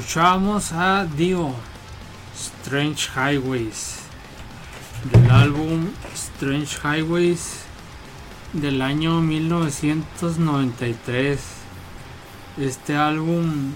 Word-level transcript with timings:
escuchábamos 0.00 0.72
a 0.72 1.04
Dio, 1.04 1.54
Strange 2.34 3.10
Highways, 3.14 3.96
del 5.12 5.30
álbum 5.30 5.90
Strange 6.14 6.78
Highways 6.82 7.64
del 8.54 8.80
año 8.80 9.20
1993. 9.20 11.38
Este 12.56 12.96
álbum 12.96 13.72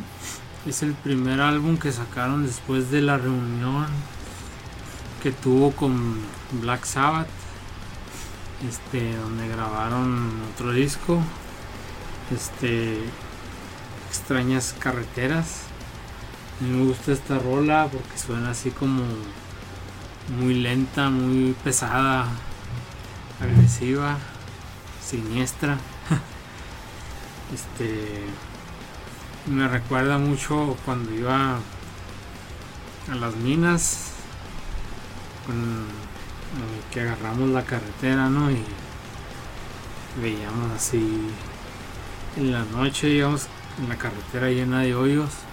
es 0.66 0.82
el 0.82 0.94
primer 0.94 1.42
álbum 1.42 1.76
que 1.76 1.92
sacaron 1.92 2.46
después 2.46 2.90
de 2.90 3.02
la 3.02 3.18
reunión 3.18 3.88
que 5.22 5.30
tuvo 5.30 5.72
con 5.72 6.22
Black 6.62 6.86
Sabbath, 6.86 7.28
este, 8.66 9.14
donde 9.14 9.46
grabaron 9.46 10.32
otro 10.54 10.72
disco, 10.72 11.20
este, 12.34 12.98
extrañas 14.08 14.74
carreteras. 14.78 15.73
Me 16.60 16.84
gusta 16.84 17.12
esta 17.12 17.38
rola 17.38 17.88
porque 17.90 18.16
suena 18.16 18.50
así 18.50 18.70
como 18.70 19.02
muy 20.38 20.54
lenta, 20.54 21.10
muy 21.10 21.52
pesada, 21.64 22.26
agresiva, 23.40 24.18
siniestra. 25.04 25.78
Este 27.52 28.24
me 29.46 29.68
recuerda 29.68 30.16
mucho 30.16 30.76
cuando 30.84 31.12
iba 31.12 31.58
a 33.10 33.14
las 33.14 33.36
minas 33.36 34.12
eh, 35.48 36.92
que 36.92 37.00
agarramos 37.00 37.50
la 37.50 37.62
carretera, 37.62 38.28
¿no? 38.30 38.50
Y 38.50 38.64
veíamos 40.22 40.72
así 40.74 41.28
en 42.36 42.52
la 42.52 42.64
noche 42.64 43.08
íbamos 43.08 43.48
en 43.78 43.88
la 43.88 43.96
carretera 43.96 44.48
llena 44.48 44.80
de 44.80 44.94
hoyos 44.94 45.43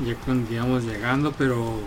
ya 0.00 0.14
cuando 0.16 0.52
íbamos 0.52 0.84
llegando 0.84 1.32
pero 1.32 1.80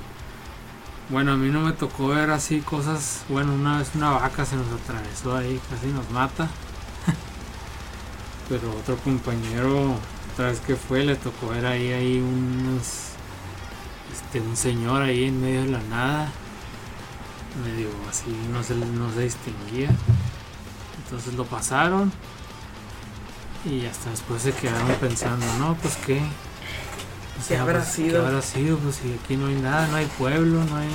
bueno 1.09 1.33
a 1.33 1.37
mí 1.37 1.49
no 1.49 1.61
me 1.61 1.73
tocó 1.73 2.09
ver 2.09 2.29
así 2.29 2.61
cosas 2.61 3.25
bueno 3.27 3.53
una 3.53 3.79
vez 3.79 3.91
una 3.95 4.11
vaca 4.11 4.45
se 4.45 4.55
nos 4.55 4.67
atravesó 4.67 5.35
ahí 5.35 5.59
casi 5.69 5.87
nos 5.87 6.09
mata. 6.11 6.49
Pero 8.49 8.71
otro 8.71 8.97
compañero 8.97 9.95
otra 10.33 10.47
vez 10.47 10.59
que 10.61 10.75
fue 10.75 11.03
le 11.03 11.15
tocó 11.15 11.49
ver 11.49 11.65
ahí 11.65 11.91
ahí 11.91 12.19
unos 12.19 13.11
este 14.13 14.39
un 14.39 14.55
señor 14.55 15.01
ahí 15.01 15.25
en 15.25 15.41
medio 15.41 15.63
de 15.63 15.71
la 15.71 15.81
nada 15.89 16.31
medio 17.63 17.89
así 18.09 18.25
no 18.53 18.63
se 18.63 18.75
no 18.75 19.11
se 19.13 19.21
distinguía. 19.21 19.89
Entonces 21.03 21.33
lo 21.33 21.45
pasaron 21.45 22.11
y 23.65 23.85
hasta 23.85 24.11
después 24.11 24.41
se 24.41 24.53
quedaron 24.53 24.93
pensando 24.99 25.45
no 25.59 25.75
pues 25.75 25.97
qué 25.97 26.21
¿Qué 27.47 27.57
habrá 27.57 27.79
pues, 27.79 27.91
sido? 27.91 28.21
¿Qué 28.21 28.27
habrá 28.27 28.41
sido? 28.41 28.77
Pues 28.77 28.95
si 28.95 29.13
aquí 29.13 29.37
no 29.37 29.47
hay 29.47 29.55
nada, 29.55 29.87
no 29.87 29.97
hay 29.97 30.05
pueblo, 30.17 30.63
no 30.63 30.75
hay. 30.77 30.89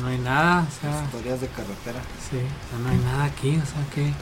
No 0.00 0.08
hay 0.08 0.18
nada, 0.18 0.66
o 0.68 0.80
sea. 0.80 1.04
Historias 1.04 1.40
de 1.40 1.48
carretera. 1.48 2.00
Sí, 2.30 2.36
o 2.36 2.70
sea, 2.70 2.78
no 2.82 2.88
hay 2.90 2.98
nada 2.98 3.24
aquí, 3.24 3.56
o 3.56 3.66
sea 3.66 3.84
que. 3.94 4.12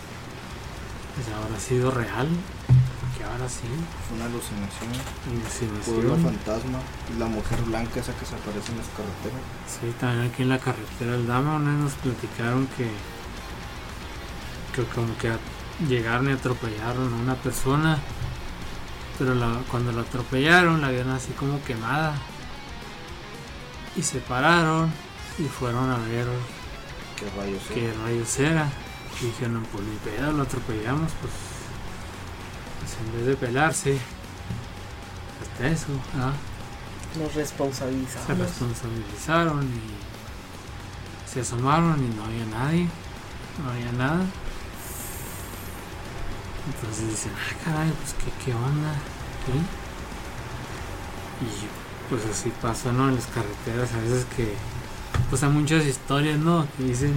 Pues 1.14 1.26
habrá 1.28 1.58
sido 1.60 1.90
real. 1.90 2.28
¿Qué 3.16 3.24
habrá 3.24 3.48
sido? 3.48 3.74
Fue 4.06 4.16
una 4.16 4.26
alucinación. 4.26 4.90
Alucinación. 5.30 5.94
Pueblo 5.94 6.16
fantasma. 6.16 6.78
La 7.18 7.26
mujer 7.26 7.60
blanca 7.62 8.00
esa 8.00 8.12
que 8.14 8.26
se 8.26 8.34
aparece 8.34 8.72
en 8.72 8.78
las 8.78 8.88
carreteras. 8.88 9.42
Sí, 9.66 9.94
también 9.98 10.30
aquí 10.30 10.42
en 10.42 10.48
la 10.48 10.58
carretera 10.58 11.12
del 11.12 11.26
Dama 11.26 11.56
una 11.56 11.70
vez 11.70 11.80
nos 11.80 11.92
platicaron 11.94 12.66
que. 12.76 12.90
que 14.74 14.84
como 14.92 15.16
que 15.18 15.32
llegaron 15.88 16.28
y 16.28 16.32
atropellaron 16.32 17.12
a 17.12 17.16
una 17.16 17.34
persona. 17.36 17.98
Pero 19.18 19.34
la- 19.34 19.60
cuando 19.70 19.92
la 19.92 20.02
atropellaron 20.02 20.80
la 20.80 20.90
vieron 20.90 21.12
así 21.12 21.32
como 21.32 21.62
quemada. 21.64 22.14
Y 23.96 24.02
se 24.02 24.18
pararon 24.18 24.90
y 25.38 25.44
fueron 25.44 25.90
a 25.90 25.98
ver 25.98 26.26
¿Qué 27.74 27.92
rayos 28.04 28.38
era. 28.40 28.68
Y 29.22 29.26
dijeron, 29.26 29.64
pues 29.70 29.84
ni 29.84 29.96
pedo, 29.98 30.32
lo 30.32 30.42
atropellamos, 30.42 31.12
pues, 31.20 31.32
pues 32.80 32.96
en 33.06 33.16
vez 33.16 33.26
de 33.26 33.36
pelarse, 33.36 33.98
hasta 35.40 35.68
eso, 35.68 35.86
¿ah? 36.18 36.32
Nos 37.16 37.30
se 37.32 37.38
responsabilizamos. 37.38 38.38
responsabilizaron 38.38 39.62
y 39.64 41.30
se 41.32 41.40
asomaron 41.42 42.04
y 42.04 42.08
no 42.16 42.24
había 42.24 42.44
nadie, 42.46 42.88
no 43.62 43.70
había 43.70 43.92
nada. 43.92 44.24
Entonces 46.66 47.08
dicen, 47.10 47.32
ah, 47.34 47.54
caray, 47.64 47.90
pues 47.90 48.14
qué, 48.14 48.44
qué 48.44 48.54
onda 48.54 48.90
aquí. 48.90 49.58
Y 51.42 52.08
pues 52.08 52.24
así 52.26 52.52
pasa, 52.62 52.92
¿no? 52.92 53.08
En 53.08 53.16
las 53.16 53.26
carreteras 53.26 53.92
a 53.92 53.98
veces 53.98 54.26
que, 54.36 54.54
pues 55.28 55.42
hay 55.42 55.50
muchas 55.50 55.84
historias, 55.84 56.38
¿no? 56.38 56.66
Que 56.76 56.84
dicen 56.84 57.12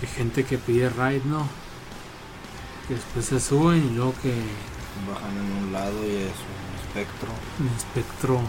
que 0.00 0.06
gente 0.06 0.44
que 0.44 0.58
pide 0.58 0.88
ride, 0.90 1.22
¿no? 1.24 1.46
Que 2.88 2.94
después 2.94 3.24
se 3.26 3.40
suben 3.40 3.86
y 3.86 3.94
luego 3.94 4.14
que 4.22 4.34
Bajan 5.08 5.36
en 5.36 5.64
un 5.64 5.72
lado 5.72 6.04
y 6.06 6.16
es 6.16 6.38
un 6.38 6.78
espectro. 6.86 7.28
un 7.58 7.68
espectro 7.76 8.40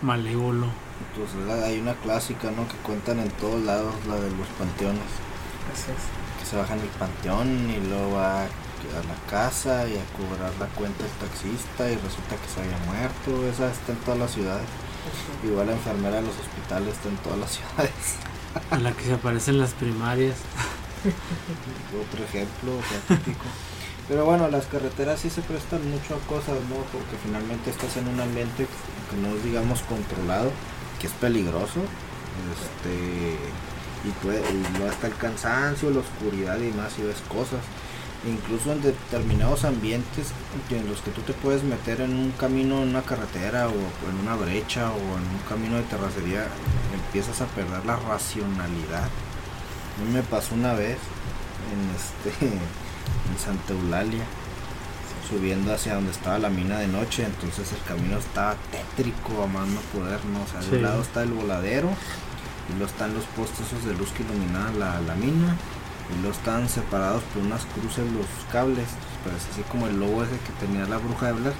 malévolo. 0.00 0.68
Entonces 1.10 1.64
hay 1.64 1.80
una 1.80 1.94
clásica, 1.94 2.52
¿no? 2.52 2.68
Que 2.68 2.76
cuentan 2.84 3.18
en 3.18 3.30
todos 3.32 3.60
lados, 3.62 3.92
la 4.06 4.14
de 4.14 4.30
los 4.30 4.46
panteones. 4.58 5.02
Así 5.72 5.90
es. 5.90 6.38
Que 6.38 6.46
se 6.46 6.56
baja 6.56 6.74
en 6.74 6.80
el 6.82 6.88
panteón 6.88 7.70
y 7.70 7.88
luego 7.88 8.12
va 8.14 8.46
a 8.90 9.02
la 9.06 9.30
casa 9.30 9.88
y 9.88 9.94
a 9.96 10.04
cobrar 10.16 10.52
la 10.58 10.66
cuenta 10.74 11.04
del 11.04 11.12
taxista 11.12 11.90
y 11.90 11.94
resulta 11.96 12.36
que 12.36 12.48
se 12.52 12.60
había 12.60 12.78
muerto. 12.86 13.46
Esa 13.46 13.70
está 13.70 13.92
en 13.92 13.98
todas 13.98 14.20
las 14.20 14.32
ciudades. 14.32 14.66
Igual 15.44 15.66
la 15.66 15.72
enfermera 15.72 16.16
de 16.16 16.22
los 16.22 16.36
hospitales 16.38 16.94
está 16.94 17.08
en 17.08 17.16
todas 17.18 17.38
las 17.38 17.50
ciudades. 17.56 18.16
A 18.70 18.78
la 18.78 18.92
que 18.92 19.04
se 19.04 19.14
aparecen 19.14 19.58
las 19.58 19.72
primarias. 19.72 20.36
Otro 21.02 22.24
ejemplo, 22.24 22.78
o 22.78 22.82
sea, 22.82 23.16
típico. 23.16 23.44
Pero 24.08 24.24
bueno, 24.24 24.48
las 24.48 24.66
carreteras 24.66 25.20
sí 25.20 25.30
se 25.30 25.42
prestan 25.42 25.88
mucho 25.90 26.16
a 26.16 26.18
cosas, 26.28 26.58
¿no? 26.68 26.76
Porque 26.92 27.16
finalmente 27.24 27.70
estás 27.70 27.96
en 27.96 28.08
un 28.08 28.20
ambiente 28.20 28.66
que 28.66 29.16
no 29.16 29.34
es, 29.34 29.44
digamos, 29.44 29.80
controlado, 29.82 30.50
que 31.00 31.06
es 31.06 31.12
peligroso. 31.14 31.80
Este, 32.52 33.36
y, 34.04 34.10
puede, 34.22 34.40
y 34.40 34.78
luego 34.78 34.92
está 34.92 35.06
el 35.06 35.16
cansancio, 35.16 35.90
la 35.90 36.00
oscuridad 36.00 36.58
y 36.58 36.72
más 36.72 36.98
y 36.98 37.02
ves 37.02 37.22
cosas. 37.28 37.60
Incluso 38.24 38.72
en 38.72 38.82
determinados 38.82 39.64
ambientes 39.64 40.28
en 40.70 40.88
los 40.88 41.00
que 41.00 41.10
tú 41.10 41.22
te 41.22 41.32
puedes 41.32 41.64
meter 41.64 42.00
en 42.00 42.14
un 42.16 42.30
camino, 42.32 42.80
en 42.82 42.90
una 42.90 43.02
carretera 43.02 43.66
o 43.68 43.72
en 43.72 44.16
una 44.22 44.36
brecha 44.36 44.90
o 44.92 44.98
en 44.98 45.24
un 45.26 45.40
camino 45.48 45.76
de 45.76 45.82
terracería, 45.82 46.46
empiezas 46.94 47.40
a 47.40 47.46
perder 47.46 47.84
la 47.84 47.96
racionalidad. 47.96 49.04
A 49.04 50.04
mí 50.04 50.12
me 50.12 50.22
pasó 50.22 50.54
una 50.54 50.74
vez 50.74 50.98
en 51.72 52.30
este 52.30 52.46
en 52.54 53.38
Santa 53.44 53.72
Eulalia 53.72 54.24
subiendo 55.28 55.72
hacia 55.74 55.94
donde 55.94 56.10
estaba 56.12 56.38
la 56.38 56.50
mina 56.50 56.78
de 56.78 56.88
noche 56.88 57.24
entonces 57.24 57.72
el 57.72 57.82
camino 57.84 58.18
estaba 58.18 58.54
tétrico 58.70 59.42
a 59.42 59.46
más 59.46 59.66
no 59.68 59.80
poder 59.96 60.22
no 60.26 60.42
o 60.42 60.46
sea 60.46 60.60
de 60.60 60.66
Sí. 60.66 60.74
un 60.76 60.82
lado 60.82 61.02
está 61.02 61.22
el 61.22 61.32
voladero 61.32 61.88
y 62.68 62.72
luego 62.78 62.86
están 62.86 63.14
los 63.14 63.24
postes 63.36 63.66
esos 63.66 63.84
de 63.84 63.94
luz 63.94 64.10
que 64.10 64.24
iluminaban 64.24 64.78
la, 64.78 65.00
la 65.00 65.14
mina 65.14 65.56
y 66.10 66.20
luego 66.20 66.36
están 66.36 66.68
separados 66.68 67.22
por 67.34 67.42
unas 67.42 67.64
cruces 67.66 68.04
los 68.12 68.26
cables 68.50 68.88
parece 69.24 69.50
así 69.52 69.62
como 69.70 69.86
el 69.86 69.98
lobo 70.00 70.24
ese 70.24 70.32
que 70.38 70.52
tenía 70.66 70.84
la 70.86 70.98
bruja 70.98 71.26
de 71.26 71.32
Blair 71.32 71.54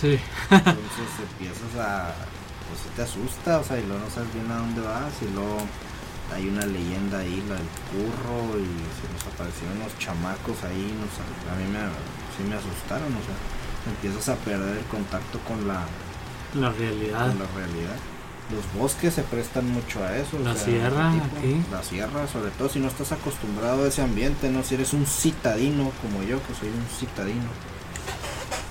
Sí. 0.00 0.18
entonces 0.50 1.08
empiezas 1.32 1.74
a 1.80 2.14
pues 2.68 2.80
sí 2.84 2.88
te 2.94 3.02
asusta 3.02 3.58
o 3.58 3.64
sea 3.64 3.78
y 3.80 3.86
luego 3.86 4.04
no 4.04 4.10
sabes 4.10 4.32
bien 4.34 4.50
a 4.50 4.56
dónde 4.58 4.80
vas 4.82 5.12
y 5.22 5.32
luego 5.34 5.58
hay 6.34 6.46
una 6.46 6.66
leyenda 6.66 7.20
ahí, 7.20 7.42
la 7.48 7.54
del 7.56 7.72
curro, 7.88 8.60
y 8.60 8.68
se 9.00 9.08
nos 9.08 9.24
aparecieron 9.32 9.78
los 9.80 9.96
chamacos 9.98 10.62
ahí, 10.62 10.92
nos, 11.00 11.08
a 11.48 11.56
mí 11.56 11.64
me, 11.72 11.80
sí 12.36 12.44
me 12.44 12.54
asustaron, 12.54 13.08
o 13.08 13.22
sea, 13.24 13.32
empiezas 13.88 14.28
a 14.28 14.36
perder 14.44 14.76
el 14.76 14.84
contacto 14.92 15.38
con 15.48 15.66
la, 15.66 15.86
La 16.52 16.68
realidad. 16.70 17.28
con 17.32 17.38
la 17.38 17.46
realidad. 17.56 17.96
Los 18.50 18.80
bosques 18.80 19.12
se 19.14 19.22
prestan 19.22 19.70
mucho 19.70 20.02
a 20.02 20.16
eso. 20.16 20.36
o 20.38 20.40
La 20.40 20.54
sea, 20.54 20.64
sierra, 20.64 21.10
ese 21.14 21.20
tipo. 21.24 21.36
aquí. 21.38 21.62
La 21.70 21.82
sierra, 21.82 22.26
sobre 22.26 22.50
todo 22.52 22.68
si 22.68 22.78
no 22.80 22.88
estás 22.88 23.12
acostumbrado 23.12 23.84
a 23.84 23.88
ese 23.88 24.02
ambiente, 24.02 24.48
no 24.50 24.62
si 24.62 24.74
eres 24.74 24.92
un 24.94 25.04
citadino 25.06 25.90
como 26.02 26.22
yo, 26.22 26.38
que 26.46 26.54
soy 26.54 26.68
un 26.68 26.86
citadino. 26.98 27.48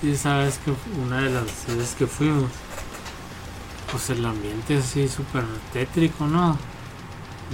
Y 0.02 0.16
sabes 0.16 0.58
que 0.64 0.72
una 1.00 1.22
de 1.22 1.30
las 1.30 1.44
veces 1.66 1.94
que 1.96 2.06
fuimos, 2.06 2.50
pues 3.90 4.10
el 4.10 4.24
ambiente 4.24 4.78
así 4.78 5.08
súper 5.08 5.44
tétrico, 5.72 6.26
¿no? 6.26 6.58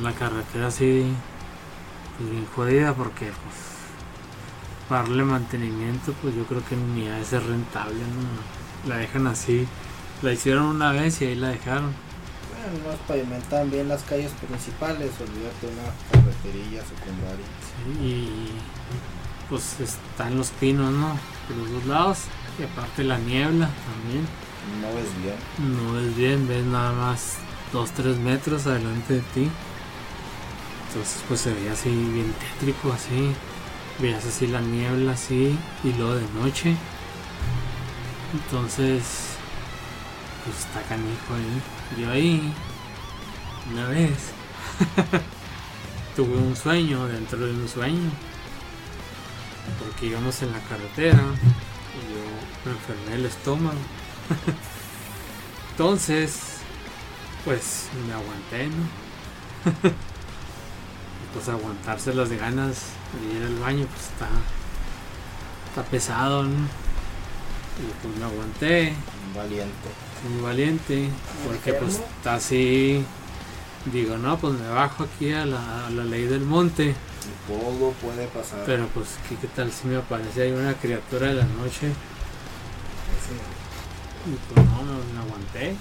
La 0.03 0.13
carretera 0.13 0.69
así, 0.69 1.07
pues 2.19 2.31
bien 2.31 2.47
jodida 2.55 2.95
porque 2.95 3.27
pues 3.27 3.57
para 4.89 5.03
darle 5.03 5.25
mantenimiento, 5.25 6.13
pues 6.23 6.35
yo 6.35 6.45
creo 6.45 6.63
que 6.67 6.77
ni 6.77 7.09
a 7.09 7.23
ser 7.25 7.43
rentable, 7.47 7.95
¿no? 7.97 8.89
La 8.91 8.97
dejan 8.97 9.27
así, 9.27 9.67
la 10.23 10.33
hicieron 10.33 10.65
una 10.67 10.93
vez 10.93 11.21
y 11.23 11.27
ahí 11.27 11.35
la 11.37 11.49
dejaron. 11.49 11.95
No 12.65 12.97
pavimentan 13.07 13.71
bien 13.71 13.89
las 13.89 14.03
calles 14.05 14.33
principales, 14.33 15.11
olvídate 15.21 15.67
una 15.67 15.93
carreterilla 16.11 16.83
secundaria. 16.83 17.45
Sí, 17.69 18.05
y 18.05 18.51
pues 19.49 19.81
están 19.81 20.39
los 20.39 20.51
pinos, 20.51 20.91
¿no? 20.93 21.19
De 21.49 21.57
los 21.57 21.71
dos 21.71 21.87
lados. 21.87 22.19
Y 22.59 22.63
aparte 22.63 23.05
la 23.05 23.19
niebla 23.19 23.69
también. 23.69 24.27
No 24.81 24.89
ves 24.95 25.11
bien. 25.23 25.77
no 25.77 25.93
ves 25.93 26.17
bien, 26.17 26.49
ves 26.49 26.65
nada 26.65 26.93
más 26.93 27.35
2-3 27.73 28.17
metros 28.17 28.67
adelante 28.67 29.15
de 29.15 29.21
ti. 29.21 29.51
Entonces 30.89 31.23
pues 31.29 31.41
se 31.41 31.53
veía 31.53 31.73
así 31.73 31.91
bien 31.91 32.33
tétrico, 32.59 32.93
así. 32.93 33.35
Veías 33.99 34.25
así 34.25 34.47
la 34.47 34.61
niebla 34.61 35.13
así 35.13 35.59
y 35.85 35.93
luego 35.93 36.15
de 36.15 36.27
noche. 36.41 36.75
Entonces, 38.33 39.37
pues 40.45 40.59
está 40.59 40.83
canijo 40.83 41.35
ahí. 41.35 41.63
Yo 41.99 42.11
ahí, 42.11 42.53
una 43.73 43.89
vez, 43.89 44.33
tuve 46.17 46.37
un 46.37 46.57
sueño 46.57 47.07
dentro 47.07 47.39
de 47.39 47.53
un 47.53 47.69
sueño. 47.69 48.11
Porque 49.79 50.07
íbamos 50.07 50.43
en 50.43 50.53
la 50.53 50.61
carretera 50.61 51.23
y 51.95 52.13
yo 52.13 52.25
me 52.65 52.73
enfermé 52.73 53.15
el 53.15 53.27
estómago. 53.27 53.79
Entonces, 55.71 56.59
pues 57.45 57.89
me 58.07 58.13
aguanté, 58.13 58.67
¿no? 58.67 59.73
pues 61.35 61.49
aguantarse 61.49 62.15
las 62.15 62.31
ganas 62.31 62.83
de 63.21 63.39
ir 63.39 63.45
al 63.45 63.59
baño, 63.59 63.87
pues 63.87 64.03
está, 64.03 64.29
está 65.69 65.83
pesado, 65.91 66.45
¿no? 66.45 66.67
Y 67.79 67.91
pues 68.03 68.17
me 68.17 68.25
aguanté, 68.25 68.95
Valiente. 69.35 70.04
Muy 70.31 70.43
valiente, 70.43 71.09
porque 71.47 71.73
pues 71.75 71.95
está 72.17 72.35
así, 72.35 73.05
digo, 73.93 74.17
no, 74.19 74.39
pues 74.39 74.55
me 74.55 74.69
bajo 74.69 75.05
aquí 75.05 75.33
a 75.33 75.45
la, 75.47 75.87
a 75.87 75.91
la 75.91 76.05
ley 76.05 76.25
del 76.25 76.41
monte, 76.43 76.95
todo 77.49 77.93
puede 78.03 78.27
pasar. 78.29 78.63
pero 78.67 78.87
pues 78.89 79.09
¿qué, 79.29 79.37
qué 79.37 79.47
tal 79.49 79.71
si 79.73 79.87
me 79.89 79.97
aparece 79.97 80.43
ahí 80.43 80.53
una 80.53 80.75
criatura 80.75 81.29
de 81.29 81.35
la 81.35 81.45
noche 81.45 81.89
Sí. 83.25 84.31
y 84.31 84.55
pues 84.55 84.67
no, 84.67 84.83
no 84.83 84.99
me 85.15 85.21
aguanté. 85.27 85.77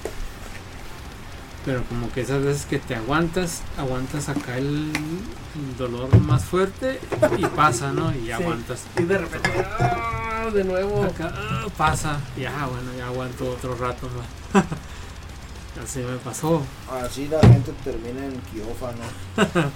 Pero 1.65 1.81
como 1.85 2.11
que 2.11 2.21
esas 2.21 2.43
veces 2.43 2.65
que 2.65 2.77
te 2.77 2.93
aguantas, 2.95 3.61
aguantas 3.77 4.27
acá 4.27 4.57
el, 4.57 4.91
el 4.93 5.77
dolor 5.77 6.13
más 6.19 6.43
fuerte 6.43 6.99
y 7.37 7.45
pasa, 7.45 7.93
¿no? 7.93 8.13
Y 8.13 8.25
Sí. 8.25 8.31
aguantas. 8.33 8.83
Y 8.99 9.03
de 9.03 9.17
repente, 9.17 9.49
¡ah! 9.79 10.32
De 10.51 10.63
nuevo. 10.63 11.03
Acá 11.03 11.31
ah, 11.35 11.65
pasa, 11.77 12.19
ya 12.37 12.67
bueno, 12.67 12.91
ya 12.97 13.07
aguanto 13.07 13.51
otro 13.51 13.75
rato 13.75 14.09
más. 14.53 14.63
Así 15.83 15.99
me 15.99 16.17
pasó. 16.17 16.61
Así 16.91 17.27
la 17.27 17.39
gente 17.39 17.71
termina 17.83 18.25
en 18.25 18.39
quirófano. 18.51 19.03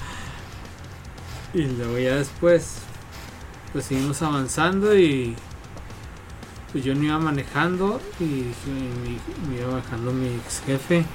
Y 1.54 1.64
luego 1.64 1.98
ya 1.98 2.16
después, 2.16 2.76
pues 3.72 3.86
seguimos 3.86 4.22
avanzando 4.22 4.98
y 4.98 5.34
pues 6.72 6.84
yo 6.84 6.94
no 6.94 7.04
iba 7.04 7.18
manejando 7.18 8.02
y 8.20 8.52
me 9.50 9.58
iba 9.58 9.72
manejando 9.72 10.12
mi 10.12 10.28
ex 10.28 10.62
jefe 10.66 11.06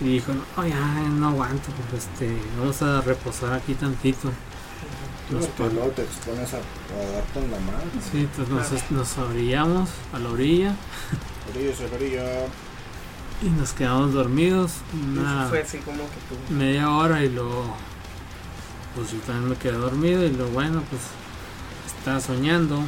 y 0.00 0.04
dijo, 0.04 0.32
no, 0.34 0.66
ya 0.66 0.78
no 1.08 1.28
aguanto, 1.28 1.68
pues 1.90 2.04
este, 2.04 2.36
vamos 2.58 2.82
a 2.82 3.00
reposar 3.00 3.54
aquí 3.54 3.74
tantito. 3.74 4.30
Porque 5.30 5.46
pa- 5.62 5.68
luego 5.74 5.88
te 5.90 6.02
expones 6.02 6.54
a, 6.54 6.58
a 6.58 7.12
darte 7.12 7.38
en 7.40 7.50
la 7.50 7.58
madre. 7.60 7.86
Sí, 8.12 8.18
entonces 8.38 8.90
nos, 8.90 8.90
nos 8.92 9.18
orillamos 9.18 9.88
a 10.12 10.18
la 10.18 10.28
orilla 10.30 10.74
Orillo, 11.54 11.74
se 11.74 11.84
orilla. 11.94 12.24
y 13.42 13.46
nos 13.50 13.72
quedamos 13.72 14.12
dormidos 14.12 14.72
una 14.94 15.46
Fue 15.48 15.62
así 15.62 15.78
como 15.78 15.98
que 15.98 16.18
tú. 16.28 16.52
media 16.54 16.90
hora 16.90 17.22
y 17.24 17.28
luego 17.30 17.74
pues 18.94 19.10
yo 19.12 19.18
también 19.20 19.50
me 19.50 19.56
quedé 19.56 19.72
dormido 19.76 20.24
y 20.24 20.30
luego 20.30 20.52
bueno 20.52 20.82
pues 20.90 21.02
estaba 21.98 22.20
soñando 22.20 22.80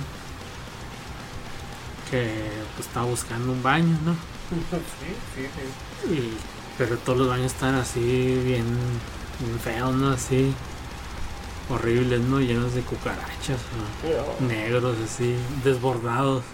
que 2.11 2.33
pues 2.77 2.87
estaba 2.89 3.07
buscando 3.07 3.53
un 3.53 3.63
baño, 3.63 3.99
¿no? 4.05 4.13
Sí, 4.13 5.15
sí, 5.35 5.47
sí. 6.09 6.15
Y, 6.15 6.33
pero 6.79 6.97
todos 6.99 7.19
los 7.19 7.29
baños 7.29 7.53
están 7.53 7.75
así 7.75 8.01
bien, 8.45 8.65
bien 9.41 9.59
feos, 9.63 9.95
¿no? 9.95 10.09
Así 10.11 10.55
horribles, 11.69 12.21
¿no? 12.21 12.41
Llenos 12.41 12.75
de 12.75 12.83
cucarachas, 12.83 13.61
negros 14.41 14.97
así, 15.05 15.37
desbordados, 15.65 16.45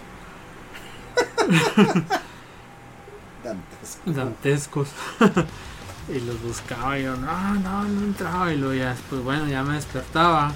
Dantesco. 3.43 4.11
dantescos. 4.11 4.87
y 6.09 6.19
los 6.19 6.41
buscaba 6.41 6.97
y 6.99 7.03
yo, 7.03 7.15
no, 7.15 7.55
no, 7.55 7.83
no 7.83 8.01
entraba. 8.05 8.51
Y 8.53 8.57
luego 8.57 8.73
ya 8.73 8.89
después, 8.91 9.21
bueno, 9.23 9.47
ya 9.47 9.63
me 9.63 9.75
despertaba. 9.75 10.51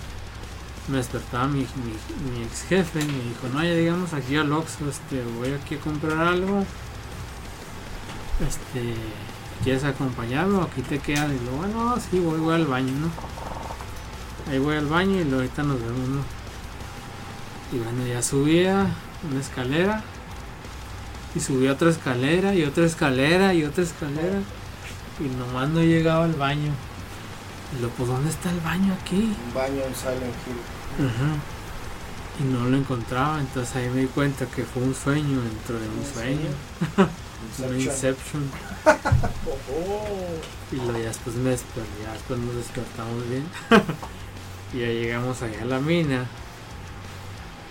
Me 0.87 0.97
despertaba 0.97 1.47
mi, 1.47 1.59
mi, 1.59 2.31
mi 2.31 2.43
ex 2.43 2.63
jefe 2.63 2.99
y 3.01 3.05
me 3.05 3.23
dijo, 3.23 3.47
no, 3.53 3.63
ya 3.63 3.71
digamos 3.75 4.13
aquí 4.13 4.35
al 4.37 4.51
Oxxo, 4.51 4.89
este, 4.89 5.23
voy 5.23 5.53
aquí 5.53 5.75
a 5.75 5.79
comprar 5.79 6.17
algo. 6.19 6.65
Este, 8.39 8.95
¿quieres 9.63 9.83
acompañarme 9.83 10.57
o 10.59 10.63
aquí 10.63 10.81
te 10.81 10.99
quedas? 10.99 11.31
Y 11.31 11.39
luego, 11.39 11.57
bueno, 11.57 11.95
sí, 11.99 12.19
voy, 12.19 12.39
voy 12.39 12.55
al 12.55 12.65
baño, 12.67 12.93
¿no? 12.95 13.11
Ahí 14.49 14.57
voy 14.59 14.75
al 14.75 14.87
baño 14.87 15.21
y 15.21 15.31
ahorita 15.31 15.63
nos 15.63 15.79
vemos, 15.79 16.09
¿no? 16.09 16.21
Y 17.71 17.77
bueno, 17.77 18.05
ya 18.07 18.21
subía 18.21 18.87
una 19.29 19.39
escalera. 19.39 20.03
Y 21.35 21.39
subía 21.39 21.73
otra 21.73 21.91
escalera 21.91 22.55
y 22.55 22.63
otra 22.63 22.85
escalera 22.85 23.53
y 23.53 23.63
otra 23.63 23.83
escalera. 23.83 24.39
Y 25.19 25.23
nomás 25.37 25.69
no 25.69 25.81
llegaba 25.81 26.25
al 26.25 26.33
baño. 26.33 26.71
Y 27.77 27.81
lo, 27.81 27.89
pues, 27.89 28.09
¿dónde 28.09 28.29
está 28.31 28.49
el 28.49 28.59
baño 28.61 28.95
aquí? 28.99 29.35
Un 29.47 29.53
baño 29.53 29.83
en 29.85 29.93
Silent 29.95 30.35
Hill. 30.47 31.05
Ajá. 31.05 31.35
Y 32.39 32.43
no 32.45 32.67
lo 32.69 32.77
encontraba, 32.77 33.39
entonces 33.39 33.75
ahí 33.75 33.89
me 33.89 34.01
di 34.01 34.07
cuenta 34.07 34.45
que 34.47 34.63
fue 34.63 34.81
un 34.81 34.95
sueño 34.95 35.41
dentro 35.41 35.77
de 35.77 35.87
un 35.87 35.99
¿Un 35.99 36.05
sueño. 36.05 36.39
sueño? 36.95 37.09
Un 37.69 37.79
Inception. 37.79 37.81
Inception. 37.81 38.51
Oh, 38.85 40.41
Y 40.71 40.75
luego 40.77 40.97
ya 40.99 41.07
después 41.07 41.35
me 41.35 41.49
desperté, 41.51 41.89
ya 42.03 42.13
después 42.13 42.39
nos 42.39 42.55
despertamos 42.55 43.29
bien. 43.29 43.45
y 44.73 44.79
ya 44.79 44.87
llegamos 44.87 45.41
allá 45.41 45.61
a 45.61 45.65
la 45.65 45.79
mina. 45.79 46.25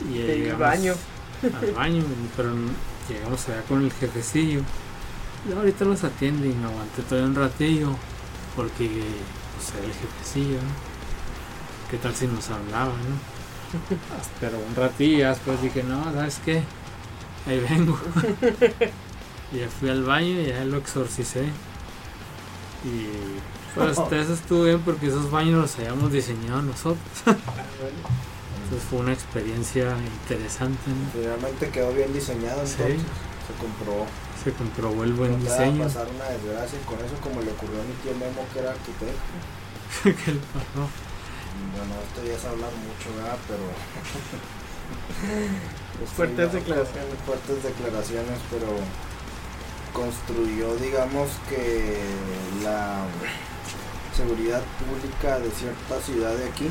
Y 0.09 0.19
ya 0.19 0.25
el 0.25 0.43
llegamos 0.43 0.61
baño. 0.61 0.95
al 1.43 1.73
baño, 1.73 2.05
pero 2.37 2.51
llegamos 3.09 3.49
allá 3.49 3.63
con 3.63 3.85
el 3.85 3.93
jefecillo. 3.93 4.61
Y 5.49 5.53
ahorita 5.53 5.85
los 5.85 6.03
atiende 6.05 6.49
y 6.49 6.53
me 6.53 6.67
aguanté 6.67 7.03
todo 7.03 7.25
un 7.25 7.35
ratillo 7.35 7.97
porque 8.57 8.89
pues 8.89 9.73
era 9.77 9.87
el 9.87 9.93
jefecillo, 9.93 10.57
¿no? 10.57 10.89
¿Qué 11.91 11.97
tal 11.97 12.15
si 12.15 12.27
nos 12.27 12.51
hablaba, 12.51 12.93
no? 12.93 13.39
Pero 14.41 14.59
un 14.59 14.75
ratillo, 14.75 15.29
después 15.29 15.63
dije, 15.63 15.83
no, 15.83 16.05
¿sabes 16.13 16.41
qué? 16.45 16.63
Ahí 17.47 17.61
vengo. 17.61 17.99
y 19.53 19.59
ya 19.59 19.69
fui 19.69 19.89
al 19.89 20.05
baño 20.05 20.41
y 20.41 20.47
ya 20.47 20.65
lo 20.65 20.79
exorcicé. 20.79 21.45
Y 22.85 23.09
pues 23.79 23.99
hasta 23.99 24.17
eso 24.21 24.35
estuvo 24.35 24.65
bien 24.65 24.81
porque 24.81 25.07
esos 25.09 25.31
baños 25.31 25.61
los 25.61 25.79
habíamos 25.79 26.13
diseñado 26.13 26.63
nosotros. 26.63 26.99
Ah, 27.27 27.37
bueno. 27.81 27.97
Entonces 28.65 28.89
fue 28.91 28.99
una 29.01 29.13
experiencia 29.13 29.97
interesante, 30.23 30.91
¿no? 30.91 31.11
Finalmente 31.21 31.71
quedó 31.71 31.93
bien 31.93 32.13
diseñado 32.13 32.67
Sí. 32.67 32.75
entonces. 32.79 33.07
Se 33.49 33.55
comprobó. 33.65 34.07
Se 34.45 34.53
comprobó 34.53 35.05
el 35.05 35.15
buen 35.15 35.33
No 35.33 35.39
te 35.39 35.49
va 35.49 35.55
a 35.55 35.59
diseño. 35.59 35.85
pasar 35.85 36.07
una 36.15 36.25
desgracia 36.29 36.79
con 36.85 36.99
eso 37.01 37.17
como 37.23 37.41
le 37.41 37.51
ocurrió 37.53 37.81
a 37.81 37.85
mi 37.85 37.95
tío 38.05 38.13
Memo 38.13 38.45
que 38.53 38.59
era 38.61 38.71
arquitecto. 38.73 39.33
¿Qué 40.05 40.33
le 40.37 40.41
pasó? 40.53 40.85
Bueno, 40.85 41.95
esto 42.07 42.21
ya 42.29 42.35
es 42.37 42.45
hablar 42.45 42.71
mucho, 42.85 43.09
¿verdad? 43.17 43.39
Pero... 43.49 43.65
Esto 46.05 46.15
Fuertes 46.15 46.53
declaraciones. 46.53 47.15
Fuertes 47.27 47.63
declaraciones, 47.65 48.39
pero 48.51 48.69
construyó, 49.93 50.77
digamos 50.77 51.29
que 51.49 51.99
la 52.63 53.01
seguridad 54.19 54.63
pública 54.83 55.39
de 55.39 55.51
cierta 55.53 56.01
ciudad 56.05 56.35
de 56.35 56.49
aquí 56.49 56.69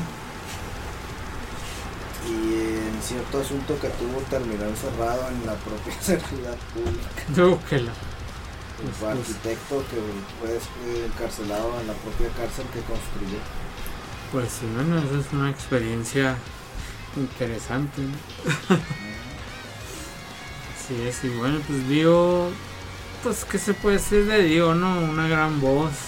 y 2.28 2.54
en 2.54 3.02
cierto 3.02 3.40
asunto 3.40 3.80
que 3.80 3.88
tuvo 3.88 4.20
terminó 4.28 4.64
encerrado 4.64 5.28
en 5.30 5.46
la 5.46 5.54
propia 5.54 5.98
seguridad 6.02 6.56
pública. 6.74 7.08
No, 7.34 7.58
que 7.64 7.80
la. 7.80 7.92
Pues, 8.76 8.90
pues, 9.00 9.18
arquitecto 9.18 9.82
que 9.90 9.96
fue 10.38 11.06
encarcelado 11.06 11.80
en 11.80 11.86
la 11.86 11.94
propia 11.94 12.28
cárcel 12.36 12.66
que 12.72 12.80
construyó. 12.80 13.38
pues 14.30 14.50
sí, 14.52 14.66
bueno, 14.74 14.98
esa 14.98 15.18
es 15.18 15.32
una 15.32 15.50
experiencia 15.50 16.36
interesante. 17.16 18.02
¿no? 18.02 18.12
Así 20.76 21.02
es, 21.02 21.24
y 21.24 21.28
bueno, 21.30 21.60
pues 21.66 21.88
Dio, 21.88 22.50
pues, 23.22 23.44
¿qué 23.46 23.58
se 23.58 23.72
puede 23.74 23.96
decir 23.96 24.26
de 24.26 24.44
Dio, 24.44 24.74
no? 24.74 25.00
Una 25.00 25.26
gran 25.28 25.60
voz. 25.60 26.07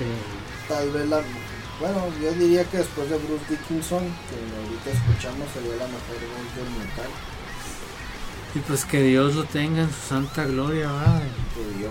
Este, 0.00 0.38
Tal 0.68 0.90
vez 0.92 1.08
la... 1.08 1.20
Bueno, 1.80 2.08
yo 2.22 2.32
diría 2.32 2.64
que 2.64 2.78
después 2.78 3.08
de 3.10 3.16
Bruce 3.18 3.44
Dickinson, 3.48 4.00
que 4.28 4.36
ahorita 4.56 4.90
escuchamos, 4.90 5.50
sería 5.52 5.76
la 5.76 5.86
mejor 5.86 6.16
voz 6.20 6.54
del 6.56 6.70
metal. 6.78 7.10
y 8.54 8.58
pues 8.60 8.84
que 8.84 9.02
Dios 9.02 9.34
lo 9.34 9.44
tenga 9.44 9.82
en 9.82 9.90
su 9.90 10.00
santa 10.08 10.44
gloria, 10.44 10.92
¿verdad? 10.92 11.22
Que 11.54 11.78
dio, 11.78 11.90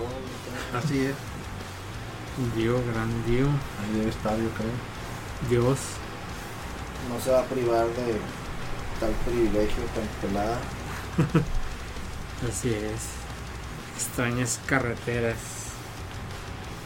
Así 0.72 1.06
es. 1.06 1.14
Dio, 2.56 2.82
gran 2.86 3.24
Dio, 3.26 3.46
Ahí 3.46 3.92
debe 3.98 4.10
estar, 4.10 4.36
yo 4.38 4.48
creo. 4.50 4.70
Dios. 5.48 5.78
no 7.08 7.20
se 7.20 7.30
va 7.30 7.40
a 7.40 7.44
privar 7.44 7.86
de 7.86 8.20
tal 9.00 9.12
privilegio 9.26 9.82
tan 9.94 10.06
pelada. 10.20 10.58
Así 12.48 12.70
es. 12.72 13.18
Extrañas 13.96 14.60
carreteras. 14.66 15.36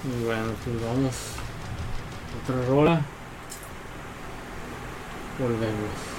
Y 0.05 0.25
bueno, 0.25 0.53
pues 0.63 0.83
vamos. 0.85 1.15
Otra 2.43 2.67
rola. 2.69 3.01
Volvemos. 5.39 6.14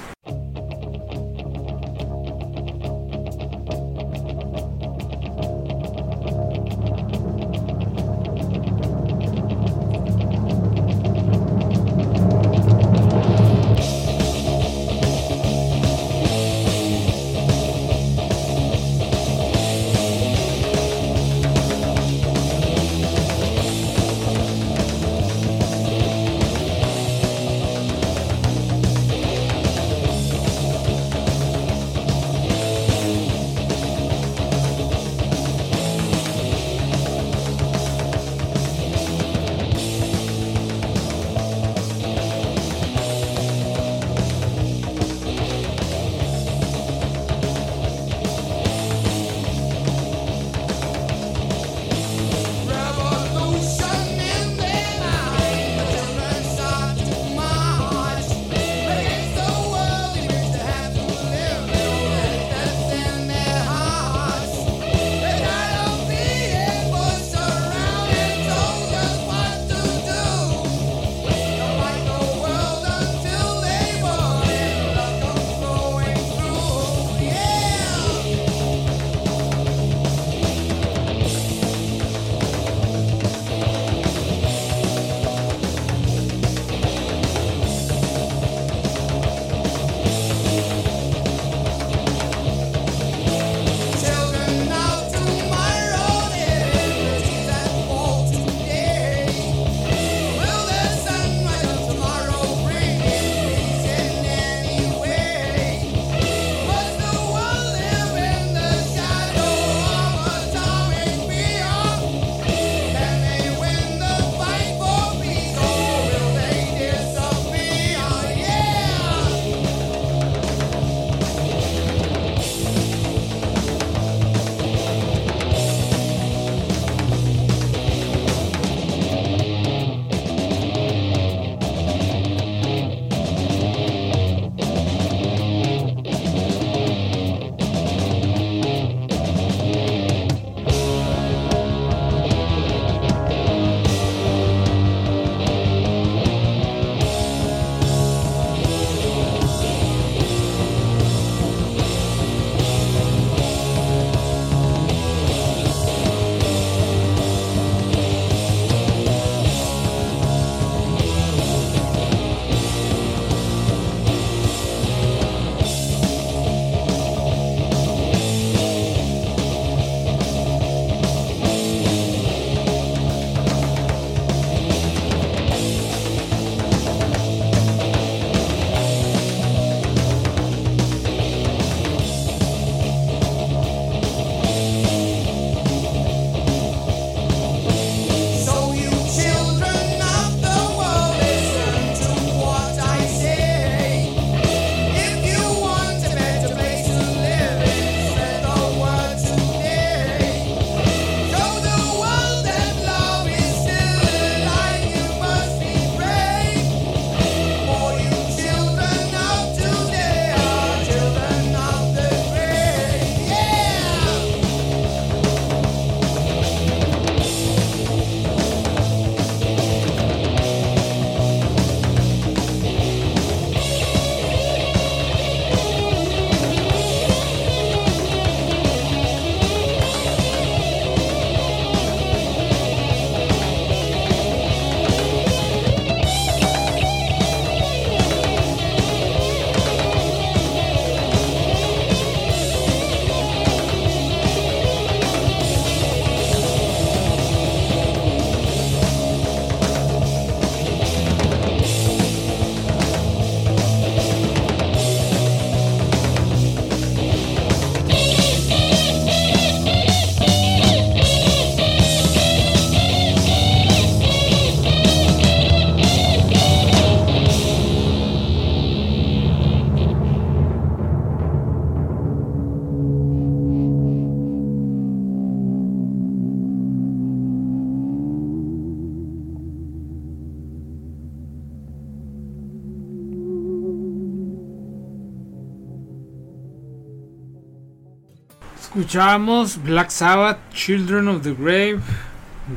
Escuchamos 288.76 289.64
Black 289.64 289.90
Sabbath, 289.90 290.38
Children 290.54 291.08
of 291.08 291.22
the 291.22 291.34
Grave, 291.34 291.80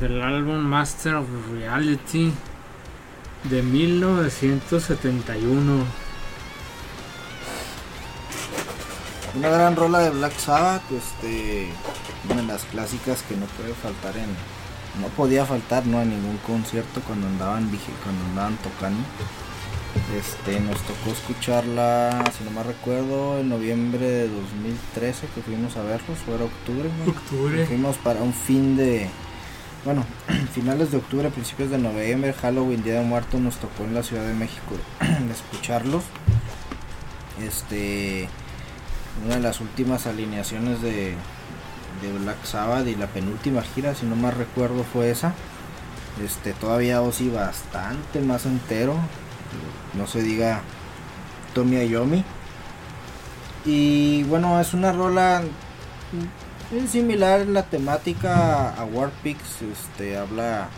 del 0.01 0.21
álbum 0.21 0.57
Master 0.57 1.15
of 1.15 1.25
Reality 1.49 2.33
de 3.45 3.63
1971. 3.63 5.85
Una 9.33 9.49
gran 9.49 9.77
rola 9.77 9.99
de 9.99 10.09
Black 10.09 10.37
Sabbath, 10.37 10.83
este, 10.91 11.69
una 12.25 12.41
de 12.41 12.47
las 12.47 12.65
clásicas 12.65 13.23
que 13.23 13.37
no 13.37 13.45
puede 13.45 13.73
faltar 13.73 14.17
en, 14.17 14.27
no 15.01 15.07
podía 15.15 15.45
faltar, 15.45 15.85
no 15.85 16.01
en 16.01 16.09
ningún 16.09 16.35
concierto 16.39 16.99
cuando 17.07 17.27
andaban, 17.27 17.71
cuando 18.03 18.25
andaban 18.25 18.57
tocando. 18.57 19.05
Este, 20.17 20.59
nos 20.59 20.81
tocó 20.81 21.11
escucharla, 21.11 22.23
si 22.37 22.43
no 22.43 22.51
me 22.51 22.63
recuerdo, 22.63 23.39
en 23.39 23.49
noviembre 23.49 24.05
de 24.05 24.27
2013 24.27 25.27
que 25.35 25.41
fuimos 25.41 25.77
a 25.77 25.83
verlos, 25.83 26.17
o 26.27 26.35
era 26.35 26.45
octubre, 26.45 26.89
¿no? 26.97 27.11
Octubre. 27.11 27.65
Fuimos 27.65 27.97
para 27.97 28.21
un 28.21 28.33
fin 28.33 28.75
de, 28.75 29.07
bueno, 29.85 30.03
finales 30.53 30.91
de 30.91 30.97
octubre, 30.97 31.29
principios 31.29 31.69
de 31.69 31.77
noviembre, 31.77 32.33
Halloween, 32.33 32.83
Día 32.83 32.95
de 32.95 33.05
Muertos, 33.05 33.39
nos 33.39 33.57
tocó 33.57 33.83
en 33.83 33.93
la 33.93 34.03
Ciudad 34.03 34.25
de 34.25 34.33
México 34.33 34.75
escucharlos. 35.31 36.03
Este, 37.41 38.27
una 39.25 39.35
de 39.35 39.41
las 39.41 39.61
últimas 39.61 40.07
alineaciones 40.07 40.81
de, 40.81 41.15
de 42.01 42.19
Black 42.23 42.43
Sabbath 42.43 42.87
y 42.87 42.95
la 42.95 43.07
penúltima 43.07 43.61
gira, 43.61 43.95
si 43.95 44.05
no 44.05 44.15
más 44.15 44.35
recuerdo, 44.35 44.83
fue 44.83 45.11
esa. 45.11 45.33
Este, 46.23 46.53
todavía 46.53 47.01
Ozzy 47.01 47.29
bastante 47.29 48.19
más 48.19 48.45
entero, 48.45 48.95
no 49.93 50.07
se 50.07 50.21
diga 50.21 50.61
Tommy 51.53 51.77
Ayomi. 51.77 52.23
Y 53.65 54.23
bueno, 54.23 54.59
es 54.59 54.73
una 54.73 54.91
rola 54.91 55.43
es 56.71 56.91
similar 56.91 57.47
la 57.47 57.63
temática 57.63 58.69
a 58.69 58.83
War 58.85 59.09
Pigs, 59.23 59.61
este 59.61 60.17
habla 60.17 60.69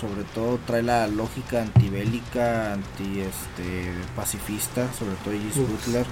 sobre 0.00 0.24
todo 0.24 0.58
trae 0.66 0.82
la 0.82 1.06
lógica 1.06 1.62
antibélica, 1.62 2.72
anti 2.72 3.20
este 3.20 3.92
pacifista, 4.14 4.92
sobre 4.92 5.14
todo 5.16 5.32
Gis. 5.32 5.56
Butler. 5.56 6.06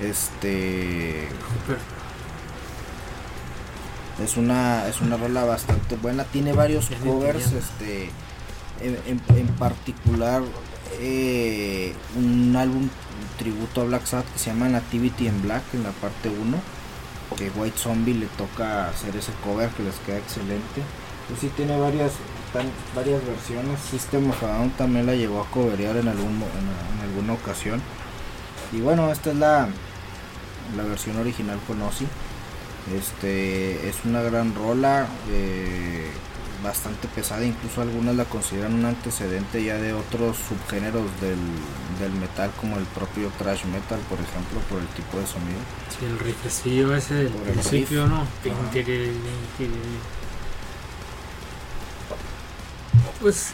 Este 0.00 1.26
es 4.22 4.36
una 4.36 4.86
es 4.88 5.00
una 5.00 5.16
rola 5.16 5.44
bastante 5.44 5.96
buena, 5.96 6.24
tiene 6.24 6.52
varios 6.52 6.90
covers, 7.02 7.52
este 7.52 8.10
en, 8.82 9.46
particular 9.58 10.42
eh, 11.00 11.94
un 12.16 12.54
álbum 12.56 12.88
tributo 13.38 13.82
a 13.82 13.84
Black 13.84 14.06
Sabbath 14.06 14.32
que 14.32 14.38
se 14.38 14.50
llama 14.50 14.68
Nativity 14.68 15.26
in 15.26 15.42
Black 15.42 15.62
en 15.74 15.84
la 15.84 15.90
parte 15.90 16.28
1 16.28 16.58
que 17.36 17.50
White 17.50 17.78
Zombie 17.78 18.14
le 18.14 18.26
toca 18.26 18.88
hacer 18.88 19.16
ese 19.16 19.32
cover 19.42 19.70
que 19.70 19.82
les 19.82 19.94
queda 20.00 20.18
excelente. 20.18 20.82
Pues 21.28 21.40
sí 21.40 21.50
tiene 21.56 21.78
varias 21.78 22.12
varias 22.94 23.24
versiones. 23.24 23.80
System 23.80 24.28
of 24.28 24.42
a 24.42 24.48
Down 24.48 24.70
también 24.72 25.06
la 25.06 25.14
llegó 25.14 25.40
a 25.40 25.46
coverear 25.50 25.96
en 25.96 26.08
algún 26.08 26.32
en, 26.32 26.98
en 26.98 27.08
alguna 27.08 27.32
ocasión. 27.32 27.80
Y 28.70 28.80
bueno, 28.80 29.10
esta 29.10 29.30
es 29.30 29.36
la 29.36 29.68
la 30.76 30.82
versión 30.84 31.16
original 31.16 31.58
con 31.66 31.82
Ozzy. 31.82 32.06
Este 32.96 33.88
es 33.88 33.96
una 34.04 34.22
gran 34.22 34.54
rola, 34.54 35.06
eh, 35.30 36.10
bastante 36.62 37.08
pesada, 37.08 37.44
incluso 37.44 37.82
algunas 37.82 38.14
la 38.14 38.24
consideran 38.24 38.74
un 38.74 38.84
antecedente 38.84 39.62
ya 39.62 39.76
de 39.76 39.92
otros 39.92 40.36
subgéneros 40.36 41.04
del, 41.20 41.38
del 42.00 42.12
metal 42.12 42.50
como 42.60 42.76
el 42.78 42.84
propio 42.84 43.30
thrash 43.38 43.64
metal, 43.64 43.98
por 44.08 44.18
ejemplo, 44.20 44.60
por 44.68 44.80
el 44.80 44.86
tipo 44.88 45.18
de 45.18 45.26
sonido. 45.26 45.58
Sí, 45.90 46.04
el 46.04 46.18
rifecillo 46.18 46.94
ese 46.94 47.14
del 47.14 47.32
Por 47.32 47.48
el 47.48 47.54
principio, 47.54 48.04
riff. 48.04 48.12
¿no? 48.12 48.26
Pues 53.20 53.52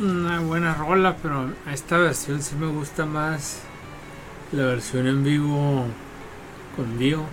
una 0.00 0.40
buena 0.40 0.74
rola, 0.74 1.16
pero 1.22 1.52
a 1.66 1.72
esta 1.72 1.98
versión 1.98 2.42
sí 2.42 2.56
me 2.56 2.66
gusta 2.66 3.06
más 3.06 3.60
la 4.52 4.64
versión 4.66 5.06
en 5.06 5.24
vivo 5.24 5.86
con 6.76 6.98
Dio. 6.98 7.24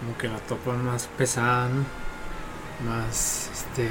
Como 0.00 0.18
que 0.18 0.28
la 0.28 0.38
topan 0.38 0.84
más 0.84 1.06
pesada, 1.16 1.68
¿no? 1.68 2.03
Más 2.86 3.50
este. 3.52 3.88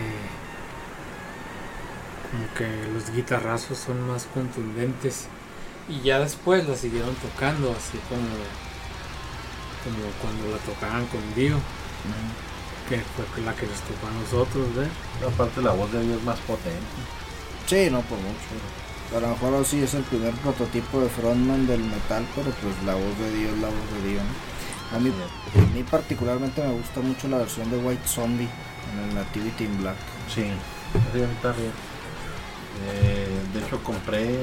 Como 2.31 2.53
que 2.55 2.91
los 2.91 3.11
guitarrazos 3.11 3.77
son 3.77 4.07
más 4.07 4.25
contundentes. 4.33 5.27
Y 5.87 6.01
ya 6.01 6.19
después 6.19 6.67
la 6.67 6.75
siguieron 6.75 7.15
tocando 7.15 7.71
así 7.71 7.99
como 8.09 8.27
como 9.83 9.99
cuando 10.21 10.49
la 10.49 10.57
tocaban 10.63 11.05
con 11.07 11.21
Dio, 11.35 11.59
que 12.87 12.99
fue 13.01 13.43
la 13.43 13.53
que 13.53 13.67
nos 13.67 13.79
tocó 13.81 14.07
a 14.07 14.11
nosotros, 14.11 14.75
¿ver? 14.75 14.89
Aparte 15.27 15.61
la 15.61 15.71
voz 15.71 15.91
de 15.91 16.01
Dios 16.03 16.17
es 16.19 16.23
más 16.23 16.39
potente. 16.39 16.79
Sí, 17.67 17.89
no 17.91 18.01
por 18.01 18.17
mucho. 18.19 18.55
A 19.15 19.19
lo 19.19 19.27
mejor 19.27 19.53
Ozzy 19.55 19.83
es 19.83 19.93
el 19.93 20.03
primer 20.03 20.33
prototipo 20.35 21.01
de 21.01 21.09
frontman 21.09 21.67
del 21.67 21.83
metal, 21.83 22.25
pero 22.35 22.49
pues 22.51 22.75
la 22.85 22.95
voz 22.95 23.17
de 23.19 23.31
Dios 23.37 23.53
es 23.53 23.59
la 23.59 23.67
voz 23.67 24.03
de 24.03 24.09
Dios. 24.09 24.23
¿no? 24.23 24.97
A 24.97 24.99
mí, 24.99 25.09
a 25.09 25.73
mí 25.75 25.83
particularmente 25.83 26.63
me 26.63 26.73
gusta 26.73 27.01
mucho 27.01 27.27
la 27.27 27.37
versión 27.37 27.69
de 27.69 27.77
White 27.77 28.07
Zombie 28.07 28.49
el 28.99 29.15
Nativity 29.15 29.63
in 29.65 29.81
Black. 29.81 29.95
Sí, 30.33 30.41
mí 30.41 31.35
también. 31.41 31.71
Eh, 32.85 33.27
de 33.53 33.59
hecho 33.59 33.81
compré 33.83 34.35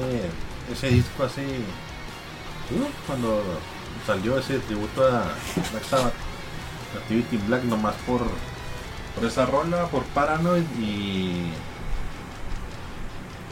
ese 0.71 0.87
disco 0.89 1.23
hace 1.23 1.41
uh, 1.43 2.87
cuando 3.05 3.43
salió 4.07 4.37
ese 4.39 4.59
tributo 4.59 5.05
a 5.05 5.23
Black 5.71 5.83
Sabbath 5.83 6.13
Nativity 6.95 7.35
in 7.35 7.47
Black 7.47 7.63
nomás 7.63 7.95
por 8.07 8.21
por 9.15 9.25
esa 9.25 9.45
rola, 9.45 9.87
por 9.87 10.03
Paranoid 10.05 10.63
y 10.79 11.51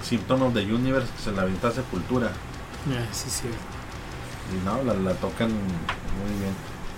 Symptom 0.01 0.43
of 0.43 0.53
the 0.53 0.61
Universe 0.61 1.11
que 1.17 1.23
se 1.23 1.31
la 1.33 1.41
avienta 1.43 1.67
a 1.67 1.71
Sepultura 1.71 2.27
Ah, 2.87 3.05
sí, 3.11 3.29
sí. 3.29 3.47
y 4.55 4.65
no, 4.65 4.81
la, 4.83 4.93
la 4.93 5.13
tocan 5.15 5.49
muy 5.49 6.39
bien 6.39 6.53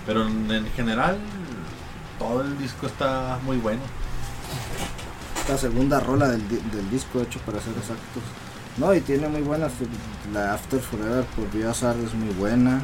pero 0.06 0.26
en, 0.26 0.50
en 0.50 0.72
general 0.72 1.18
todo 2.22 2.42
el 2.42 2.58
disco 2.58 2.86
está 2.86 3.38
muy 3.44 3.56
bueno 3.58 3.82
La 5.48 5.58
segunda 5.58 6.00
rola 6.00 6.28
del, 6.28 6.48
del 6.48 6.90
disco, 6.90 7.18
de 7.18 7.24
hecho, 7.24 7.40
para 7.40 7.60
ser 7.60 7.72
exactos. 7.72 8.22
No, 8.78 8.94
y 8.94 9.00
tiene 9.00 9.28
muy 9.28 9.42
buenas. 9.42 9.72
La 10.32 10.54
After 10.54 10.80
Forever 10.80 11.24
por 11.24 11.50
Biosar 11.50 11.96
es 11.96 12.14
muy 12.14 12.32
buena. 12.34 12.80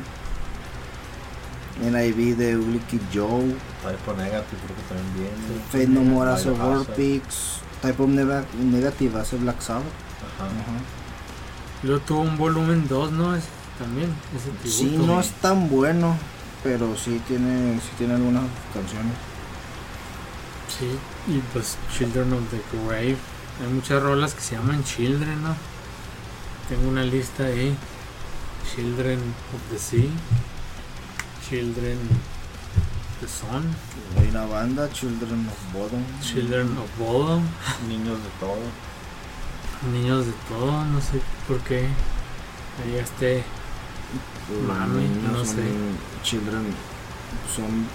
NIV 1.81 2.37
de 2.37 2.57
Ugly 2.57 2.81
Kid 2.81 3.01
Joe. 3.15 3.55
Type 3.83 4.17
Negative 4.17 4.59
creo 4.65 4.77
que 4.77 4.83
también 4.89 5.15
viene 5.15 5.63
Fate 5.71 5.87
No 5.87 6.01
More 6.03 6.33
hace. 6.33 6.51
Warpix. 6.51 7.61
Type 7.81 8.03
of 8.03 8.09
Negative 8.09 9.21
hace 9.21 9.37
Black 9.37 9.61
Sabbath. 9.61 9.85
Ajá. 10.37 10.47
Ajá. 10.47 10.99
Luego 11.85 12.01
tuvo 12.01 12.21
un 12.23 12.37
volumen 12.37 12.89
2, 12.89 13.13
¿no? 13.13 13.37
Es, 13.37 13.45
también, 13.79 14.13
ese 14.35 14.71
Sí, 14.71 14.97
no 14.99 15.21
es 15.21 15.31
tan 15.41 15.71
bueno, 15.71 16.17
pero 16.63 16.97
sí 16.97 17.21
tiene, 17.27 17.79
sí 17.81 17.91
tiene 17.97 18.15
algunas 18.15 18.45
canciones. 18.75 19.13
Sí, 20.69 20.99
y 21.33 21.39
pues 21.53 21.77
Children 21.97 22.33
of 22.35 22.43
the 22.51 22.63
Grave. 22.77 23.17
Hay 23.61 23.73
muchas 23.73 24.03
rolas 24.03 24.35
que 24.35 24.41
se 24.41 24.55
llaman 24.57 24.85
Children, 24.85 25.43
¿no? 25.43 25.57
Tengo 26.69 26.89
una 26.89 27.03
lista 27.03 27.45
ahí. 27.45 27.75
Children 28.75 29.19
of 29.19 29.71
the 29.71 29.79
Sea. 29.79 30.11
Children 31.49 31.99
of 31.99 33.21
the 33.21 33.29
Sun. 33.29 33.75
Hay 34.19 34.29
una 34.29 34.47
banda, 34.47 34.91
Children 34.93 35.49
of 35.49 35.73
Bodom. 35.73 36.05
Children 36.21 36.77
of 36.79 36.99
Bodom. 36.99 37.43
niños 37.89 38.19
de 38.23 38.29
todo 38.39 38.89
Niños 39.93 40.27
de 40.27 40.33
todo, 40.49 40.85
no 40.85 41.01
sé 41.01 41.21
por 41.47 41.59
qué. 41.61 41.87
Ahí 42.85 42.97
este. 42.97 43.45
Mami, 44.67 45.09
no 45.33 45.45
sé. 45.45 45.63
Children 46.23 46.65
son 47.55 47.87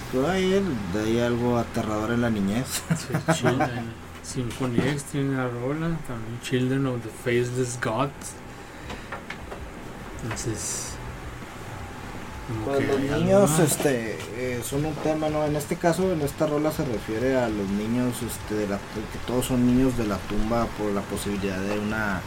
de 0.93 1.01
ahí 1.01 1.19
algo 1.19 1.57
aterrador 1.57 2.11
en 2.11 2.21
la 2.21 2.29
niñez. 2.29 2.83
sí, 2.97 3.33
Children. 3.33 4.03
Symphony 4.23 4.77
X 4.77 5.03
tiene 5.11 5.35
la 5.35 5.47
rola. 5.49 5.97
También 6.07 6.39
Children 6.41 6.87
of 6.87 7.01
the 7.03 7.09
Faceless 7.09 7.79
Gods. 7.81 8.33
Entonces. 10.23 10.89
Pues 12.65 12.87
los 12.87 12.97
hay 12.97 13.23
niños 13.23 13.57
este 13.59 14.17
eh, 14.35 14.61
son 14.65 14.85
un 14.85 14.93
tema, 14.95 15.29
¿no? 15.29 15.45
En 15.45 15.55
este 15.55 15.77
caso, 15.77 16.11
en 16.11 16.21
esta 16.21 16.45
rola 16.45 16.71
se 16.71 16.83
refiere 16.83 17.37
a 17.37 17.47
los 17.47 17.69
niños, 17.69 18.17
este, 18.21 18.55
de 18.55 18.67
la, 18.67 18.77
que 18.77 19.19
todos 19.25 19.45
son 19.45 19.65
niños 19.65 19.97
de 19.97 20.05
la 20.05 20.17
tumba 20.17 20.67
por 20.77 20.91
la 20.91 21.01
posibilidad 21.01 21.57
de 21.57 21.79
una 21.79 22.21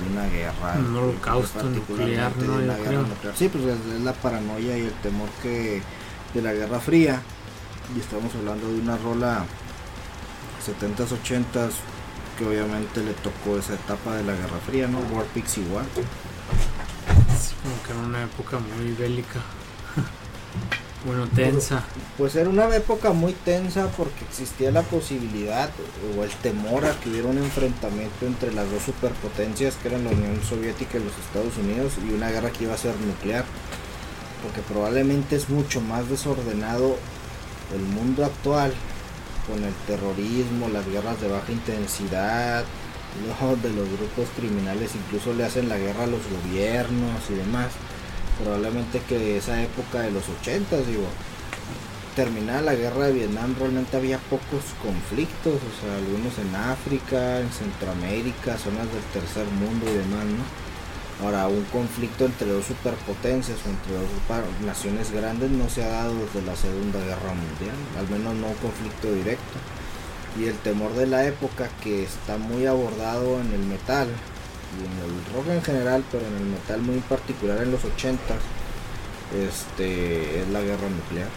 de 0.00 0.12
una 0.12 0.26
guerra. 0.28 0.74
Un 0.78 0.96
holocausto 0.96 1.62
nuclear, 1.64 2.36
¿no? 2.36 2.58
de 2.58 2.64
una 2.64 2.76
guerra 2.76 3.02
nuclear. 3.02 3.36
Sí, 3.36 3.48
pues 3.48 3.64
es, 3.64 4.00
la 4.02 4.12
paranoia 4.12 4.78
y 4.78 4.82
el 4.82 4.92
temor 5.02 5.28
que 5.42 5.82
de 6.34 6.42
la 6.42 6.52
Guerra 6.52 6.80
Fría. 6.80 7.22
Y 7.96 8.00
estamos 8.00 8.34
hablando 8.34 8.68
de 8.68 8.80
una 8.80 8.96
rola 8.96 9.44
70s, 10.66 11.16
80s 11.22 11.72
que 12.36 12.46
obviamente 12.46 13.02
le 13.02 13.12
tocó 13.14 13.56
esa 13.58 13.74
etapa 13.74 14.16
de 14.16 14.24
la 14.24 14.32
Guerra 14.32 14.58
Fría, 14.66 14.88
¿no? 14.88 14.98
Warpix 14.98 15.58
igual. 15.58 15.86
Sí, 17.40 17.54
como 17.62 17.82
que 17.82 17.92
era 17.92 18.00
una 18.00 18.24
época 18.24 18.58
muy 18.58 18.92
bélica. 18.92 19.40
Bueno, 21.06 21.28
tensa. 21.28 21.84
Pues 22.18 22.34
era 22.34 22.50
una 22.50 22.74
época 22.74 23.12
muy 23.12 23.32
tensa 23.32 23.86
porque 23.96 24.24
existía 24.28 24.72
la 24.72 24.82
posibilidad 24.82 25.70
o 26.18 26.24
el 26.24 26.30
temor 26.42 26.84
a 26.84 26.98
que 26.98 27.10
hubiera 27.10 27.28
un 27.28 27.38
enfrentamiento 27.38 28.26
entre 28.26 28.52
las 28.52 28.68
dos 28.68 28.82
superpotencias 28.82 29.76
que 29.76 29.86
eran 29.86 30.02
la 30.02 30.10
Unión 30.10 30.42
Soviética 30.42 30.98
y 30.98 31.04
los 31.04 31.16
Estados 31.16 31.56
Unidos 31.58 31.92
y 32.04 32.12
una 32.12 32.30
guerra 32.30 32.50
que 32.50 32.64
iba 32.64 32.74
a 32.74 32.78
ser 32.78 32.96
nuclear. 32.96 33.44
Porque 34.42 34.62
probablemente 34.62 35.36
es 35.36 35.48
mucho 35.48 35.80
más 35.80 36.10
desordenado 36.10 36.96
el 37.72 37.82
mundo 37.82 38.24
actual 38.24 38.72
con 39.46 39.62
el 39.62 39.74
terrorismo, 39.86 40.68
las 40.68 40.88
guerras 40.88 41.20
de 41.20 41.28
baja 41.28 41.52
intensidad, 41.52 42.64
de 43.62 43.70
los 43.70 43.88
grupos 43.88 44.26
criminales, 44.36 44.90
incluso 44.96 45.32
le 45.34 45.44
hacen 45.44 45.68
la 45.68 45.78
guerra 45.78 46.04
a 46.04 46.08
los 46.08 46.20
gobiernos 46.28 47.30
y 47.30 47.34
demás 47.34 47.68
probablemente 48.42 49.00
que 49.08 49.38
esa 49.38 49.62
época 49.62 50.00
de 50.00 50.10
los 50.10 50.24
80, 50.28 50.76
digo, 50.82 51.06
terminada 52.14 52.62
la 52.62 52.74
guerra 52.74 53.06
de 53.06 53.12
Vietnam 53.12 53.54
realmente 53.58 53.96
había 53.96 54.18
pocos 54.18 54.64
conflictos, 54.82 55.54
o 55.60 55.72
sea, 55.80 55.96
algunos 55.96 56.38
en 56.38 56.54
África, 56.56 57.40
en 57.40 57.50
Centroamérica, 57.50 58.56
zonas 58.56 58.88
del 58.92 59.04
tercer 59.12 59.46
mundo 59.46 59.84
y 59.84 59.94
demás, 59.94 60.24
¿no? 60.24 60.66
Ahora, 61.24 61.48
un 61.48 61.64
conflicto 61.64 62.26
entre 62.26 62.48
dos 62.48 62.66
superpotencias 62.66 63.58
o 63.64 63.70
entre 63.70 63.94
dos 63.94 64.66
naciones 64.66 65.10
grandes 65.10 65.50
no 65.50 65.68
se 65.70 65.82
ha 65.82 65.88
dado 65.88 66.14
desde 66.14 66.46
la 66.46 66.54
Segunda 66.56 66.98
Guerra 67.00 67.32
Mundial, 67.32 67.76
al 67.98 68.08
menos 68.08 68.34
no 68.34 68.48
un 68.48 68.54
conflicto 68.54 69.12
directo. 69.12 69.56
Y 70.38 70.44
el 70.44 70.58
temor 70.58 70.92
de 70.94 71.06
la 71.06 71.26
época 71.26 71.70
que 71.82 72.04
está 72.04 72.36
muy 72.36 72.66
abordado 72.66 73.40
en 73.40 73.50
el 73.52 73.60
metal, 73.60 74.08
y 74.74 74.84
en 74.84 74.92
el 75.04 75.34
rock 75.34 75.48
en 75.48 75.62
general, 75.62 76.04
pero 76.10 76.26
en 76.26 76.36
el 76.36 76.44
metal 76.44 76.80
muy 76.82 76.98
particular 77.00 77.62
en 77.62 77.72
los 77.72 77.84
80 77.84 78.18
este, 79.34 80.42
es 80.42 80.48
la 80.48 80.60
guerra 80.60 80.88
nuclear. 80.88 81.28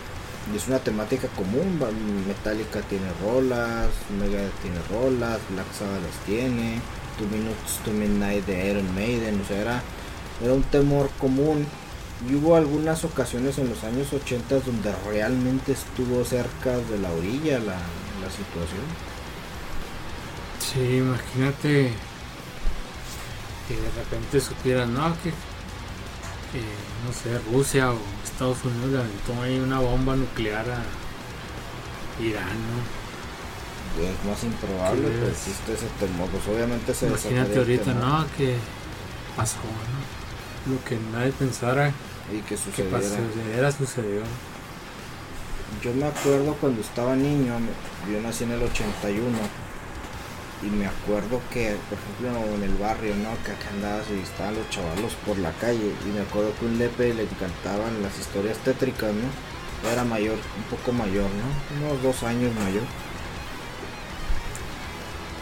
Y 0.53 0.57
es 0.57 0.67
una 0.67 0.79
temática 0.79 1.27
común, 1.29 1.79
Metallica 2.27 2.81
tiene 2.81 3.05
rolas, 3.21 3.89
Megadeth 4.19 4.53
tiene 4.61 4.79
rolas, 4.89 5.39
Black 5.49 5.71
Sabbath 5.77 6.01
las 6.01 6.25
tiene, 6.25 6.81
Two 7.17 7.27
Minutes 7.27 7.79
to 7.85 7.91
Midnight 7.91 8.45
de 8.45 8.71
Iron 8.71 8.95
Maiden, 8.95 9.41
o 9.41 9.45
sea, 9.45 9.61
era, 9.61 9.83
era 10.43 10.53
un 10.53 10.63
temor 10.63 11.09
común. 11.19 11.67
Y 12.27 12.35
hubo 12.35 12.55
algunas 12.55 13.05
ocasiones 13.05 13.59
en 13.59 13.69
los 13.69 13.83
años 13.83 14.11
80 14.11 14.59
donde 14.59 14.93
realmente 15.07 15.71
estuvo 15.71 16.25
cerca 16.25 16.77
de 16.77 16.97
la 16.97 17.11
orilla 17.11 17.59
la, 17.59 17.77
la 17.77 18.29
situación. 18.29 18.83
Sí, 20.59 20.97
imagínate 20.97 21.93
que 23.69 23.75
de 23.75 23.91
repente 23.91 24.41
supieran, 24.41 24.95
no, 24.95 25.13
que, 25.21 25.29
no 27.05 27.13
sé, 27.13 27.39
Rusia 27.53 27.91
o 27.91 27.97
Estados 28.23 28.57
Unidos 28.65 28.89
le 28.89 28.97
aventó 28.97 29.43
ahí 29.43 29.59
una 29.59 29.79
bomba 29.79 30.15
nuclear 30.15 30.65
a 30.67 30.81
Irán, 32.21 32.57
¿no? 32.65 32.99
Es 34.03 34.25
más 34.25 34.43
improbable, 34.43 35.07
pero 35.07 35.27
existe 35.27 35.73
ese 35.73 35.85
temor. 35.99 36.27
Pues 36.29 36.47
obviamente 36.47 36.93
se 36.93 37.07
Imagínate 37.07 37.59
ahorita, 37.59 37.93
no, 37.93 38.25
que 38.35 38.55
pasó, 39.35 39.57
¿no? 39.57 40.73
Lo 40.73 40.83
que 40.83 40.97
nadie 41.13 41.31
pensara 41.31 41.93
y 42.33 42.41
que 42.41 42.57
sucediera. 42.57 42.99
Que 42.99 43.05
sucediera, 43.05 43.71
sucedió. 43.71 44.21
Yo 45.83 45.93
me 45.93 46.05
acuerdo 46.07 46.55
cuando 46.55 46.81
estaba 46.81 47.15
niño, 47.15 47.53
yo 48.11 48.21
nací 48.21 48.45
en 48.45 48.51
el 48.51 48.63
81 48.63 49.37
y 50.61 50.65
me 50.67 50.87
acuerdo 50.87 51.41
que, 51.51 51.77
por 51.89 51.97
ejemplo, 51.97 52.55
en 52.55 52.63
el 52.63 52.75
barrio, 52.75 53.15
¿no? 53.15 53.31
Que 53.43 53.51
acá 53.51 53.69
andabas 53.71 54.05
y 54.09 54.19
estaban 54.19 54.55
los 54.55 54.69
chavalos 54.69 55.13
por 55.25 55.37
la 55.37 55.51
calle. 55.53 55.93
Y 56.05 56.09
me 56.09 56.21
acuerdo 56.21 56.53
que 56.59 56.65
un 56.65 56.77
Lepe 56.77 57.13
le 57.13 57.23
encantaban 57.23 58.01
las 58.01 58.17
historias 58.19 58.57
tétricas, 58.59 59.13
¿no? 59.13 59.89
Era 59.89 60.03
mayor, 60.03 60.35
un 60.35 60.63
poco 60.63 60.91
mayor, 60.91 61.29
¿no? 61.29 61.87
Unos 61.87 62.03
dos 62.03 62.23
años 62.23 62.53
mayor. 62.55 62.83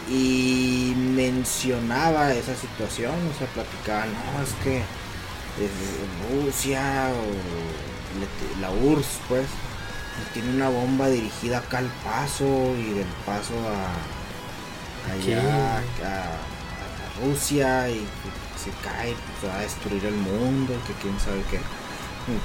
Y 0.08 0.94
mencionaba 0.96 2.32
esa 2.32 2.54
situación, 2.54 3.12
o 3.12 3.36
sea, 3.36 3.46
platicaba, 3.48 4.06
no, 4.06 4.42
es 4.42 4.54
que 4.62 4.82
Rusia 6.32 7.10
o 7.10 8.60
la 8.60 8.70
URSS, 8.70 9.20
pues, 9.28 9.46
tiene 10.32 10.50
una 10.50 10.68
bomba 10.68 11.08
dirigida 11.08 11.58
acá 11.58 11.78
al 11.78 11.90
paso 12.04 12.74
y 12.76 12.94
del 12.94 13.06
paso 13.26 13.54
a 13.68 14.17
allá 15.12 15.78
a, 15.78 16.48
Rusia 17.20 17.90
y 17.90 18.06
se 18.56 18.70
cae, 18.82 19.14
pues, 19.40 19.52
va 19.52 19.58
a 19.58 19.62
destruir 19.62 20.04
el 20.04 20.14
mundo, 20.14 20.72
que 20.86 20.92
quién 21.02 21.18
sabe 21.18 21.42
qué. 21.50 21.58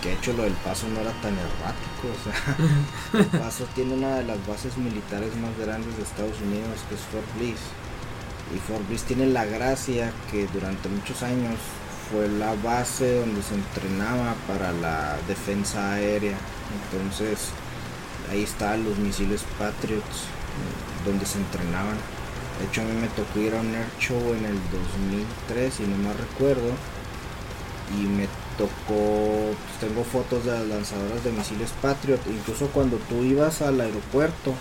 Que 0.02 0.14
hecho 0.14 0.32
lo 0.34 0.44
del 0.44 0.54
paso 0.54 0.88
no 0.88 1.02
era 1.02 1.12
tan 1.22 1.34
errático, 1.38 2.08
o 2.08 2.20
sea, 2.24 3.20
el 3.20 3.26
paso 3.40 3.66
tiene 3.76 3.94
una 3.94 4.16
de 4.16 4.24
las 4.24 4.48
bases 4.48 4.78
militares 4.78 5.36
más 5.36 5.56
grandes 5.60 5.96
de 5.98 6.04
Estados 6.04 6.40
Unidos, 6.42 6.80
que 6.88 6.96
es 6.96 7.02
Fort 7.02 7.38
Bliss. 7.38 7.60
Y 8.56 8.60
Fort 8.60 8.88
Bliss 8.88 9.04
tiene 9.04 9.28
la 9.28 9.46
gracia 9.46 10.14
que 10.32 10.48
durante 10.48 10.88
muchos 10.88 11.22
años 11.22 11.60
fue 12.10 12.28
la 12.28 12.54
base 12.64 13.20
donde 13.20 13.42
se 13.44 13.56
entrenaba 13.56 14.36
para 14.48 14.72
la 14.72 15.18
defensa 15.28 15.94
aérea. 15.94 16.38
Entonces, 16.92 17.50
ahí 18.32 18.44
estaban 18.44 18.84
los 18.84 18.98
misiles 18.98 19.44
Patriots, 19.58 20.28
donde 21.06 21.26
se 21.26 21.40
entrenaban. 21.40 21.98
De 22.60 22.66
hecho 22.66 22.82
a 22.82 22.84
mí 22.86 22.94
me 22.94 23.08
tocó 23.10 23.40
ir 23.40 23.54
a 23.56 23.62
un 23.62 23.74
Air 23.74 23.88
Show 24.00 24.22
en 24.34 24.46
el 24.46 24.60
2003, 24.72 25.74
si 25.74 25.84
no 25.84 25.98
me 25.98 26.14
recuerdo. 26.14 26.72
Y 28.00 28.06
me 28.06 28.28
tocó, 28.58 29.54
pues 29.54 29.80
tengo 29.80 30.04
fotos 30.04 30.46
de 30.46 30.52
las 30.52 30.68
lanzadoras 30.68 31.24
de 31.24 31.32
misiles 31.32 31.72
Patriot. 31.82 32.22
Incluso 32.28 32.68
cuando 32.68 32.98
tú 33.10 33.24
ibas 33.24 33.62
al 33.62 33.82
aeropuerto 33.82 34.54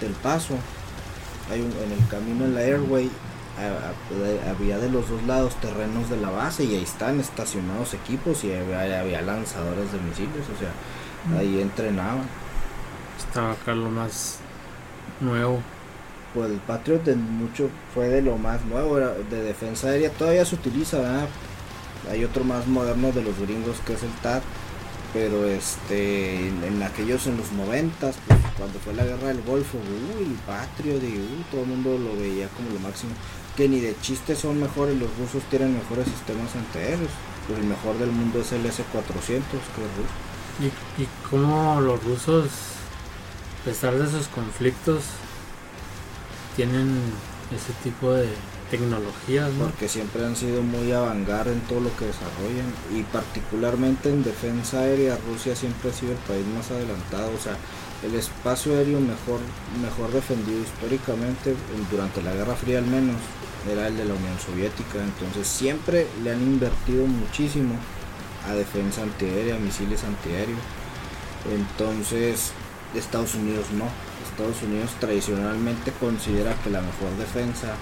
del 0.00 0.12
Paso, 0.12 0.54
hay 1.50 1.60
un, 1.60 1.72
en 1.72 1.92
el 1.92 2.08
camino 2.08 2.44
en 2.44 2.54
la 2.54 2.60
Airway, 2.60 3.10
había 4.48 4.78
de 4.78 4.88
los 4.88 5.08
dos 5.08 5.22
lados 5.24 5.54
terrenos 5.56 6.08
de 6.08 6.16
la 6.16 6.30
base 6.30 6.64
y 6.64 6.76
ahí 6.76 6.82
están 6.82 7.18
estacionados 7.18 7.92
equipos 7.94 8.44
y 8.44 8.52
había, 8.52 9.00
había 9.00 9.20
lanzadores 9.22 9.90
de 9.92 9.98
misiles, 9.98 10.44
o 10.54 10.58
sea, 10.58 10.72
mm. 11.26 11.38
ahí 11.38 11.60
entrenaban. 11.60 12.28
Estaba 13.18 13.52
acá 13.52 13.74
lo 13.74 13.90
más 13.90 14.38
nuevo 15.20 15.60
pues 16.34 16.50
el 16.50 16.58
Patriot 16.58 17.04
de 17.04 17.16
mucho 17.16 17.70
fue 17.94 18.08
de 18.08 18.22
lo 18.22 18.36
más 18.36 18.64
nuevo 18.64 18.96
de 18.96 19.42
defensa 19.42 19.88
aérea 19.88 20.10
todavía 20.10 20.44
se 20.44 20.54
utiliza 20.54 21.26
hay 22.10 22.24
otro 22.24 22.44
más 22.44 22.66
moderno 22.66 23.12
de 23.12 23.22
los 23.22 23.38
gringos 23.38 23.78
que 23.86 23.94
es 23.94 24.02
el 24.02 24.12
TAD 24.22 24.42
pero 25.12 25.46
este 25.46 26.48
en, 26.48 26.82
aquellos 26.82 27.26
en 27.26 27.38
los 27.38 27.50
noventas 27.52 28.16
pues, 28.26 28.38
cuando 28.56 28.78
fue 28.78 28.92
la 28.94 29.04
guerra 29.04 29.28
del 29.28 29.42
Golfo 29.42 29.78
uy 29.78 30.36
Patriot 30.46 31.02
y 31.02 31.44
todo 31.50 31.62
el 31.62 31.68
mundo 31.68 31.98
lo 31.98 32.20
veía 32.20 32.48
como 32.48 32.70
lo 32.70 32.80
máximo 32.80 33.12
que 33.56 33.68
ni 33.68 33.80
de 33.80 33.96
chiste 34.00 34.36
son 34.36 34.60
mejores 34.60 34.98
los 34.98 35.08
rusos 35.18 35.42
tienen 35.50 35.74
mejores 35.74 36.06
sistemas 36.06 36.54
antiaéreos 36.54 37.10
pues 37.46 37.58
el 37.58 37.66
mejor 37.66 37.98
del 37.98 38.12
mundo 38.12 38.40
es 38.40 38.52
el 38.52 38.64
S400 38.64 39.40
que 39.74 40.64
y, 40.64 41.02
y 41.02 41.08
cómo 41.30 41.80
los 41.80 42.02
rusos 42.04 42.50
a 43.62 43.64
pesar 43.64 43.94
de 43.94 44.06
esos 44.06 44.28
conflictos 44.28 45.04
tienen 46.58 46.98
ese 47.54 47.72
tipo 47.84 48.12
de 48.12 48.26
tecnologías, 48.68 49.48
Porque 49.58 49.88
siempre 49.88 50.26
han 50.26 50.34
sido 50.34 50.60
muy 50.60 50.90
avangar 50.90 51.46
en 51.46 51.60
todo 51.60 51.78
lo 51.78 51.96
que 51.96 52.06
desarrollan 52.06 52.66
y 52.92 53.02
particularmente 53.04 54.10
en 54.10 54.24
defensa 54.24 54.80
aérea 54.80 55.16
Rusia 55.30 55.54
siempre 55.54 55.90
ha 55.90 55.92
sido 55.94 56.12
el 56.12 56.18
país 56.18 56.44
más 56.48 56.70
adelantado, 56.72 57.30
o 57.32 57.40
sea, 57.40 57.56
el 58.02 58.14
espacio 58.16 58.74
aéreo 58.74 58.98
mejor 58.98 59.38
mejor 59.80 60.10
defendido 60.12 60.60
históricamente 60.60 61.54
durante 61.92 62.22
la 62.22 62.34
Guerra 62.34 62.56
Fría 62.56 62.78
al 62.78 62.86
menos 62.86 63.16
era 63.70 63.86
el 63.86 63.96
de 63.96 64.04
la 64.04 64.14
Unión 64.14 64.38
Soviética, 64.44 64.98
entonces 64.98 65.46
siempre 65.46 66.08
le 66.24 66.32
han 66.32 66.42
invertido 66.42 67.06
muchísimo 67.06 67.76
a 68.48 68.52
defensa 68.52 69.02
antiaérea, 69.02 69.58
misiles 69.58 70.02
antiaéreos. 70.02 70.60
Entonces, 71.54 72.52
Estados 72.94 73.34
Unidos 73.34 73.66
no. 73.76 73.86
Estados 74.24 74.62
Unidos 74.62 74.90
tradicionalmente 75.00 75.92
considera 76.00 76.54
que 76.62 76.70
la 76.70 76.80
mejor 76.80 77.10
defensa 77.18 77.74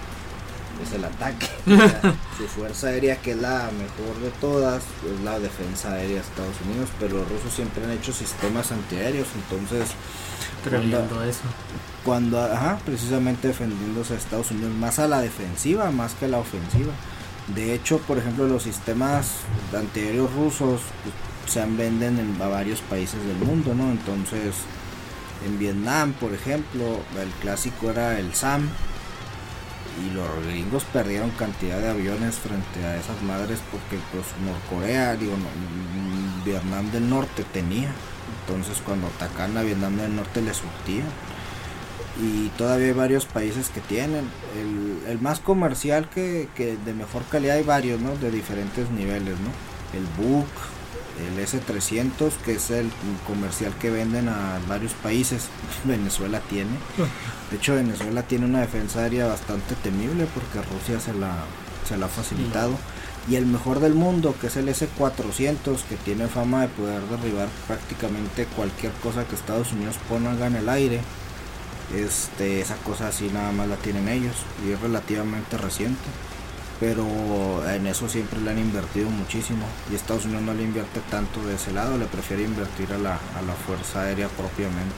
es 0.83 0.93
el 0.93 1.05
ataque. 1.05 1.47
su 2.37 2.47
fuerza 2.47 2.89
aérea, 2.89 3.17
que 3.17 3.33
es 3.33 3.39
la 3.39 3.71
mejor 3.73 4.21
de 4.23 4.31
todas, 4.41 4.83
es 5.05 5.21
la 5.25 5.39
defensa 5.39 5.93
aérea 5.93 6.17
de 6.17 6.23
Estados 6.23 6.57
Unidos, 6.67 6.89
pero 7.01 7.19
los 7.19 7.29
rusos 7.29 7.53
siempre 7.53 7.85
han 7.85 7.91
hecho 7.93 8.13
sistemas 8.13 8.73
antiaéreos, 8.73 9.29
entonces... 9.35 9.91
Tremendo 10.65 11.23
eso. 11.23 11.43
Cuando, 12.05 12.43
ajá, 12.43 12.79
precisamente 12.85 13.49
defendiéndose 13.49 14.15
a 14.15 14.17
Estados 14.17 14.51
Unidos, 14.51 14.73
más 14.73 14.99
a 14.99 15.09
la 15.09 15.21
defensiva, 15.21 15.91
más 15.91 16.15
que 16.15 16.27
a 16.27 16.29
la 16.29 16.39
ofensiva. 16.39 16.93
De 17.55 17.75
hecho, 17.75 17.99
por 17.99 18.19
ejemplo, 18.19 18.49
los 18.49 18.65
sistemas 18.65 19.29
antiaéreos 19.77 20.33
rusos 20.33 20.81
pues, 21.03 21.53
se 21.53 21.65
venden 21.65 22.19
en 22.19 22.37
varios 22.39 22.81
países 22.81 23.25
del 23.25 23.37
mundo, 23.37 23.75
¿no? 23.75 23.91
Entonces, 23.91 24.55
en 25.45 25.59
Vietnam, 25.59 26.13
por 26.15 26.33
ejemplo, 26.33 27.01
el 27.21 27.29
clásico 27.41 27.91
era 27.91 28.19
el 28.19 28.35
SAM. 28.35 28.69
Y 30.05 30.15
los 30.15 30.29
gringos 30.47 30.85
perdieron 30.93 31.31
cantidad 31.31 31.81
de 31.81 31.89
aviones 31.89 32.35
frente 32.35 32.85
a 32.85 32.99
esas 32.99 33.23
madres 33.23 33.61
porque 33.71 33.97
pues 34.13 34.27
Norcorea, 34.45 35.17
digo, 35.17 35.33
Vietnam 36.45 36.91
del 36.91 37.09
Norte 37.09 37.45
tenía. 37.53 37.91
Entonces 38.41 38.83
cuando 38.85 39.07
atacan 39.07 39.57
a 39.57 39.63
Vietnam 39.63 39.97
del 39.97 40.15
Norte 40.15 40.43
le 40.43 40.53
surtían. 40.53 41.07
Y 42.21 42.49
todavía 42.59 42.89
hay 42.89 42.93
varios 42.93 43.25
países 43.25 43.71
que 43.71 43.81
tienen. 43.81 44.29
El, 44.59 45.03
el 45.09 45.19
más 45.21 45.41
comercial 45.41 46.11
que, 46.11 46.49
que 46.55 46.77
de 46.77 46.93
mejor 46.93 47.25
calidad 47.25 47.57
hay 47.57 47.63
varios, 47.63 48.01
¿no? 48.01 48.17
De 48.17 48.31
diferentes 48.31 48.91
niveles, 48.91 49.37
¿no? 49.41 49.51
El 49.99 50.05
Book, 50.19 50.47
el 51.19 51.45
S300, 51.45 52.33
que 52.45 52.55
es 52.55 52.71
el 52.71 52.91
comercial 53.27 53.73
que 53.81 53.91
venden 53.91 54.29
a 54.29 54.59
varios 54.69 54.93
países. 54.93 55.49
Venezuela 55.85 56.41
tiene. 56.41 56.71
De 57.51 57.57
hecho, 57.57 57.75
Venezuela 57.75 58.23
tiene 58.23 58.47
una 58.47 58.61
defensa 58.61 59.01
aérea 59.01 59.27
bastante 59.27 59.75
temible 59.77 60.27
porque 60.35 60.67
Rusia 60.69 61.01
se 61.01 61.15
la, 61.15 61.45
se 61.89 61.97
la 61.97 62.07
ha 62.07 62.09
facilitado. 62.09 62.77
Y 63.29 63.35
el 63.35 63.47
mejor 63.47 63.81
del 63.81 63.95
mundo, 63.95 64.37
que 64.41 64.47
es 64.47 64.57
el 64.57 64.69
S400, 64.69 65.83
que 65.89 65.97
tiene 66.05 66.29
fama 66.29 66.63
de 66.63 66.69
poder 66.69 67.03
derribar 67.03 67.49
prácticamente 67.67 68.47
cualquier 68.47 68.93
cosa 69.03 69.25
que 69.25 69.35
Estados 69.35 69.73
Unidos 69.73 69.97
ponga 70.09 70.47
en 70.47 70.57
el 70.57 70.69
aire. 70.69 71.01
Este, 71.95 72.61
esa 72.61 72.77
cosa 72.77 73.09
así 73.09 73.31
nada 73.33 73.53
más 73.53 73.69
la 73.69 73.77
tienen 73.77 74.09
ellos 74.09 74.35
y 74.67 74.73
es 74.73 74.81
relativamente 74.81 75.57
reciente. 75.57 76.03
Pero 76.79 77.07
en 77.71 77.87
eso 77.87 78.09
siempre 78.09 78.41
le 78.41 78.51
han 78.51 78.59
invertido 78.59 79.09
muchísimo 79.09 79.65
y 79.91 79.95
Estados 79.95 80.27
Unidos 80.27 80.43
no 80.43 80.55
le 80.55 80.63
invierte 80.63 81.01
tanto 81.11 81.43
de 81.45 81.55
ese 81.55 81.73
lado, 81.73 81.97
le 81.97 82.05
prefiere 82.05 82.43
invertir 82.43 82.93
a 82.93 82.99
la, 82.99 83.15
a 83.15 83.43
la 83.43 83.55
Fuerza 83.55 84.03
Aérea 84.03 84.29
propiamente. 84.29 84.95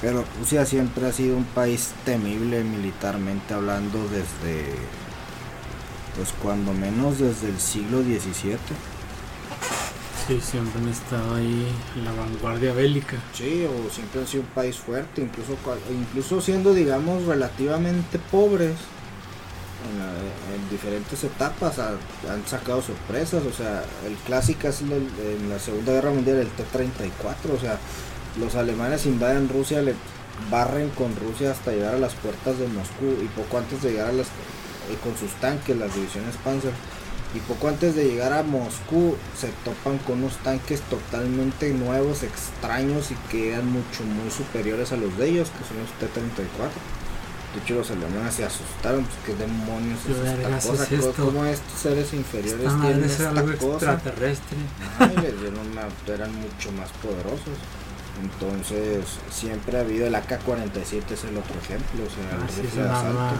Pero 0.00 0.24
Rusia 0.38 0.64
siempre 0.64 1.06
ha 1.06 1.12
sido 1.12 1.36
un 1.36 1.44
país 1.44 1.90
temible 2.04 2.62
militarmente 2.62 3.54
hablando 3.54 3.98
desde, 4.08 4.66
pues 6.14 6.32
cuando 6.40 6.72
menos 6.72 7.18
desde 7.18 7.48
el 7.48 7.58
siglo 7.58 8.02
XVII. 8.02 8.58
Sí, 10.28 10.40
siempre 10.42 10.82
han 10.82 10.88
estado 10.88 11.34
ahí 11.34 11.66
en 11.96 12.04
la 12.04 12.12
vanguardia 12.12 12.74
bélica. 12.74 13.16
Sí, 13.32 13.64
o 13.64 13.90
siempre 13.90 14.20
han 14.20 14.26
sido 14.28 14.42
un 14.42 14.50
país 14.50 14.76
fuerte, 14.76 15.22
incluso, 15.22 15.56
incluso 15.90 16.40
siendo, 16.42 16.74
digamos, 16.74 17.24
relativamente 17.24 18.18
pobres 18.30 18.76
en, 19.90 19.98
la- 19.98 20.54
en 20.56 20.70
diferentes 20.70 21.22
etapas, 21.24 21.78
ha- 21.78 21.96
han 22.32 22.46
sacado 22.46 22.82
sorpresas. 22.82 23.42
O 23.44 23.52
sea, 23.52 23.84
el 24.06 24.14
clásico 24.26 24.68
es 24.68 24.80
en 24.82 25.48
la 25.48 25.58
Segunda 25.58 25.92
Guerra 25.92 26.10
Mundial 26.10 26.38
el 26.38 26.48
T-34. 26.48 27.54
O 27.56 27.60
sea, 27.60 27.78
los 28.40 28.54
alemanes 28.54 29.06
invaden 29.06 29.48
Rusia, 29.48 29.82
le 29.82 29.94
barren 30.50 30.90
con 30.90 31.14
Rusia 31.16 31.50
hasta 31.50 31.72
llegar 31.72 31.94
a 31.94 31.98
las 31.98 32.14
puertas 32.14 32.58
de 32.58 32.68
Moscú 32.68 33.06
y 33.22 33.26
poco 33.28 33.58
antes 33.58 33.82
de 33.82 33.90
llegar 33.92 34.08
a 34.10 34.12
las, 34.12 34.26
eh, 34.28 34.96
con 35.02 35.16
sus 35.16 35.32
tanques, 35.40 35.76
las 35.76 35.94
divisiones 35.94 36.36
Panzer. 36.44 36.72
Y 37.34 37.40
poco 37.40 37.68
antes 37.68 37.94
de 37.94 38.04
llegar 38.06 38.32
a 38.32 38.42
Moscú 38.42 39.14
se 39.38 39.48
topan 39.62 39.98
con 39.98 40.20
unos 40.20 40.36
tanques 40.38 40.80
totalmente 40.82 41.68
nuevos, 41.74 42.22
extraños 42.22 43.10
y 43.10 43.14
que 43.30 43.52
eran 43.52 43.66
mucho 43.70 44.02
muy 44.04 44.30
superiores 44.30 44.92
a 44.92 44.96
los 44.96 45.16
de 45.18 45.28
ellos, 45.28 45.50
que 45.50 45.64
son 45.68 45.76
los 45.78 45.90
T-34. 45.98 46.70
De 47.54 47.60
hecho 47.64 47.74
los 47.76 47.90
alemanes 47.90 48.34
se 48.34 48.44
asustaron, 48.44 49.04
pues 49.04 49.16
qué 49.24 49.34
demonios 49.34 49.98
¿Qué 50.06 50.12
es 50.12 50.22
vergas 50.22 50.64
esta 50.64 50.70
cosa, 50.70 50.82
es 50.84 50.88
¿Cómo- 51.00 51.10
esto? 51.10 51.24
cómo 51.24 51.44
estos 51.46 51.80
seres 51.80 52.12
inferiores 52.12 52.66
Esta 52.66 52.80
tienen 52.82 53.04
es 53.04 53.10
esta 53.12 53.28
algo 53.30 53.56
cosa. 53.56 53.92
extraterrestre. 53.94 54.58
Ay, 54.98 55.14
una- 55.72 56.14
eran 56.14 56.32
mucho 56.34 56.72
más 56.72 56.90
poderosos. 57.02 57.56
Entonces, 58.22 59.04
siempre 59.30 59.78
ha 59.78 59.80
habido 59.80 60.06
el 60.06 60.14
AK-47, 60.14 61.14
es 61.14 61.24
el 61.24 61.36
otro 61.38 61.54
ejemplo. 61.62 62.04
O 62.04 62.10
sea, 62.10 62.36
el 62.36 62.62
rifle 62.64 62.82
de 62.82 62.88
asalto, 62.88 63.08
arma. 63.20 63.32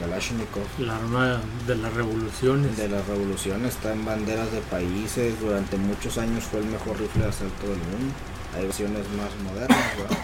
Kalashnikov. 0.00 0.66
El 0.78 0.90
arma 0.90 1.40
de 1.66 1.76
las 1.76 1.92
revoluciones. 1.94 2.76
De 2.76 2.88
las 2.88 3.06
revoluciones 3.06 3.74
está 3.74 3.92
en 3.92 4.04
banderas 4.04 4.50
de 4.50 4.60
países. 4.60 5.38
Durante 5.40 5.76
muchos 5.76 6.18
años 6.18 6.44
fue 6.44 6.60
el 6.60 6.66
mejor 6.66 6.98
rifle 6.98 7.22
de 7.22 7.28
asalto 7.28 7.62
del 7.62 7.78
mundo. 7.78 8.12
Hay 8.56 8.64
versiones 8.64 9.04
más 9.16 9.30
modernas, 9.44 9.78
¿verdad? 9.96 10.18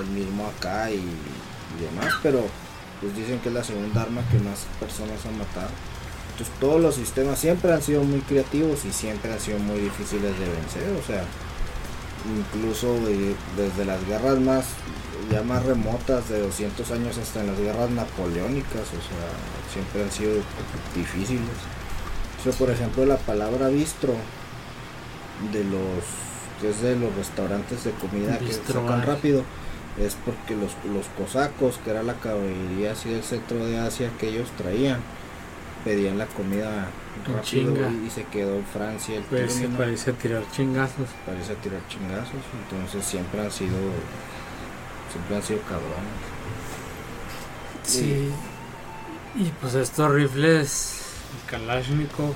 El 0.00 0.06
mismo 0.06 0.50
y, 0.90 0.94
y 0.96 1.84
demás, 1.84 2.14
pero 2.22 2.46
pues 3.00 3.16
dicen 3.16 3.38
que 3.40 3.48
es 3.48 3.54
la 3.54 3.64
segunda 3.64 4.02
arma 4.02 4.22
que 4.30 4.38
más 4.38 4.66
personas 4.80 5.24
han 5.26 5.38
matado. 5.38 5.68
Entonces 6.32 6.54
todos 6.58 6.80
los 6.80 6.94
sistemas 6.96 7.38
siempre 7.38 7.72
han 7.72 7.82
sido 7.82 8.02
muy 8.02 8.20
creativos 8.20 8.84
y 8.84 8.92
siempre 8.92 9.32
han 9.32 9.40
sido 9.40 9.58
muy 9.58 9.78
difíciles 9.78 10.32
de 10.38 10.48
vencer. 10.48 10.90
O 11.00 11.06
sea, 11.06 11.24
incluso 12.38 12.94
de- 13.06 13.34
desde 13.56 13.84
las 13.84 14.04
guerras 14.06 14.38
más 14.40 14.64
ya 15.30 15.42
más 15.42 15.64
remotas 15.64 16.28
de 16.28 16.40
200 16.40 16.90
años 16.90 17.16
hasta 17.18 17.40
en 17.40 17.46
las 17.46 17.58
guerras 17.58 17.88
napoleónicas, 17.90 18.82
o 18.88 19.00
sea, 19.00 19.24
siempre 19.72 20.02
han 20.02 20.10
sido 20.10 20.32
difíciles. 20.94 21.56
O 22.40 22.42
sea, 22.42 22.52
por 22.52 22.70
ejemplo, 22.70 23.06
la 23.06 23.16
palabra 23.16 23.68
bistro 23.68 24.14
de 25.52 25.64
los 25.64 26.04
que 26.60 26.70
es 26.70 26.80
de 26.82 26.96
los 26.96 27.14
restaurantes 27.14 27.84
de 27.84 27.90
comida 27.92 28.38
que 28.38 28.44
Bistro, 28.46 28.82
sacan 28.82 29.00
ah. 29.00 29.04
rápido 29.04 29.44
es 29.98 30.16
porque 30.16 30.56
los, 30.56 30.72
los 30.92 31.06
cosacos, 31.08 31.78
que 31.78 31.90
era 31.90 32.02
la 32.02 32.14
caballería 32.14 32.92
así 32.92 33.10
del 33.10 33.22
centro 33.22 33.64
de 33.64 33.78
Asia 33.78 34.10
que 34.18 34.28
ellos 34.28 34.50
traían, 34.56 35.00
pedían 35.84 36.18
la 36.18 36.26
comida 36.26 36.94
rápido 37.26 37.80
y, 37.82 38.06
y 38.06 38.10
se 38.10 38.24
quedó 38.26 38.56
en 38.56 38.66
Francia 38.66 39.16
el 39.16 39.24
Pues 39.28 39.52
se 39.54 39.68
término 39.68 39.78
parece 39.78 40.10
a 40.10 40.14
tirar 40.14 40.50
chingazos. 40.50 41.08
parece 41.24 41.54
tirar 41.56 41.86
chingazos, 41.88 42.42
entonces 42.62 43.04
siempre 43.04 43.40
han 43.40 43.50
sido 43.52 43.76
siempre 45.12 45.36
han 45.36 45.42
sido 45.42 45.60
cabrones. 45.62 46.34
Sí. 47.82 48.30
Y 49.34 49.50
pues 49.60 49.74
estos 49.74 50.12
rifles, 50.12 51.22
el 51.34 51.50
Kalashnikov, 51.50 52.34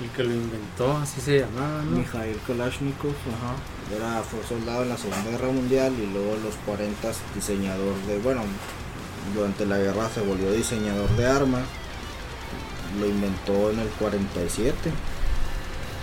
el 0.00 0.10
que 0.10 0.24
lo 0.24 0.32
inventó, 0.34 0.96
así 0.98 1.20
se 1.20 1.40
llamaba, 1.40 1.82
¿no? 1.82 1.96
Mikhail 1.96 2.38
Kalashnikov, 2.46 3.14
ajá, 3.34 3.56
era 3.94 4.22
fue 4.22 4.42
soldado 4.48 4.82
en 4.82 4.88
la 4.88 4.96
Segunda 4.96 5.30
Guerra 5.30 5.48
Mundial 5.48 5.92
y 5.98 6.12
luego 6.12 6.34
en 6.34 6.42
los 6.42 6.54
40 6.66 7.08
diseñador 7.34 7.94
de, 8.06 8.18
bueno, 8.18 8.42
durante 9.34 9.66
la 9.66 9.78
guerra 9.78 10.08
se 10.12 10.20
volvió 10.20 10.52
diseñador 10.52 11.08
de 11.16 11.26
armas, 11.26 11.62
lo 12.98 13.06
inventó 13.06 13.70
en 13.70 13.80
el 13.80 13.88
47, 13.98 14.74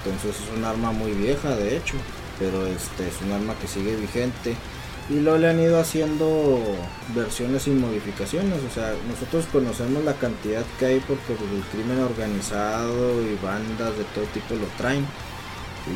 entonces 0.05 0.41
es 0.41 0.57
un 0.57 0.63
arma 0.63 0.91
muy 0.91 1.11
vieja 1.11 1.55
de 1.55 1.77
hecho, 1.77 1.95
pero 2.39 2.65
este 2.67 3.07
es 3.07 3.21
un 3.21 3.31
arma 3.31 3.55
que 3.59 3.67
sigue 3.67 3.95
vigente 3.95 4.55
y 5.09 5.19
luego 5.19 5.37
le 5.37 5.49
han 5.49 5.59
ido 5.59 5.79
haciendo 5.79 6.59
versiones 7.13 7.67
y 7.67 7.71
modificaciones, 7.71 8.59
o 8.63 8.73
sea, 8.73 8.93
nosotros 9.09 9.45
conocemos 9.51 10.03
la 10.05 10.13
cantidad 10.13 10.63
que 10.79 10.85
hay 10.85 10.99
porque 11.01 11.33
el 11.33 11.63
crimen 11.71 11.99
organizado 11.99 13.21
y 13.21 13.37
bandas 13.43 13.97
de 13.97 14.05
todo 14.15 14.23
tipo 14.33 14.55
lo 14.55 14.67
traen 14.77 15.05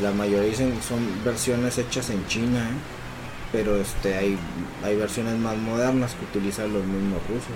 la 0.01 0.11
mayoría 0.11 0.49
dicen 0.49 0.73
son 0.81 0.99
versiones 1.23 1.77
hechas 1.77 2.09
en 2.09 2.25
China, 2.27 2.59
¿eh? 2.59 2.77
pero 3.51 3.77
este 3.77 4.15
hay, 4.15 4.37
hay 4.83 4.95
versiones 4.95 5.37
más 5.37 5.57
modernas 5.57 6.13
que 6.15 6.25
utilizan 6.25 6.73
los 6.73 6.83
mismos 6.83 7.21
rusos. 7.27 7.55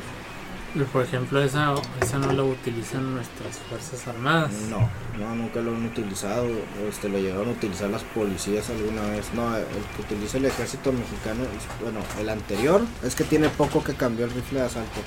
Y, 0.73 0.79
Por 0.83 1.03
ejemplo, 1.03 1.43
esa, 1.43 1.75
esa 2.01 2.17
no 2.17 2.31
la 2.31 2.43
utilizan 2.43 3.13
nuestras 3.13 3.57
Fuerzas 3.57 4.07
Armadas. 4.07 4.53
No, 4.69 4.89
no, 5.19 5.35
nunca 5.35 5.59
lo 5.59 5.75
han 5.75 5.85
utilizado, 5.85 6.47
este, 6.87 7.09
lo 7.09 7.17
llegaron 7.17 7.49
a 7.49 7.51
utilizar 7.51 7.89
las 7.89 8.03
policías 8.03 8.69
alguna 8.69 9.01
vez. 9.09 9.33
No, 9.33 9.53
el 9.57 9.65
que 9.65 10.01
utiliza 10.01 10.37
el 10.37 10.45
ejército 10.45 10.93
mexicano, 10.93 11.43
bueno, 11.81 11.99
el 12.21 12.29
anterior, 12.29 12.81
es 13.03 13.15
que 13.15 13.25
tiene 13.25 13.49
poco 13.49 13.83
que 13.83 13.95
cambió 13.95 14.25
el 14.25 14.31
rifle 14.31 14.59
de 14.61 14.65
asalto. 14.67 15.01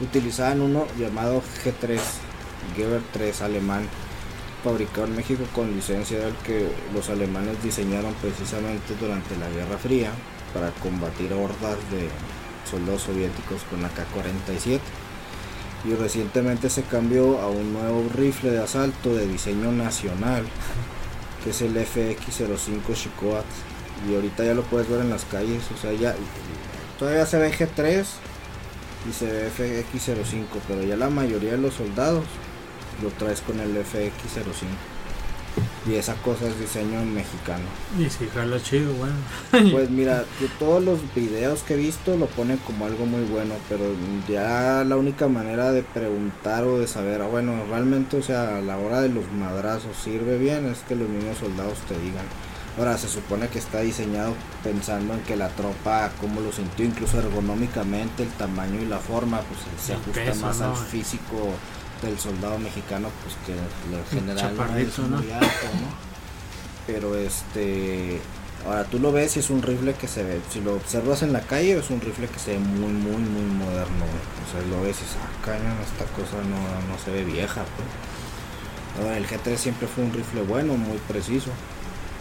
Utilizaban 0.00 0.60
uno 0.60 0.86
llamado 0.96 1.42
G3, 1.64 1.98
Gewehr 2.76 3.02
3 3.12 3.42
alemán, 3.42 3.88
fabricado 4.62 5.06
en 5.06 5.16
México 5.16 5.44
con 5.54 5.74
licencia, 5.74 6.18
era 6.18 6.28
el 6.28 6.36
que 6.36 6.68
los 6.94 7.08
alemanes 7.10 7.62
diseñaron 7.62 8.14
precisamente 8.14 8.94
durante 9.00 9.36
la 9.36 9.48
Guerra 9.48 9.78
Fría 9.78 10.10
para 10.54 10.70
combatir 10.82 11.32
hordas 11.32 11.78
de 11.90 12.08
soldados 12.70 13.02
soviéticos 13.02 13.62
con 13.64 13.82
la 13.82 13.88
K-47 13.88 14.80
y 15.84 15.94
recientemente 15.94 16.70
se 16.70 16.82
cambió 16.82 17.40
a 17.40 17.48
un 17.48 17.72
nuevo 17.72 18.08
rifle 18.14 18.50
de 18.50 18.62
asalto 18.62 19.14
de 19.14 19.26
diseño 19.26 19.72
nacional 19.72 20.44
que 21.42 21.50
es 21.50 21.60
el 21.62 21.74
FX05 21.74 22.94
Shikoat. 22.94 23.44
Y 24.08 24.14
ahorita 24.14 24.44
ya 24.44 24.54
lo 24.54 24.62
puedes 24.62 24.88
ver 24.88 25.00
en 25.00 25.10
las 25.10 25.24
calles 25.24 25.62
o 25.74 25.80
sea 25.80 25.92
ya 25.92 26.14
todavía 26.98 27.26
se 27.26 27.38
ve 27.38 27.52
G3 27.52 28.04
y 29.08 29.12
se 29.12 29.26
ve 29.26 29.50
FX05 29.50 30.46
pero 30.68 30.82
ya 30.82 30.96
la 30.96 31.10
mayoría 31.10 31.52
de 31.52 31.58
los 31.58 31.74
soldados 31.74 32.24
lo 33.02 33.10
traes 33.10 33.40
con 33.40 33.60
el 33.60 33.76
FX05 33.76 34.66
y 35.86 35.94
esa 35.94 36.14
cosa 36.14 36.46
es 36.46 36.58
diseño 36.58 37.04
mexicano 37.04 37.64
Y 37.98 38.08
si 38.08 38.28
jala 38.28 38.62
chido, 38.62 38.92
bueno. 38.94 39.14
pues 39.72 39.90
mira, 39.90 40.24
de 40.40 40.48
todos 40.58 40.82
los 40.82 41.00
videos 41.14 41.62
que 41.62 41.74
he 41.74 41.76
visto 41.76 42.16
lo 42.16 42.26
ponen 42.26 42.58
como 42.58 42.86
algo 42.86 43.04
muy 43.04 43.24
bueno, 43.24 43.54
pero 43.68 43.84
ya 44.28 44.84
la 44.84 44.96
única 44.96 45.28
manera 45.28 45.72
de 45.72 45.82
preguntar 45.82 46.64
o 46.64 46.78
de 46.78 46.86
saber, 46.86 47.22
ah, 47.22 47.26
bueno, 47.26 47.64
realmente, 47.68 48.16
o 48.16 48.22
sea, 48.22 48.58
a 48.58 48.60
la 48.60 48.78
hora 48.78 49.00
de 49.00 49.08
los 49.08 49.30
madrazos 49.32 49.96
sirve 49.96 50.38
bien, 50.38 50.66
es 50.66 50.78
que 50.80 50.94
los 50.94 51.08
mismos 51.08 51.38
soldados 51.38 51.78
te 51.88 51.98
digan. 51.98 52.24
Ahora 52.78 52.96
se 52.96 53.08
supone 53.08 53.48
que 53.48 53.58
está 53.58 53.80
diseñado 53.80 54.34
pensando 54.64 55.12
en 55.12 55.20
que 55.20 55.36
la 55.36 55.48
tropa, 55.50 56.10
como 56.20 56.40
lo 56.40 56.52
sintió, 56.52 56.86
incluso 56.86 57.18
ergonómicamente, 57.18 58.22
el 58.22 58.30
tamaño 58.30 58.80
y 58.80 58.86
la 58.86 58.98
forma, 58.98 59.40
pues 59.40 59.60
se 59.78 59.92
El 59.92 59.98
ajusta 59.98 60.24
peso, 60.24 60.46
más 60.46 60.58
¿no? 60.60 60.70
al 60.70 60.76
físico 60.76 61.52
del 62.08 62.18
soldado 62.18 62.58
mexicano, 62.58 63.08
pues 63.22 63.36
que 63.46 63.52
en 63.52 64.04
general 64.24 64.56
no 64.56 64.76
es 64.76 64.98
¿no? 64.98 65.18
muy 65.18 65.30
alto, 65.30 65.66
¿no? 65.80 66.12
pero 66.86 67.16
este 67.16 68.20
Ahora 68.64 68.84
tú 68.84 69.00
lo 69.00 69.10
ves 69.10 69.36
y 69.36 69.40
es 69.40 69.50
un 69.50 69.60
rifle 69.60 69.92
que 69.94 70.06
se 70.06 70.22
ve, 70.22 70.40
si 70.48 70.60
lo 70.60 70.76
observas 70.76 71.22
en 71.22 71.32
la 71.32 71.40
calle 71.40 71.76
es 71.76 71.90
un 71.90 72.00
rifle 72.00 72.28
que 72.28 72.38
se 72.38 72.52
ve 72.52 72.58
muy 72.60 72.92
muy 72.92 73.16
muy 73.16 73.42
moderno, 73.42 74.06
güey. 74.06 74.22
o 74.38 74.50
sea 74.52 74.62
lo 74.70 74.82
ves 74.82 74.98
y 74.98 75.02
dices, 75.02 75.16
ah, 75.20 75.44
cañón, 75.44 75.76
esta 75.82 76.04
cosa 76.14 76.36
no, 76.46 76.60
no 76.86 76.98
se 77.04 77.10
ve 77.10 77.24
vieja, 77.24 77.64
pues. 77.74 77.88
Ahora 79.00 79.16
el 79.16 79.26
G3 79.26 79.56
siempre 79.56 79.88
fue 79.88 80.04
un 80.04 80.12
rifle 80.12 80.42
bueno, 80.42 80.74
muy 80.74 80.98
preciso, 81.08 81.50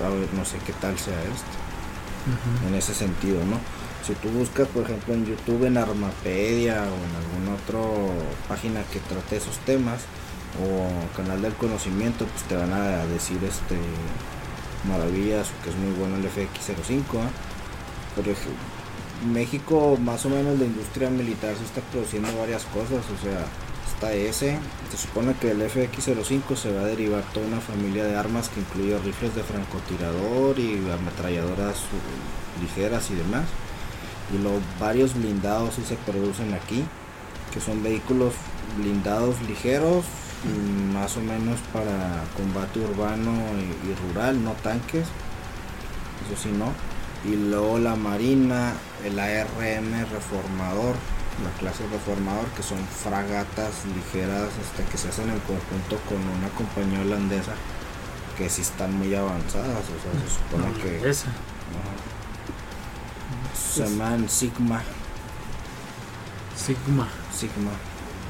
a 0.03 0.09
ver, 0.09 0.33
no 0.33 0.43
sé 0.43 0.57
qué 0.65 0.73
tal 0.73 0.97
sea 0.97 1.13
este, 1.21 2.67
en 2.67 2.73
ese 2.73 2.95
sentido, 2.95 3.37
¿no? 3.45 3.59
Si 4.05 4.13
tú 4.15 4.29
buscas, 4.29 4.67
por 4.69 4.83
ejemplo, 4.83 5.13
en 5.13 5.25
YouTube, 5.25 5.65
en 5.65 5.77
Armapedia 5.77 6.83
o 6.83 6.95
en 6.95 7.15
alguna 7.15 7.55
otra 7.55 7.79
página 8.47 8.81
que 8.91 8.99
trate 8.99 9.37
esos 9.37 9.57
temas, 9.59 10.01
o 10.59 11.15
canal 11.15 11.41
del 11.41 11.53
conocimiento, 11.53 12.25
pues 12.25 12.43
te 12.43 12.55
van 12.55 12.73
a 12.73 13.05
decir 13.05 13.37
este 13.43 13.77
maravillas, 14.87 15.47
que 15.63 15.69
es 15.69 15.75
muy 15.75 15.93
bueno 15.93 16.17
el 16.17 16.25
FX05. 16.25 17.21
¿ah? 17.21 17.29
Por 18.15 18.25
México, 19.31 19.97
más 20.01 20.25
o 20.25 20.29
menos, 20.29 20.59
la 20.59 20.65
industria 20.65 21.09
militar 21.09 21.55
se 21.55 21.63
está 21.63 21.81
produciendo 21.91 22.35
varias 22.37 22.63
cosas, 22.65 23.05
o 23.05 23.23
sea, 23.23 23.45
está 23.87 24.13
ese. 24.13 24.57
Se 24.89 24.97
supone 24.97 25.35
que 25.39 25.51
el 25.51 25.61
FX05 25.61 26.55
se 26.55 26.73
va 26.73 26.81
a 26.81 26.85
derivar 26.85 27.23
toda 27.33 27.45
una 27.45 27.61
familia 27.61 28.03
de 28.03 28.15
armas 28.15 28.49
que 28.49 28.59
incluye 28.59 28.97
rifles 28.97 29.35
de 29.35 29.43
francotirador 29.43 30.59
y 30.59 30.77
ametralladoras 30.91 31.77
ligeras 32.61 33.11
y 33.11 33.15
demás. 33.15 33.45
Y 34.33 34.37
los 34.41 34.61
varios 34.79 35.13
blindados 35.13 35.75
sí 35.75 35.83
se 35.87 35.95
producen 35.95 36.53
aquí, 36.53 36.83
que 37.53 37.59
son 37.59 37.83
vehículos 37.83 38.33
blindados 38.77 39.41
ligeros, 39.41 40.05
mm, 40.45 40.93
más 40.93 41.17
o 41.17 41.21
menos 41.21 41.59
para 41.73 42.23
combate 42.37 42.79
urbano 42.79 43.31
y, 43.57 43.89
y 43.89 43.95
rural, 44.07 44.43
no 44.43 44.53
tanques, 44.63 45.07
eso 46.25 46.41
sí 46.41 46.49
no. 46.57 46.71
Y 47.29 47.35
luego 47.35 47.77
la 47.77 47.95
marina, 47.95 48.73
el 49.03 49.19
ARM 49.19 49.91
reformador, 50.11 50.95
la 51.43 51.51
clase 51.59 51.83
reformador, 51.91 52.45
que 52.55 52.63
son 52.63 52.79
fragatas 53.03 53.85
ligeras 53.95 54.49
este, 54.61 54.89
que 54.89 54.97
se 54.97 55.09
hacen 55.09 55.29
en 55.29 55.39
conjunto 55.39 55.97
con 56.07 56.17
una 56.17 56.49
compañía 56.49 57.01
holandesa 57.01 57.53
que 58.37 58.49
sí 58.49 58.61
están 58.61 58.97
muy 58.97 59.13
avanzadas, 59.13 59.83
o 59.85 59.97
sea, 60.01 60.11
se 60.21 60.35
supone 60.35 60.67
No, 60.67 60.83
que. 60.83 61.09
Se 63.71 63.84
llaman 63.89 64.29
Sigma. 64.29 64.81
Sigma. 66.55 67.07
Sigma. 67.34 67.71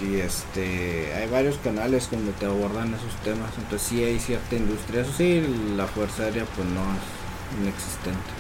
Y 0.02 0.16
este, 0.20 1.14
hay 1.14 1.30
varios 1.30 1.58
canales 1.58 2.10
donde 2.10 2.32
te 2.34 2.46
abordan 2.46 2.94
esos 2.94 3.16
temas. 3.24 3.52
Entonces 3.58 3.88
sí 3.88 4.04
hay 4.04 4.20
cierta 4.20 4.56
industria. 4.56 5.02
Eso 5.02 5.12
sí, 5.16 5.44
la 5.76 5.86
Fuerza 5.88 6.24
Aérea 6.24 6.46
pues 6.56 6.68
no 6.68 6.82
es 6.82 7.62
inexistente. 7.62 8.32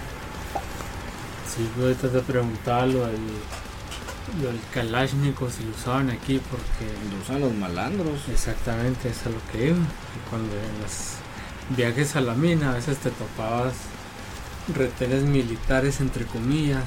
Sí, 1.55 1.69
yo 1.77 1.83
ahorita 1.83 2.09
te 2.09 2.19
preguntaba 2.21 2.85
lo 2.87 3.05
del, 3.05 3.19
lo 4.41 4.47
del 4.47 4.59
Kalashnikov, 4.73 5.51
si 5.51 5.63
lo 5.65 5.71
usaban 5.71 6.09
aquí, 6.09 6.41
porque 6.49 6.91
Lo 7.11 7.21
usan 7.21 7.41
los 7.41 7.53
malandros. 7.53 8.21
exactamente 8.31 9.09
eso 9.09 9.29
es 9.29 9.35
lo 9.35 9.41
que 9.51 9.67
iba. 9.67 9.77
Cuando 10.29 10.53
en 10.55 10.81
los 10.81 11.75
viajes 11.77 12.15
a 12.15 12.21
la 12.21 12.33
mina 12.33 12.71
a 12.71 12.73
veces 12.75 12.97
te 12.97 13.11
topabas 13.11 13.73
retenes 14.73 15.23
militares, 15.23 15.99
entre 16.01 16.25
comillas, 16.25 16.83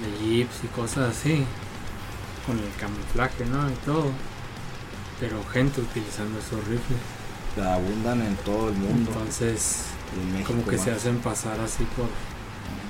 de 0.00 0.26
jeeps 0.26 0.64
y 0.64 0.66
cosas 0.68 1.16
así, 1.16 1.44
con 2.46 2.58
el 2.58 2.72
camuflaje, 2.78 3.44
¿no? 3.46 3.68
Y 3.68 3.74
todo. 3.84 4.10
Pero 5.20 5.44
gente 5.52 5.80
utilizando 5.80 6.38
esos 6.38 6.60
rifles. 6.66 7.00
Que 7.54 7.62
abundan 7.62 8.22
en 8.22 8.36
todo 8.36 8.68
el 8.68 8.74
mundo. 8.74 9.10
Entonces, 9.10 9.84
y 10.16 10.20
en 10.20 10.32
México 10.32 10.52
como 10.52 10.64
que 10.64 10.76
más. 10.76 10.84
se 10.84 10.92
hacen 10.92 11.18
pasar 11.18 11.58
así 11.60 11.84
por 11.96 12.06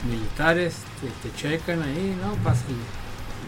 militares, 0.08 0.74
te, 1.00 1.28
te 1.28 1.34
checan 1.36 1.82
ahí, 1.82 2.16
no, 2.20 2.34
pásale. 2.44 2.74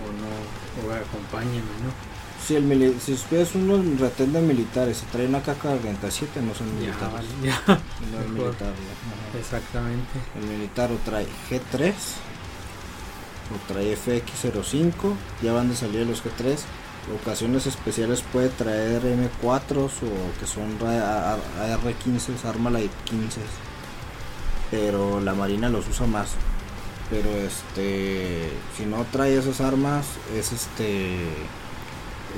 O 0.02 0.08
no, 0.12 0.88
o 0.88 0.94
acompáñenme, 0.94 1.60
¿no? 1.84 2.09
Si, 2.46 2.56
el 2.56 3.00
si 3.00 3.16
ves 3.30 3.54
unos 3.54 4.00
retén 4.00 4.32
de 4.32 4.40
militares 4.40 5.02
y 5.02 5.12
traen 5.12 5.28
una 5.30 5.38
AK-47 5.38 6.40
no 6.42 6.54
son 6.54 6.66
Ya, 6.74 6.80
militares. 6.80 7.12
vale, 7.12 7.28
ya. 7.44 7.62
No 7.66 8.20
es 8.20 8.28
militar. 8.30 8.72
ya. 9.32 9.38
Exactamente. 9.38 10.18
El 10.36 10.46
militar 10.46 10.90
o 10.90 10.96
trae 11.04 11.26
G3 11.50 11.92
o 13.52 13.72
trae 13.72 13.96
FX05, 13.96 14.92
ya 15.42 15.52
van 15.52 15.68
de 15.68 15.76
salir 15.76 16.06
los 16.06 16.22
G3. 16.24 16.56
Ocasiones 17.22 17.66
especiales 17.66 18.22
puede 18.32 18.48
traer 18.50 19.02
M4s 19.02 19.74
o 20.02 20.38
que 20.40 20.46
son 20.46 20.78
ra- 20.80 21.32
A- 21.32 21.72
AR-15, 21.74 22.44
Armalite 22.48 22.94
15. 23.04 23.40
Pero 24.70 25.20
la 25.20 25.34
marina 25.34 25.68
los 25.68 25.88
usa 25.88 26.06
más. 26.06 26.30
Pero 27.10 27.28
este, 27.30 28.50
si 28.76 28.86
no 28.86 29.04
trae 29.10 29.36
esas 29.36 29.60
armas, 29.60 30.06
es 30.36 30.52
este, 30.52 31.18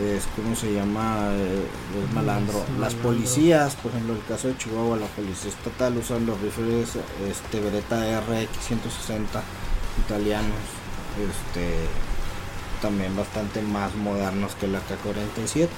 es 0.01 0.25
como 0.35 0.57
se 0.57 0.73
llama, 0.73 1.31
Eh, 1.33 1.67
es 2.05 2.15
malandro. 2.15 2.65
Las 2.81 2.95
policías, 2.95 3.77
por 3.77 3.91
ejemplo, 3.93 4.15
el 4.15 4.25
caso 4.25 4.49
de 4.49 4.57
Chihuahua, 4.57 4.97
la 4.97 5.07
policía 5.07 5.51
estatal 5.51 5.97
usan 5.97 6.27
los 6.27 6.41
rifles 6.41 6.91
este 7.29 7.61
Beretta 7.61 8.01
RX160 8.21 9.43
italianos, 10.07 10.63
este, 11.19 11.69
también 12.81 13.15
bastante 13.17 13.61
más 13.63 13.95
modernos 13.95 14.55
que 14.55 14.67
la 14.67 14.79
K47, 14.81 15.69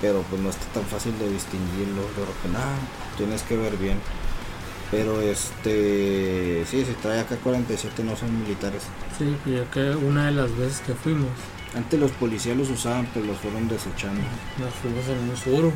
pero 0.00 0.22
pues 0.28 0.40
no 0.42 0.50
está 0.50 0.66
tan 0.74 0.84
fácil 0.84 1.18
de 1.18 1.30
distinguirlo, 1.30 2.02
de 2.02 2.24
repente, 2.26 2.58
ah, 2.58 3.16
tienes 3.16 3.42
que 3.42 3.56
ver 3.56 3.76
bien. 3.76 3.98
Pero 4.90 5.20
este, 5.20 6.64
sí, 6.66 6.84
si 6.84 6.92
trae 7.02 7.20
AK-47 7.20 8.04
no 8.04 8.16
son 8.16 8.40
militares. 8.42 8.84
Sí, 9.18 9.36
yo 9.44 9.70
que 9.70 9.90
una 9.96 10.26
de 10.26 10.32
las 10.32 10.56
veces 10.56 10.80
que 10.80 10.94
fuimos, 10.94 11.28
Antes 11.76 12.00
los 12.00 12.10
policías 12.12 12.56
los 12.56 12.70
usaban, 12.70 13.08
pero 13.12 13.26
los 13.26 13.38
fueron 13.38 13.68
desechando. 13.68 14.20
nos 14.58 14.72
fuimos 14.74 15.06
en 15.08 15.28
un 15.30 15.36
suru 15.36 15.72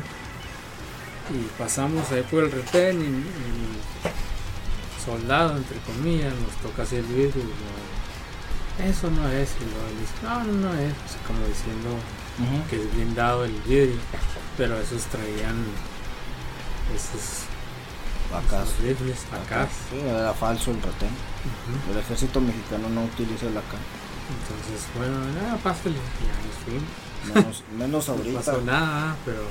y 1.31 1.47
pasamos 1.57 2.11
ahí 2.11 2.23
por 2.29 2.43
el 2.43 2.51
retén 2.51 2.99
y, 3.01 3.05
y 3.05 5.03
soldado, 5.05 5.57
entre 5.57 5.77
comillas, 5.79 6.33
nos 6.35 6.51
toca 6.61 6.83
hacer 6.83 6.99
el 6.99 7.05
vidrio 7.05 7.43
y 7.43 7.47
lo- 7.47 8.83
eso 8.89 9.09
no 9.11 9.27
es, 9.29 9.51
y 9.61 9.65
luego 9.65 9.87
él 9.87 9.99
dice, 9.99 10.13
no, 10.23 10.43
no, 10.43 10.67
no 10.67 10.73
es, 10.79 10.93
como 11.27 11.39
diciendo 11.45 11.89
que 12.69 12.75
es 12.77 12.93
blindado 12.95 13.45
el 13.45 13.51
vidrio, 13.67 13.99
pero 14.57 14.75
esos 14.79 15.03
traían 15.03 15.63
esos, 16.95 17.43
Acá. 18.33 18.63
rifles 18.81 19.19
acá. 19.31 19.67
Sí, 19.91 19.99
era 19.99 20.33
falso 20.33 20.71
el 20.71 20.77
retén. 20.81 21.09
El 21.91 21.97
ejército 21.99 22.41
mexicano 22.41 22.89
no 22.89 23.03
utiliza 23.03 23.45
el 23.45 23.55
AK. 23.57 23.63
Entonces, 24.29 24.87
bueno, 24.97 25.19
nada, 25.41 25.57
pásale, 25.57 25.95
ya 25.95 26.35
nos 26.47 26.55
fuimos. 26.63 26.83
Menos, 27.23 27.63
menos 27.77 28.07
No 28.07 28.13
ahorita. 28.15 28.39
pasó 28.39 28.61
nada, 28.61 29.15
pero 29.25 29.41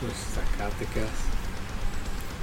pues 0.00 0.14
acá 0.38 0.68
te 0.78 0.86
quedas. 0.86 1.10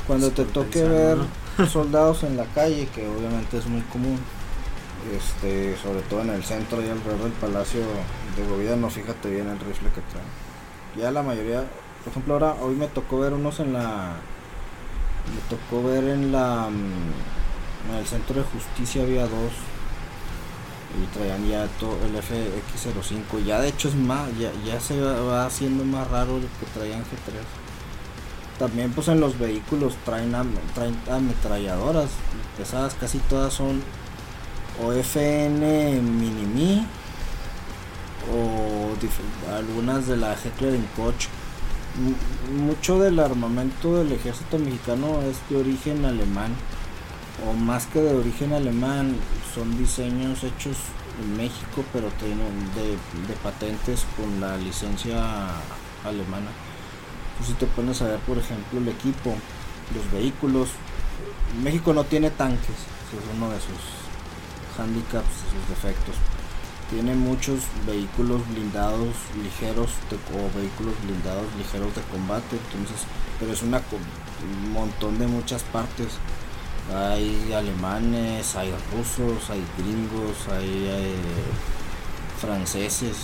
Cuando 0.08 0.32
te 0.32 0.46
toque 0.46 0.84
ver 0.84 1.18
soldados 1.70 2.24
en 2.24 2.38
la 2.38 2.46
calle, 2.46 2.88
que 2.94 3.08
obviamente 3.08 3.58
es 3.58 3.66
muy 3.68 3.82
común, 3.82 4.20
este, 5.16 5.78
sobre 5.78 6.02
todo 6.02 6.22
en 6.22 6.30
el 6.32 6.44
centro 6.44 6.82
y 6.82 6.90
alrededor 6.90 7.24
del 7.24 7.32
palacio 7.34 7.82
de 8.36 8.48
gobierno, 8.48 8.90
fíjate 8.90 9.30
bien 9.30 9.48
el 9.48 9.60
rifle 9.60 9.90
que 9.90 10.02
traen. 10.02 10.28
Ya 10.98 11.12
la 11.12 11.22
mayoría, 11.24 11.64
por 12.04 12.12
ejemplo, 12.12 12.34
ahora 12.34 12.56
hoy 12.62 12.76
me 12.76 12.88
tocó 12.88 13.20
ver 13.20 13.34
unos 13.34 13.60
en 13.60 13.74
la, 13.74 14.14
me 15.34 15.42
tocó 15.56 15.84
ver 15.84 16.06
en 16.06 16.32
la, 16.32 16.70
mm, 16.70 17.92
en 17.92 17.96
el 18.00 18.06
centro 18.08 18.36
de 18.36 18.44
justicia 18.44 19.04
había 19.04 19.24
dos 19.24 19.54
y 20.98 21.06
traían 21.16 21.48
ya 21.48 21.68
todo 21.80 21.98
el 22.06 22.16
FX05. 22.16 23.46
Ya 23.46 23.60
de 23.60 23.70
hecho 23.70 23.90
es 23.90 23.96
más, 23.96 24.28
ya, 24.38 24.52
ya 24.66 24.80
se 24.80 25.00
va, 25.00 25.46
haciendo 25.46 25.84
más 25.84 26.08
raro 26.10 26.38
el 26.38 26.44
que 26.44 26.66
traían 26.74 27.02
G3. 27.02 27.42
También 28.58 28.92
pues 28.92 29.08
en 29.08 29.20
los 29.20 29.38
vehículos 29.38 29.94
traen, 30.04 30.34
traen 30.74 31.00
ametralladoras 31.10 32.10
pesadas, 32.58 32.96
casi 33.00 33.20
todas 33.20 33.54
son 33.54 33.82
o 34.84 34.94
FN 34.94 36.02
Minimi 36.02 36.86
o 38.34 39.54
algunas 39.54 40.08
de 40.08 40.18
la 40.18 40.34
Heckler 40.34 40.80
Koch. 40.96 41.28
Mucho 42.54 43.00
del 43.00 43.20
armamento 43.20 43.98
del 43.98 44.12
ejército 44.12 44.58
mexicano 44.58 45.22
es 45.22 45.38
de 45.50 45.58
origen 45.58 46.06
alemán 46.06 46.56
o 47.48 47.54
más 47.54 47.86
que 47.88 48.02
de 48.02 48.16
origen 48.16 48.54
alemán 48.54 49.16
son 49.54 49.78
diseños 49.78 50.44
hechos 50.44 50.78
en 51.22 51.38
México 51.38 51.84
pero 51.94 52.08
tienen 52.20 52.38
de, 52.76 53.34
patentes 53.44 54.06
con 54.16 54.40
la 54.40 54.58
licencia 54.58 55.22
alemana. 56.04 56.52
Tú 57.38 57.46
si 57.46 57.54
te 57.54 57.66
pones 57.68 58.02
a 58.02 58.08
ver, 58.08 58.20
por 58.20 58.38
ejemplo, 58.38 58.80
el 58.80 58.88
equipo, 58.88 59.34
los 59.96 60.12
vehículos, 60.12 60.70
México 61.64 61.94
no 61.94 62.04
tiene 62.04 62.32
tanques, 62.32 62.76
ese 63.08 63.18
es 63.18 63.36
uno 63.36 63.50
de 63.50 63.60
sus 63.60 64.80
handicaps, 64.80 65.28
sus 65.52 65.70
defectos. 65.70 66.16
Tiene 66.90 67.14
muchos 67.14 67.60
vehículos 67.86 68.42
blindados 68.50 69.14
ligeros 69.44 69.92
o 70.34 70.58
vehículos 70.58 70.96
blindados 71.04 71.46
ligeros 71.58 71.96
de 71.96 72.02
combate, 72.12 72.58
entonces, 72.66 73.06
pero 73.40 73.54
es 73.54 73.62
una 73.62 73.82
un 74.42 74.74
montón 74.74 75.20
de 75.20 75.28
muchas 75.28 75.64
partes. 75.64 76.08
Hay 76.96 77.54
alemanes, 77.54 78.56
hay 78.56 78.74
rusos, 78.92 79.50
hay 79.50 79.64
gringos, 79.78 80.38
hay 80.52 80.86
eh, 80.88 81.16
franceses, 82.40 83.16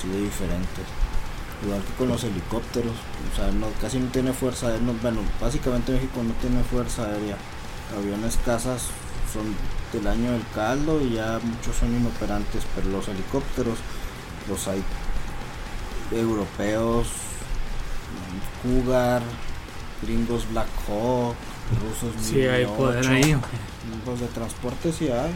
sí, 0.00 0.08
de 0.08 0.22
diferentes. 0.22 0.84
Igual 1.64 1.80
que 1.84 1.92
con 1.94 2.08
los 2.08 2.24
helicópteros, 2.24 2.92
o 3.32 3.36
sea, 3.36 3.50
casi 3.80 3.98
no 4.00 4.08
tiene 4.10 4.32
fuerza 4.32 4.66
aérea. 4.68 4.82
no- 4.82 4.94
bueno, 5.00 5.20
básicamente 5.40 5.92
México 5.92 6.20
no 6.24 6.34
tiene 6.40 6.62
fuerza 6.64 7.04
aérea. 7.06 7.36
Aviones 7.96 8.38
casas 8.44 8.88
son 9.32 9.54
del 9.92 10.06
año 10.08 10.32
del 10.32 10.42
caldo 10.54 11.00
y 11.00 11.14
ya 11.14 11.38
muchos 11.42 11.76
son 11.76 11.94
inoperantes, 11.94 12.64
pero 12.74 12.88
los 12.88 13.06
helicópteros 13.08 13.78
los 14.48 14.66
hay 14.66 14.82
europeos, 16.10 17.06
Cougar, 18.62 19.22
gringos 20.02 20.48
Black 20.50 20.68
Hawk, 20.88 21.36
rusos 21.80 22.14
Sí, 22.22 22.42
hay 22.42 22.64
1008. 22.66 22.76
poder 22.76 23.06
ahí. 23.08 23.36
Pues 24.04 24.20
de 24.20 24.26
transporte 24.28 24.92
sí 24.92 25.08
hay, 25.08 25.32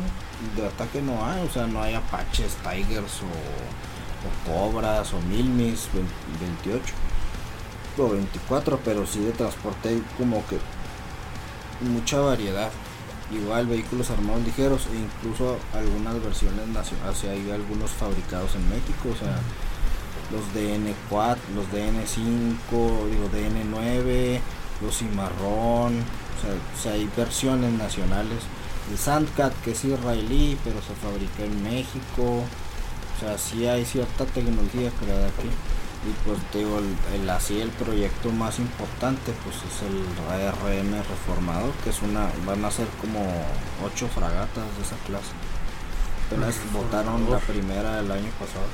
de 0.56 0.66
ataque 0.66 1.00
no 1.02 1.24
hay, 1.24 1.46
o 1.46 1.50
sea, 1.50 1.66
no 1.66 1.82
hay 1.82 1.94
Apaches, 1.94 2.56
Tigers 2.62 3.20
o, 3.22 3.26
o 4.26 4.70
Cobras 4.70 5.12
o 5.12 5.20
Milmis 5.22 5.88
28 6.40 6.82
o 7.98 8.08
24, 8.08 8.80
pero 8.84 9.06
sí 9.06 9.20
de 9.20 9.32
transporte 9.32 9.88
hay 9.90 10.02
como 10.18 10.44
que 10.46 10.58
mucha 11.80 12.20
variedad. 12.20 12.70
Igual 13.32 13.66
vehículos 13.66 14.10
armados 14.10 14.44
ligeros 14.44 14.86
e 14.92 14.96
incluso 14.96 15.58
algunas 15.74 16.22
versiones 16.22 16.68
nacionales, 16.68 17.16
o 17.16 17.20
sea, 17.20 17.32
hay 17.32 17.50
algunos 17.50 17.90
fabricados 17.90 18.54
en 18.54 18.68
México, 18.68 19.08
o 19.12 19.16
sea, 19.16 19.38
los 20.30 20.44
DN4, 20.54 21.36
los 21.56 21.66
DN5, 21.72 23.10
digo 23.10 23.28
DN9, 23.34 24.40
los 24.82 24.98
Cimarrón, 24.98 25.94
o 26.02 26.40
sea, 26.40 26.52
o 26.52 26.82
sea, 26.82 26.92
hay 26.92 27.08
versiones 27.16 27.72
nacionales. 27.72 28.38
El 28.90 28.98
Sandcat 28.98 29.52
que 29.62 29.72
es 29.72 29.84
israelí, 29.84 30.58
pero 30.64 30.80
se 30.82 30.94
fabrica 30.94 31.42
en 31.44 31.62
México, 31.62 32.44
o 32.44 33.20
sea, 33.20 33.38
sí 33.38 33.66
hay 33.66 33.84
cierta 33.84 34.24
tecnología 34.26 34.90
creada 35.00 35.28
aquí. 35.28 35.48
Y 36.06 36.12
pues 36.24 36.38
digo, 36.52 36.78
el, 36.78 37.20
el- 37.20 37.30
así 37.30 37.60
el 37.60 37.70
proyecto 37.70 38.30
más 38.30 38.58
importante 38.60 39.32
pues 39.42 39.56
es 39.56 39.82
el 39.82 40.04
ARM 40.30 40.92
reformador, 41.02 41.72
que 41.82 41.90
es 41.90 42.00
una, 42.02 42.28
van 42.46 42.64
a 42.64 42.70
ser 42.70 42.86
como 43.00 43.20
ocho 43.84 44.06
fragatas 44.08 44.64
de 44.76 44.82
esa 44.82 44.96
clase. 45.06 45.32
Apenas 46.26 46.56
votaron 46.72 47.28
la 47.30 47.38
primera 47.40 47.98
el 48.00 48.10
año 48.12 48.30
pasado. 48.38 48.68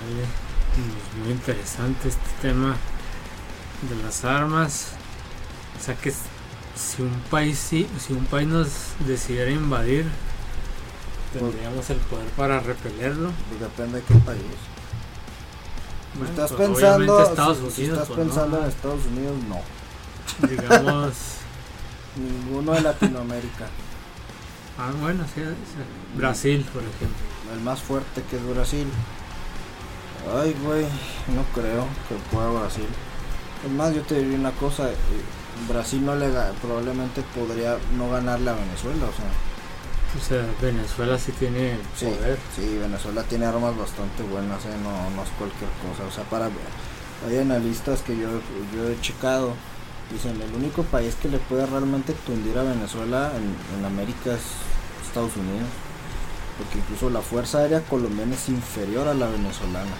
Vale. 0.00 0.26
Pues 0.74 1.24
muy 1.24 1.32
interesante 1.32 2.08
este 2.08 2.30
tema 2.40 2.76
de 3.82 4.02
las 4.02 4.24
armas. 4.24 4.88
O 5.80 5.84
sea 5.84 5.94
que 5.94 6.10
si 6.10 7.02
un 7.02 7.12
país 7.30 7.58
sí- 7.58 7.88
si 7.98 8.12
un 8.12 8.24
país 8.26 8.48
nos 8.48 8.68
decidiera 9.06 9.50
invadir, 9.50 10.06
tendríamos 11.32 11.88
el 11.90 11.98
poder 11.98 12.26
para 12.30 12.60
repelerlo. 12.60 13.30
Pues 13.48 13.60
depende 13.60 13.98
de 14.00 14.04
qué 14.04 14.14
país. 14.14 14.40
Si 16.12 16.18
Bueno, 16.18 16.30
estás 16.32 16.52
pues, 16.52 16.68
pensando, 16.68 17.22
Estados 17.22 17.58
si- 17.58 17.70
si 17.70 17.80
Unidos, 17.82 17.98
estás 18.00 18.06
pues, 18.08 18.18
no, 18.18 18.24
pensando 18.24 18.58
en. 18.62 18.68
Estados 18.68 19.00
Unidos, 19.06 19.36
no. 19.48 20.48
digamos, 20.48 21.12
Ninguno 22.16 22.72
de 22.72 22.80
Latinoamérica. 22.80 23.66
ah 24.78 24.90
bueno, 25.02 25.24
sí, 25.34 25.42
sí, 25.42 26.16
Brasil, 26.16 26.64
por 26.72 26.82
ejemplo. 26.82 27.16
El 27.54 27.60
más 27.60 27.80
fuerte 27.80 28.22
que 28.30 28.36
es 28.36 28.46
Brasil. 28.46 28.86
Ay, 30.34 30.56
güey, 30.64 30.84
no 31.34 31.42
creo 31.54 31.86
que 32.08 32.14
pueda 32.34 32.48
Brasil. 32.50 32.86
Es 33.64 33.72
más, 33.72 33.94
yo 33.94 34.02
te 34.02 34.16
diría 34.16 34.38
una 34.38 34.52
cosa. 34.52 34.88
eh, 34.90 34.94
Brasil 35.68 36.04
no 36.04 36.14
le 36.14 36.28
probablemente 36.60 37.22
podría 37.34 37.78
no 37.96 38.10
ganarle 38.10 38.50
a 38.50 38.54
Venezuela, 38.54 39.06
o 39.06 39.14
sea. 39.16 39.30
O 40.16 40.24
sea, 40.24 40.46
Venezuela 40.62 41.18
sí 41.18 41.32
tiene 41.32 41.76
Sí, 41.96 42.06
poder. 42.06 42.38
sí, 42.54 42.78
Venezuela 42.78 43.22
tiene 43.24 43.46
armas 43.46 43.76
bastante 43.76 44.22
buenas, 44.22 44.64
eh, 44.64 44.76
no, 44.82 45.10
no 45.16 45.22
es 45.22 45.28
cualquier 45.38 45.70
cosa. 45.82 46.08
O 46.08 46.12
sea, 46.12 46.24
para 46.24 46.48
hay 47.26 47.38
analistas 47.38 48.02
que 48.02 48.16
yo, 48.16 48.28
yo 48.74 48.88
he 48.90 49.00
checado, 49.00 49.54
dicen 50.12 50.40
el 50.40 50.54
único 50.54 50.82
país 50.84 51.14
que 51.16 51.28
le 51.28 51.38
puede 51.38 51.66
realmente 51.66 52.12
tundir 52.26 52.56
a 52.58 52.62
Venezuela 52.62 53.32
en, 53.36 53.78
en 53.78 53.84
América 53.84 54.34
es 54.34 54.42
Estados 55.06 55.36
Unidos. 55.36 55.68
Porque 56.58 56.78
incluso 56.78 57.10
la 57.10 57.20
Fuerza 57.20 57.58
Aérea 57.58 57.80
colombiana 57.82 58.34
es 58.34 58.48
inferior 58.48 59.08
a 59.08 59.14
la 59.14 59.26
venezolana. 59.26 59.92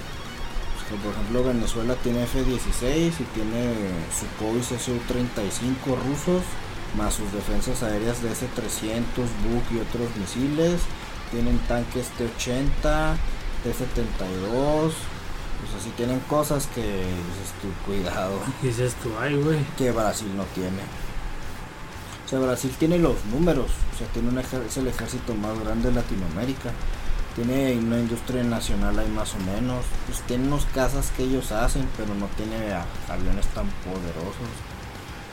Por 0.88 1.12
ejemplo, 1.12 1.42
Venezuela 1.42 1.94
tiene 1.96 2.22
F-16 2.24 3.12
y 3.18 3.24
tiene 3.34 3.74
Sukhoi 4.14 4.62
Su-35 4.62 5.98
rusos, 6.06 6.42
más 6.96 7.14
sus 7.14 7.32
defensas 7.32 7.82
aéreas 7.82 8.22
de 8.22 8.30
S-300, 8.30 9.02
Buk 9.44 9.64
y 9.72 9.80
otros 9.80 10.08
misiles. 10.16 10.80
Tienen 11.32 11.58
tanques 11.66 12.06
T-80, 12.10 13.16
T-72. 13.64 14.92
Pues 15.58 15.74
así 15.80 15.90
tienen 15.96 16.20
cosas 16.20 16.68
que 16.68 16.82
dices 16.82 17.52
tú, 17.60 17.68
cuidado, 17.84 18.38
Dices 18.62 18.94
tú, 19.02 19.10
ay, 19.20 19.34
güey. 19.36 19.64
que 19.76 19.90
Brasil 19.90 20.30
no 20.36 20.44
tiene. 20.54 20.82
O 22.24 22.28
sea, 22.28 22.38
Brasil 22.38 22.72
tiene 22.78 22.98
los 22.98 23.24
números, 23.26 23.70
o 23.94 23.98
sea, 23.98 24.06
tiene 24.08 24.28
un 24.28 24.38
es 24.38 24.76
el 24.76 24.86
ejército 24.88 25.34
más 25.34 25.58
grande 25.60 25.88
de 25.88 25.94
Latinoamérica. 25.94 26.70
Tiene 27.36 27.76
una 27.76 27.98
industria 27.98 28.42
nacional 28.42 28.98
ahí 28.98 29.08
más 29.08 29.34
o 29.34 29.38
menos. 29.38 29.84
Pues 30.06 30.20
tiene 30.22 30.46
unos 30.46 30.64
casas 30.74 31.12
que 31.16 31.24
ellos 31.24 31.52
hacen, 31.52 31.86
pero 31.96 32.14
no 32.14 32.26
tiene 32.36 32.56
aviones 33.08 33.46
tan 33.48 33.68
poderosos. 33.84 34.50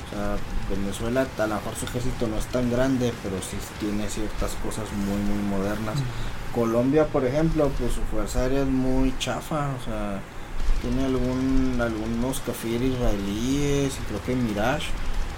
O 0.05 0.15
sea, 0.15 0.35
Venezuela, 0.69 1.25
a 1.37 1.47
lo 1.47 1.55
mejor 1.55 1.75
su 1.75 1.85
ejército 1.85 2.27
no 2.27 2.37
es 2.37 2.45
tan 2.47 2.69
grande, 2.69 3.13
pero 3.23 3.37
sí 3.41 3.57
tiene 3.79 4.09
ciertas 4.09 4.51
cosas 4.63 4.85
muy, 4.91 5.17
muy 5.17 5.41
modernas. 5.49 5.95
Colombia, 6.53 7.07
por 7.07 7.25
ejemplo, 7.25 7.71
pues 7.79 7.93
su 7.93 8.01
fuerza 8.01 8.41
aérea 8.41 8.61
es 8.61 8.67
muy 8.67 9.17
chafa, 9.17 9.69
o 9.79 9.83
sea, 9.83 10.19
tiene 10.81 11.05
algún 11.05 11.79
algunos 11.81 12.41
Kafir 12.41 12.81
israelíes 12.83 13.93
y 13.97 14.03
creo 14.07 14.23
que 14.25 14.35
Mirage, 14.35 14.87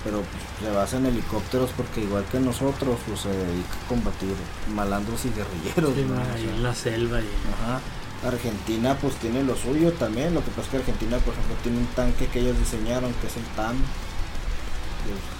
pero 0.05 0.21
pues, 0.21 0.43
se 0.61 0.69
basa 0.73 0.97
en 0.97 1.07
helicópteros 1.07 1.71
porque 1.75 2.01
igual 2.01 2.23
que 2.31 2.39
nosotros, 2.39 2.97
pues 3.07 3.21
se 3.21 3.29
dedica 3.29 3.73
a 3.83 3.87
combatir 3.89 4.35
malandros 4.73 5.25
y 5.25 5.29
guerrilleros. 5.29 5.93
Sí, 5.95 6.05
¿no? 6.07 6.15
no, 6.15 6.21
O 6.21 6.33
ahí 6.35 6.43
sea, 6.43 6.53
en 6.55 6.63
la 6.63 6.75
selva 6.75 7.19
y 7.19 7.29
Ajá. 7.51 7.81
Argentina 8.25 8.95
pues 9.01 9.15
tiene 9.15 9.43
lo 9.43 9.55
suyo 9.55 9.91
también, 9.93 10.33
lo 10.33 10.43
que 10.43 10.49
pasa 10.51 10.61
es 10.63 10.69
que 10.69 10.77
Argentina 10.77 11.17
por 11.17 11.33
ejemplo 11.33 11.55
tiene 11.63 11.79
un 11.79 11.87
tanque 11.87 12.27
que 12.27 12.39
ellos 12.39 12.57
diseñaron 12.57 13.13
que 13.19 13.27
es 13.27 13.35
el 13.37 13.43
TAM 13.55 13.75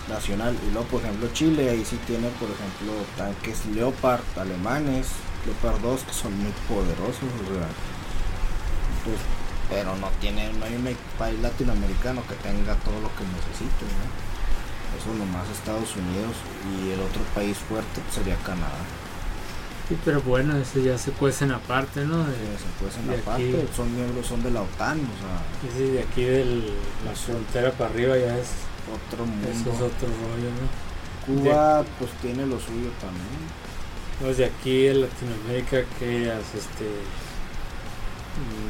nacional 0.10 0.56
y 0.68 0.72
luego 0.72 0.88
por 0.90 1.02
ejemplo 1.02 1.28
Chile 1.34 1.70
ahí 1.70 1.84
sí 1.84 1.98
tiene 2.06 2.30
por 2.38 2.50
ejemplo 2.50 2.94
tanques 3.18 3.66
Leopard 3.74 4.22
alemanes, 4.38 5.08
Leopard 5.46 5.82
2 5.82 6.04
que 6.04 6.14
son 6.14 6.38
muy 6.38 6.54
poderosos, 6.68 7.24
o 7.24 7.46
sea, 7.50 7.66
pues, 9.06 9.18
pero 9.70 9.96
no 9.98 10.10
tiene, 10.22 10.52
no 10.54 10.66
hay 10.66 10.76
un 10.76 10.96
país 11.18 11.40
latinoamericano 11.40 12.22
que 12.28 12.36
tenga 12.36 12.76
todo 12.86 13.02
lo 13.02 13.10
que 13.18 13.24
necesite, 13.26 13.86
¿no? 13.90 14.25
Eso 15.00 15.14
nomás 15.14 15.48
Estados 15.50 15.90
Unidos 15.96 16.36
y 16.72 16.92
el 16.92 17.00
otro 17.02 17.22
país 17.34 17.58
fuerte 17.58 18.02
pues, 18.02 18.16
sería 18.16 18.36
Canadá. 18.38 18.80
Sí, 19.88 19.96
pero 20.04 20.20
bueno, 20.22 20.58
eso 20.58 20.80
ya 20.80 20.98
se 20.98 21.12
cuecen 21.12 21.52
aparte, 21.52 22.06
¿no? 22.06 22.18
De, 22.26 22.34
se 22.34 22.70
cuecen 22.82 23.08
de 23.08 23.18
aparte, 23.18 23.44
aquí- 23.62 23.76
son 23.76 23.94
miembros, 23.96 24.26
son 24.26 24.42
de 24.42 24.50
la 24.52 24.62
OTAN, 24.64 24.98
o 25.00 25.16
sea, 25.22 25.72
sí, 25.78 25.84
de 25.92 26.00
aquí 26.02 26.24
de 26.24 26.44
la 27.06 27.12
frontera 27.14 27.72
para 27.72 27.92
arriba 27.92 28.18
ya 28.18 28.36
es, 28.38 28.48
otro 28.90 29.26
eso 29.26 29.52
es 29.52 29.66
mundo. 29.66 29.86
otro 29.86 30.08
rollo, 30.08 30.50
¿no? 30.58 30.86
Cuba 31.28 31.84
pues 32.00 32.12
tiene 32.22 32.46
lo 32.48 32.60
suyo 32.60 32.90
también. 33.02 33.66
Los 34.24 34.38
de 34.38 34.46
aquí 34.46 34.84
de 34.86 34.94
Latinoamérica 34.96 35.84
que 36.00 36.24
es 36.30 36.48
este 36.56 36.86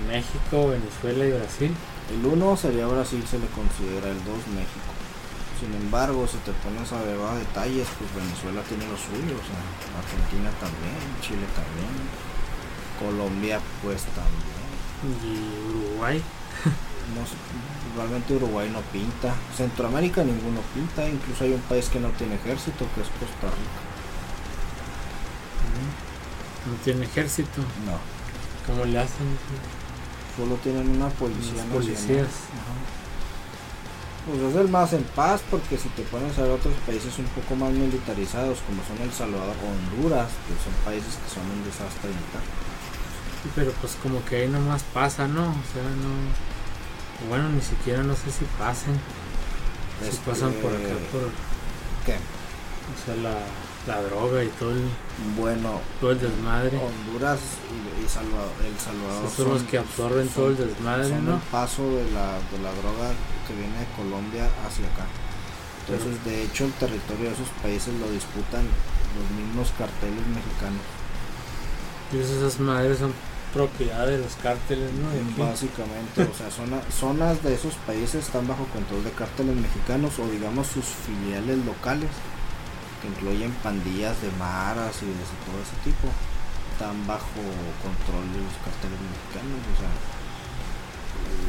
México, 0.07 0.69
Venezuela 0.69 1.26
y 1.26 1.32
Brasil. 1.32 1.71
El 2.13 2.26
uno 2.26 2.55
sería 2.55 2.88
Brasil, 2.88 3.23
se 3.30 3.39
le 3.39 3.47
considera, 3.47 4.09
el 4.09 4.17
2 4.23 4.47
México. 4.53 4.85
Sin 5.60 5.74
embargo, 5.74 6.28
si 6.28 6.38
te 6.43 6.51
pones 6.51 6.91
a 6.91 7.01
ver 7.01 7.18
a 7.20 7.36
detalles, 7.36 7.88
pues 7.97 8.12
Venezuela 8.14 8.62
tiene 8.68 8.86
lo 8.88 8.97
suyo, 8.97 9.39
o 9.39 9.45
sea, 9.45 9.62
Argentina 9.97 10.51
también, 10.60 10.99
Chile 11.22 11.47
también, 11.56 11.95
Colombia 12.99 13.60
pues 13.82 14.03
también. 14.12 15.16
y 15.24 15.70
Uruguay. 15.70 16.22
No 17.16 17.22
realmente 17.95 18.36
Uruguay 18.36 18.70
no 18.70 18.82
pinta, 18.91 19.34
Centroamérica 19.56 20.24
ninguno 20.24 20.60
pinta, 20.74 21.08
incluso 21.08 21.43
hay 21.45 21.53
un 21.53 21.62
país 21.62 21.88
que 21.88 21.99
no 21.99 22.10
tiene 22.10 22.36
ejército, 22.36 22.86
que 22.93 23.01
es 23.01 23.08
Costa 23.08 23.47
Rica. 23.56 23.82
No 26.66 26.76
tiene 26.84 27.06
ejército. 27.06 27.62
No. 27.86 27.97
¿Cómo 28.66 28.86
le 28.86 28.99
hacen? 28.99 29.38
Solo 30.36 30.56
tienen 30.56 30.89
una 30.97 31.10
policía 31.10 31.64
Los 31.66 31.86
policías. 31.86 32.26
Ajá. 32.26 33.05
Pues 34.26 34.41
es 34.41 34.55
el 34.55 34.69
más 34.69 34.91
en 34.93 35.03
paz 35.03 35.41
porque 35.51 35.78
si 35.78 35.88
te 35.89 36.01
pones 36.03 36.38
a 36.39 36.43
ver 36.43 36.51
otros 36.51 36.73
países 36.88 37.17
un 37.19 37.26
poco 37.26 37.55
más 37.55 37.71
militarizados 37.71 38.57
como 38.65 38.82
son 38.84 38.97
El 39.05 39.13
Salvador 39.13 39.55
o 39.61 39.67
Honduras, 39.69 40.30
que 40.47 40.55
son 40.63 40.73
países 40.84 41.13
que 41.13 41.30
son 41.30 41.43
un 41.45 41.63
desastre 41.63 42.09
militar. 42.09 42.41
Sí, 43.43 43.49
pero 43.53 43.71
pues 43.73 43.95
como 44.01 44.26
que 44.26 44.38
ahí 44.38 44.47
nomás 44.47 44.82
pasa, 44.93 45.28
¿no? 45.28 45.43
O 45.43 45.65
sea, 45.71 45.84
no... 45.84 47.30
Bueno, 47.30 47.49
ni 47.49 47.61
siquiera 47.61 48.01
no 48.01 48.15
sé 48.15 48.32
si 48.32 48.45
pasen. 48.57 48.99
Si 50.01 50.09
Este, 50.09 50.30
pasan 50.30 50.53
por 50.53 50.71
acá, 50.73 50.95
por... 51.11 51.30
¿Qué? 52.05 52.17
O 52.17 52.97
sea, 53.05 53.15
la, 53.21 53.38
la 53.88 54.02
droga 54.02 54.44
y 54.44 54.48
todo 54.60 54.72
el, 54.72 54.82
Bueno, 55.38 55.80
todo 56.02 56.12
el 56.12 56.20
desmadre. 56.20 56.78
Honduras 56.78 57.40
y, 57.70 58.04
y 58.06 58.10
Salvador, 58.10 58.50
El 58.66 58.80
Salvador 58.80 59.26
Esos 59.26 59.34
son 59.38 59.54
los 59.54 59.64
que 59.64 59.78
absorben 59.78 60.28
todo 60.30 60.50
el 60.50 60.58
desmadre, 60.58 61.10
son 61.10 61.26
¿no? 61.26 61.36
el 61.36 61.42
paso 61.52 61.84
de 61.84 62.12
la, 62.12 62.40
de 62.52 62.58
la 62.64 62.72
droga 62.82 63.12
que 63.48 63.54
viene 63.54 63.78
de 63.80 63.86
Colombia 63.96 64.50
hacia 64.66 64.86
acá. 64.88 65.06
Entonces, 65.88 66.24
de 66.26 66.44
hecho, 66.44 66.66
el 66.66 66.74
territorio 66.74 67.30
de 67.30 67.36
esos 67.36 67.50
países 67.62 67.94
lo 68.00 68.10
disputan 68.10 68.66
los 68.66 69.28
mismos 69.38 69.70
carteles 69.78 70.26
mexicanos. 70.34 70.82
Y 72.12 72.18
esas 72.18 72.60
madres 72.60 73.00
son 73.00 73.14
propiedad 73.54 74.08
de 74.08 74.18
los 74.18 74.34
cárteles, 74.42 74.92
¿no? 74.94 75.10
De. 75.12 75.22
Básicamente, 75.50 76.24
o 76.24 76.34
sea, 76.36 76.50
zona- 76.52 76.82
zonas 76.92 77.42
de 77.44 77.54
esos 77.54 77.76
países 77.88 78.26
están 78.26 78.48
bajo 78.48 78.66
control 78.74 79.04
de 79.04 79.12
cárteles 79.12 79.56
mexicanos 79.56 80.18
o 80.20 80.28
digamos 80.28 80.68
sus 80.68 80.86
filiales 80.86 81.64
locales, 81.66 82.10
que 83.02 83.08
incluyen 83.08 83.52
pandillas 83.64 84.22
de 84.22 84.32
maras 84.39 84.96
y 85.02 85.06
de 85.06 85.26
todo 85.46 85.58
ese 85.62 85.78
tipo, 85.84 86.08
están 86.74 87.06
bajo 87.08 87.39
control 87.84 88.26
de 88.34 88.39
los 88.43 88.56
carteles 88.64 89.00
mexicanos, 89.00 89.60
o 89.64 89.76
sea, 89.80 89.93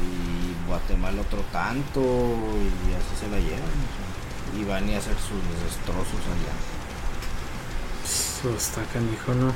y 0.03 0.69
Guatemala 0.69 1.21
otro 1.23 1.43
tanto, 1.53 2.01
y 2.01 2.95
así 2.95 3.13
se 3.19 3.29
la 3.29 3.39
llevan, 3.39 3.77
o 3.87 3.91
sea, 3.95 4.61
y 4.61 4.65
van 4.65 4.89
y 4.89 4.95
hacen 4.95 5.15
sus 5.19 5.43
destrozos 5.65 6.23
allá. 6.27 6.55
Eso 8.05 8.55
está 8.57 8.83
canijo, 8.93 9.35
¿no? 9.35 9.53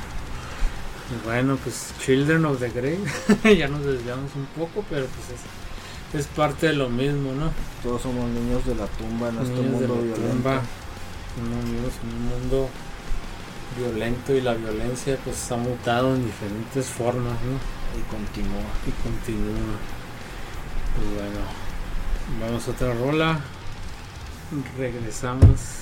Bueno, 1.25 1.57
pues 1.61 1.93
Children 1.99 2.45
of 2.45 2.59
the 2.59 2.69
Grave, 2.69 2.99
ya 3.57 3.67
nos 3.67 3.83
desviamos 3.83 4.31
un 4.35 4.45
poco, 4.57 4.83
pero 4.89 5.05
pues 5.07 5.39
es, 5.39 6.19
es 6.21 6.27
parte 6.27 6.67
de 6.67 6.73
lo 6.73 6.89
mismo, 6.89 7.33
¿no? 7.33 7.51
Todos 7.83 8.01
somos 8.01 8.29
niños 8.29 8.65
de 8.65 8.75
la 8.75 8.87
tumba 8.87 9.29
en 9.29 9.39
este 9.39 9.61
Niños 9.61 9.79
de 9.81 9.87
mundo 9.87 9.95
la 9.95 10.01
violento. 10.01 10.27
tumba, 10.33 10.61
en 11.37 11.53
un 11.53 12.29
mundo 12.29 12.69
violento 13.77 14.33
y 14.33 14.41
la 14.41 14.53
violencia 14.53 15.17
pues 15.23 15.51
ha 15.51 15.57
mutado 15.57 16.15
en 16.15 16.25
diferentes 16.25 16.87
formas, 16.87 17.33
¿no? 17.43 17.57
Y 17.97 18.03
continúa. 18.09 18.63
Y 18.85 18.91
continúa. 19.03 19.77
Pues 20.95 21.07
bueno, 21.15 21.39
vamos 22.41 22.67
a 22.67 22.71
otra 22.71 22.93
rola. 22.93 23.39
Regresamos. 24.77 25.81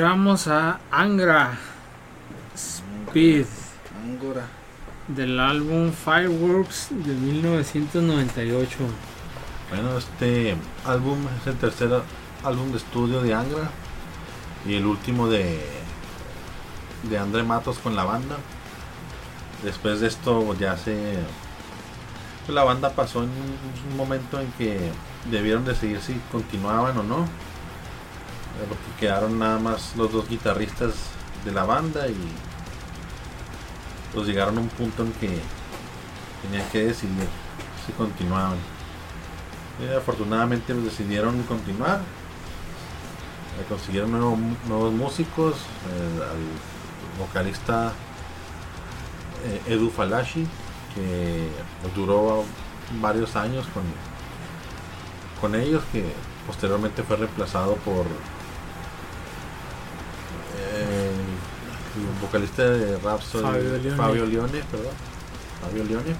Escuchamos 0.00 0.48
a 0.48 0.80
Angra 0.90 1.58
Speed 2.54 3.44
Angora. 4.02 4.46
del 5.08 5.38
álbum 5.38 5.92
Fireworks 5.92 6.88
de 6.88 7.12
1998. 7.12 8.78
Bueno, 9.68 9.98
este 9.98 10.56
álbum 10.86 11.18
es 11.38 11.46
el 11.48 11.56
tercer 11.56 12.00
álbum 12.42 12.70
de 12.70 12.78
estudio 12.78 13.20
de 13.20 13.34
Angra 13.34 13.70
y 14.66 14.76
el 14.76 14.86
último 14.86 15.28
de 15.28 15.60
de 17.02 17.18
André 17.18 17.42
Matos 17.42 17.78
con 17.78 17.94
la 17.94 18.04
banda. 18.04 18.38
Después 19.62 20.00
de 20.00 20.06
esto 20.06 20.54
ya 20.54 20.78
se 20.78 21.18
pues, 22.46 22.54
la 22.54 22.64
banda 22.64 22.88
pasó 22.88 23.22
en 23.22 23.28
un 23.28 23.96
momento 23.98 24.40
en 24.40 24.50
que 24.52 24.80
debieron 25.30 25.66
decidir 25.66 26.00
si 26.00 26.14
continuaban 26.32 26.96
o 26.96 27.02
no. 27.02 27.49
Porque 28.68 28.84
quedaron 29.00 29.38
nada 29.38 29.58
más 29.58 29.96
los 29.96 30.12
dos 30.12 30.28
guitarristas 30.28 30.92
de 31.44 31.52
la 31.52 31.64
banda 31.64 32.06
y 32.08 32.16
pues 34.12 34.26
llegaron 34.26 34.58
a 34.58 34.60
un 34.60 34.68
punto 34.68 35.02
en 35.04 35.12
que 35.14 35.40
tenían 36.42 36.68
que 36.70 36.84
decidir 36.86 37.28
si 37.86 37.92
continuaban. 37.92 38.58
Afortunadamente 39.96 40.74
pues, 40.74 40.84
decidieron 40.86 41.42
continuar. 41.44 42.00
Eh, 43.58 43.64
consiguieron 43.68 44.10
nuevo- 44.12 44.38
nuevos 44.68 44.92
músicos. 44.92 45.54
eh, 45.54 46.22
al 46.22 47.18
vocalista 47.26 47.92
eh, 49.44 49.72
Edu 49.72 49.90
Falashi, 49.90 50.46
que 50.94 51.48
duró 51.94 52.44
varios 53.00 53.36
años 53.36 53.66
con, 53.72 53.82
con 55.40 55.58
ellos, 55.58 55.82
que 55.92 56.12
posteriormente 56.46 57.02
fue 57.02 57.16
reemplazado 57.16 57.74
por 57.76 58.04
el 60.60 62.20
vocalista 62.20 62.62
de 62.64 62.98
Rhapsody, 62.98 63.42
Fabio 63.44 63.76
Leone. 63.78 63.96
Fabio 63.96 64.26
Leone, 64.26 64.62
perdón, 64.70 64.92
Fabio 65.62 65.84
Leone. 65.84 66.14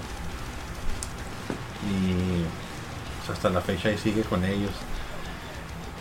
Y 1.89 3.31
hasta 3.31 3.49
la 3.49 3.61
fecha 3.61 3.89
ahí 3.89 3.97
sigue 3.97 4.21
con 4.23 4.43
ellos. 4.43 4.71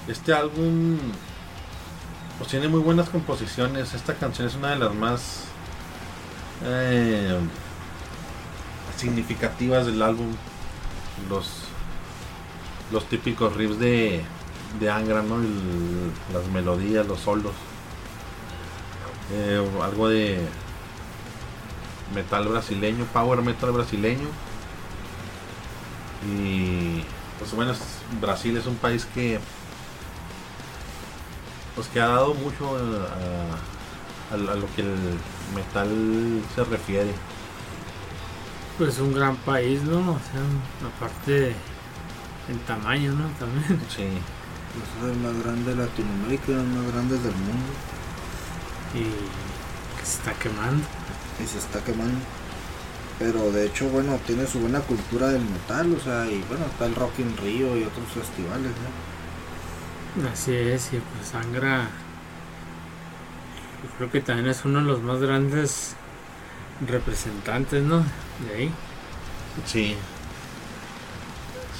Este 0.08 0.32
álbum 0.34 0.98
pues 2.38 2.50
tiene 2.50 2.68
muy 2.68 2.80
buenas 2.80 3.08
composiciones. 3.08 3.94
Esta 3.94 4.14
canción 4.14 4.48
es 4.48 4.54
una 4.56 4.70
de 4.70 4.76
las 4.78 4.94
más 4.94 5.44
eh, 6.64 7.38
significativas 8.96 9.86
del 9.86 10.02
álbum. 10.02 10.34
Los 11.28 11.48
los 12.92 13.04
típicos 13.08 13.54
riffs 13.56 13.78
de, 13.78 14.22
de 14.80 14.90
Angra, 14.90 15.22
¿no? 15.22 15.36
El- 15.36 16.10
las 16.32 16.46
melodías, 16.52 17.06
los 17.06 17.20
solos. 17.20 17.52
Eh, 19.32 19.64
algo 19.82 20.08
de 20.08 20.40
metal 22.14 22.48
brasileño, 22.48 23.04
power 23.12 23.42
metal 23.42 23.70
brasileño. 23.72 24.28
Y 26.28 27.02
pues 27.38 27.52
bueno, 27.54 27.72
es- 27.72 27.80
Brasil 28.20 28.56
es 28.56 28.66
un 28.66 28.76
país 28.76 29.06
que 29.14 29.38
pues 31.74 31.86
que 31.88 32.00
ha 32.00 32.08
dado 32.08 32.34
mucho 32.34 32.76
a, 32.76 34.34
a- 34.34 34.34
a 34.34 34.36
lo 34.56 34.66
que 34.74 34.82
el 34.82 34.94
metal 35.54 35.88
se 36.54 36.64
refiere. 36.64 37.12
Pues 38.78 38.98
un 38.98 39.12
gran 39.12 39.36
país, 39.36 39.82
¿no? 39.82 39.98
O 39.98 40.18
sea, 40.18 40.88
aparte 40.96 41.54
en 42.48 42.58
tamaño, 42.66 43.12
¿no? 43.12 43.28
También. 43.38 43.80
Sí. 43.88 44.06
Pues 44.72 45.10
es 45.12 45.16
el 45.16 45.22
más 45.22 45.42
grande 45.42 45.74
de 45.74 45.84
Latinoamérica, 45.84 46.52
el 46.52 46.64
más 46.64 46.92
grande 46.92 47.14
del 47.18 47.32
mundo. 47.34 47.72
Y 48.94 49.04
que 49.98 50.04
se 50.04 50.18
está 50.18 50.32
quemando. 50.34 50.84
Y 51.42 51.46
se 51.46 51.58
está 51.58 51.82
quemando. 51.84 52.18
Pero 53.18 53.52
de 53.52 53.66
hecho, 53.66 53.88
bueno, 53.88 54.18
tiene 54.26 54.46
su 54.46 54.60
buena 54.60 54.80
cultura 54.80 55.28
del 55.28 55.42
metal, 55.42 55.94
o 55.94 56.00
sea, 56.00 56.26
y 56.26 56.42
bueno, 56.48 56.64
está 56.66 56.86
el 56.86 56.94
Rock 56.94 57.18
in 57.18 57.36
Rio 57.36 57.76
y 57.76 57.84
otros 57.84 58.08
festivales, 58.14 58.72
¿no? 60.16 60.28
Así 60.28 60.54
es, 60.54 60.92
y 60.92 60.98
pues 60.98 61.34
Angra 61.34 61.88
yo 63.82 63.88
creo 63.96 64.10
que 64.10 64.20
también 64.20 64.48
es 64.48 64.64
uno 64.64 64.80
de 64.80 64.84
los 64.84 65.02
más 65.02 65.20
grandes 65.20 65.94
representantes, 66.86 67.82
¿no? 67.82 68.04
De 68.46 68.54
ahí. 68.56 68.70
Sí. 69.64 69.96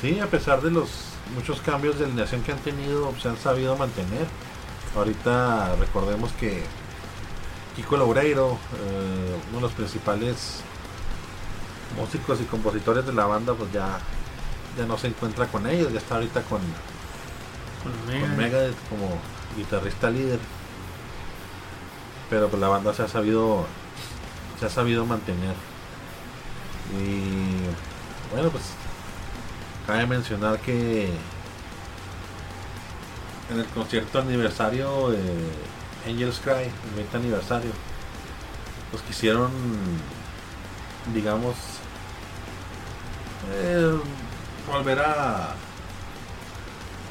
Sí, 0.01 0.19
a 0.19 0.27
pesar 0.27 0.63
de 0.63 0.71
los 0.71 0.89
muchos 1.35 1.61
cambios 1.61 1.99
de 1.99 2.07
alineación 2.07 2.43
que 2.43 2.53
han 2.53 2.59
tenido, 2.59 3.13
se 3.21 3.29
han 3.29 3.37
sabido 3.37 3.77
mantener. 3.77 4.27
Ahorita 4.97 5.77
recordemos 5.77 6.33
que 6.33 6.63
Kiko 7.77 7.97
Loureiro, 7.97 8.59
eh, 8.75 9.37
uno 9.51 9.57
de 9.57 9.63
los 9.63 9.73
principales 9.73 10.61
músicos 11.97 12.41
y 12.41 12.45
compositores 12.45 13.07
de 13.07 13.13
la 13.13 13.27
banda, 13.27 13.55
pues 13.55 13.73
ya, 13.73 13.99
ya 14.77 14.87
no 14.87 14.99
se 14.99 15.09
encuentra 15.09 15.47
con 15.47 15.67
ellos, 15.67 15.93
ya 15.93 15.99
está 15.99 16.17
ahorita 16.17 16.43
con, 16.43 16.61
Con 17.83 18.37
Megadeth 18.37 18.77
como 18.89 19.19
guitarrista 19.57 20.11
líder. 20.11 20.39
Pero 22.29 22.49
pues 22.49 22.61
la 22.61 22.69
banda 22.69 22.95
se 22.95 23.03
ha 23.03 23.09
sabido 23.09 23.67
se 24.59 24.67
ha 24.67 24.71
sabido 24.71 25.07
mantener. 25.07 25.55
Y 26.99 28.33
bueno, 28.33 28.51
pues 28.51 28.65
cabe 29.87 30.07
mencionar 30.07 30.59
que 30.61 31.07
en 33.51 33.59
el 33.59 33.67
concierto 33.67 34.19
aniversario 34.19 35.13
Angels 36.07 36.41
Cry, 36.43 36.65
el 36.89 36.95
20 36.97 37.17
aniversario, 37.17 37.71
pues 38.91 39.03
quisieron, 39.03 39.51
digamos, 41.15 41.55
eh, 43.53 43.99
volver 44.71 44.99
a 45.01 45.55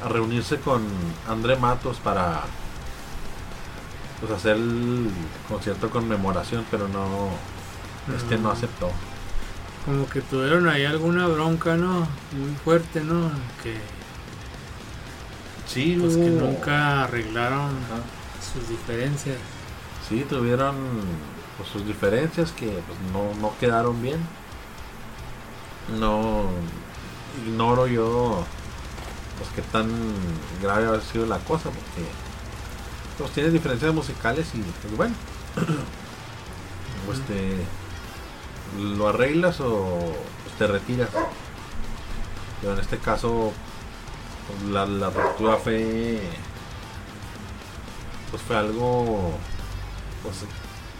a 0.02 0.08
reunirse 0.08 0.58
con 0.58 0.82
André 1.28 1.56
Matos 1.56 1.98
para 1.98 2.40
pues 4.18 4.32
hacer 4.32 4.56
el 4.56 5.10
concierto 5.46 5.90
conmemoración, 5.90 6.64
pero 6.70 6.88
no 6.88 7.28
este 8.16 8.38
no 8.38 8.48
Mm. 8.48 8.52
aceptó. 8.52 8.90
Como 9.84 10.08
que 10.08 10.22
tuvieron 10.22 10.68
ahí 10.68 10.86
alguna 10.86 11.26
bronca, 11.26 11.76
¿no? 11.76 12.06
Muy 12.32 12.54
fuerte, 12.64 13.02
¿no? 13.02 13.30
Que, 13.62 13.76
Sí, 15.66 15.98
pues, 16.00 16.16
que 16.16 16.30
nunca 16.30 17.04
arreglaron 17.04 17.66
Ajá. 17.68 18.00
Sus 18.40 18.68
diferencias. 18.68 19.38
Sí, 20.08 20.24
tuvieron 20.28 20.76
pues, 21.56 21.68
sus 21.68 21.86
diferencias 21.86 22.52
que 22.52 22.66
pues, 22.66 22.98
no, 23.12 23.34
no 23.40 23.54
quedaron 23.58 24.00
bien. 24.02 24.18
No 25.98 26.48
ignoro 27.46 27.86
yo 27.86 28.44
pues 29.38 29.50
qué 29.54 29.62
tan 29.72 29.88
grave 30.60 30.96
ha 30.96 31.00
sido 31.00 31.26
la 31.26 31.38
cosa 31.38 31.70
porque 31.70 32.08
pues 33.18 33.30
tiene 33.32 33.50
diferencias 33.50 33.94
musicales 33.94 34.46
y 34.54 34.58
pues 34.58 34.96
bueno 34.96 35.14
pues 37.06 37.20
te 37.22 37.56
lo 38.78 39.08
arreglas 39.08 39.60
o 39.60 40.14
pues, 40.44 40.56
te 40.58 40.66
retiras 40.66 41.08
pero 42.60 42.74
en 42.74 42.80
este 42.80 42.98
caso 42.98 43.52
pues, 44.48 44.70
la, 44.70 44.84
la 44.84 45.10
ruptura 45.10 45.56
fue 45.56 46.20
pues 48.30 48.42
fue 48.42 48.56
algo 48.56 49.32
pues 50.22 50.36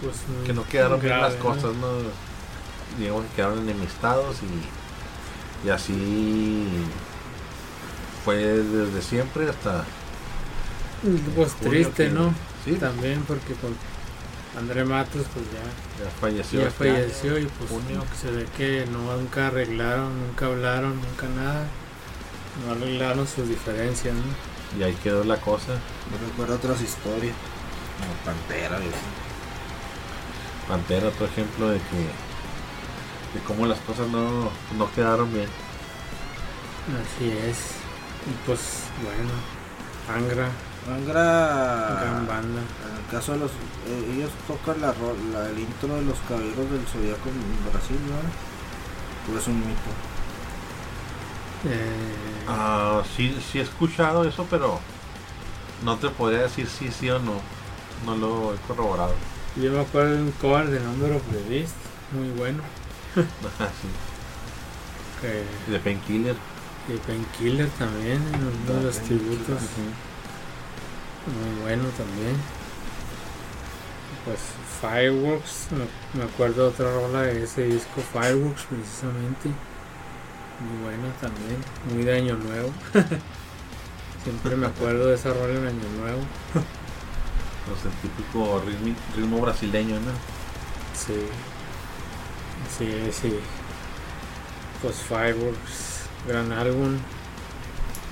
Pues, 0.03 0.17
que 0.47 0.53
no 0.53 0.65
quedaron 0.65 1.01
bien 1.01 1.15
grave, 1.15 1.35
las 1.35 1.43
cosas, 1.43 1.75
¿no? 1.77 1.89
Digamos 2.99 3.25
que 3.27 3.37
quedaron 3.37 3.59
enemistados 3.61 4.37
y, 4.43 5.67
y 5.67 5.71
así 5.71 6.67
fue 8.25 8.37
desde 8.37 9.03
siempre 9.03 9.49
hasta 9.49 9.85
Pues 11.37 11.55
triste, 11.57 12.07
que- 12.09 12.11
¿no? 12.11 12.35
Sí, 12.65 12.75
También 12.75 13.23
porque 13.27 13.55
con 13.55 13.75
André 14.59 14.85
Matos 14.85 15.25
pues 15.33 15.47
ya, 15.53 16.05
ya 16.05 16.11
falleció. 16.21 16.61
ya 16.61 16.69
este 16.69 16.91
falleció 16.93 17.39
y 17.39 17.47
pues 17.47 17.71
junio. 17.71 18.05
se 18.21 18.31
ve 18.31 18.47
que 18.57 18.87
no, 18.91 19.17
nunca 19.17 19.47
arreglaron, 19.47 20.27
nunca 20.27 20.47
hablaron, 20.47 20.97
nunca 20.97 21.27
nada. 21.29 21.67
No 22.67 22.73
arreglaron 22.73 23.27
sus 23.27 23.49
diferencias, 23.49 24.15
¿no? 24.15 24.23
Y 24.79 24.83
ahí 24.83 24.95
quedó 25.03 25.25
la 25.25 25.37
cosa. 25.41 25.73
Me 26.11 26.19
recuerda 26.29 26.55
otras 26.57 26.81
historias, 26.81 27.35
como 27.99 28.13
Pantera 28.25 28.77
así. 28.77 28.87
Pantera, 30.69 31.09
otro 31.09 31.27
ejemplo 31.27 31.69
de 31.71 31.79
que 31.79 31.97
de 33.39 33.45
cómo 33.47 33.67
las 33.67 33.79
cosas 33.81 34.09
no, 34.09 34.51
no 34.77 34.93
quedaron 34.95 35.33
bien. 35.33 35.49
Así 36.89 37.31
es. 37.31 37.59
Y 38.27 38.47
pues 38.47 38.61
bueno, 39.03 39.31
Angra, 40.09 40.51
Angra, 40.89 42.01
gran 42.03 42.27
banda. 42.27 42.61
en 42.61 42.97
el 43.05 43.11
caso 43.11 43.33
de 43.33 43.39
los, 43.39 43.51
eh, 43.51 44.13
ellos 44.17 44.31
tocan 44.47 44.81
la, 44.81 44.95
la- 45.33 45.49
el 45.51 45.59
intro 45.59 45.95
de 45.97 46.03
los 46.03 46.19
caballeros 46.29 46.71
del 46.71 46.87
zodiaco 46.87 47.29
en 47.29 47.71
Brasil, 47.73 47.99
¿no? 48.09 48.19
Pues 49.33 49.43
es 49.43 49.49
un 49.49 49.61
mito. 49.61 49.91
Eh, 51.65 52.45
Ah, 52.49 53.03
sí, 53.17 53.37
sí 53.53 53.59
he 53.59 53.63
escuchado 53.63 54.25
eso, 54.25 54.47
pero 54.51 54.81
no 55.85 55.97
te 55.99 56.09
podría 56.11 56.41
decir 56.43 56.67
si 56.67 56.91
sí 56.91 57.09
o 57.11 57.19
no. 57.21 57.35
no 58.05 58.17
lo 58.17 58.55
he 58.55 58.57
corroborado. 58.67 59.15
Yo 59.57 59.71
me 59.73 59.81
acuerdo 59.81 60.15
de 60.15 60.23
un 60.23 60.33
cover 60.33 60.69
de 60.69 60.81
Number 60.81 61.13
of 61.13 61.23
the 61.31 61.49
Beast, 61.49 61.75
muy 62.13 62.29
bueno. 62.31 62.63
Sí. 63.15 63.23
Que, 65.21 65.45
de 65.71 65.79
Painkiller. 65.79 66.35
y 66.89 66.97
Painkiller 66.97 67.69
también, 67.79 68.23
en 68.33 68.41
uno 68.71 68.79
de 68.79 68.85
los 68.87 68.99
tributos, 69.01 69.61
muy 71.27 71.61
bueno 71.61 71.85
también. 71.91 72.37
Pues 74.25 74.39
Fireworks, 74.81 75.69
me, 75.73 76.19
me 76.23 76.25
acuerdo 76.27 76.63
de 76.63 76.69
otra 76.71 76.95
rola 76.95 77.23
de 77.23 77.45
ese 77.45 77.65
disco, 77.65 78.01
Fireworks 78.13 78.63
precisamente, 78.63 79.51
muy 80.61 80.83
buena 80.83 81.13
también, 81.21 81.57
muy 81.93 82.05
de 82.05 82.17
Año 82.17 82.37
Nuevo. 82.37 82.71
Siempre 84.25 84.57
me 84.57 84.67
acuerdo 84.67 85.07
de 85.07 85.15
esa 85.15 85.33
rola 85.33 85.55
en 85.55 85.67
Año 85.67 85.89
Nuevo. 85.99 86.21
Pues 86.53 87.85
el 87.85 87.93
típico 88.03 88.61
ritmo, 88.67 88.95
ritmo 89.17 89.41
brasileño, 89.41 89.95
¿no? 90.01 90.13
Sí. 90.95 91.27
Sí, 92.77 93.11
sí. 93.13 93.39
Pues 94.83 94.97
Fireworks, 94.97 96.09
gran 96.27 96.53
álbum, 96.53 96.99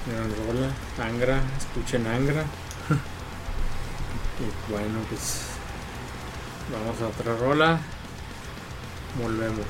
gran 0.07 0.31
rola, 0.47 0.71
Angra, 1.07 1.41
escuchen 1.59 2.07
Angra. 2.07 2.43
y 4.41 4.71
bueno, 4.71 5.01
pues 5.09 5.49
vamos 6.73 7.01
a 7.03 7.09
otra 7.09 7.37
rola. 7.37 7.81
Volvemos. 9.21 9.67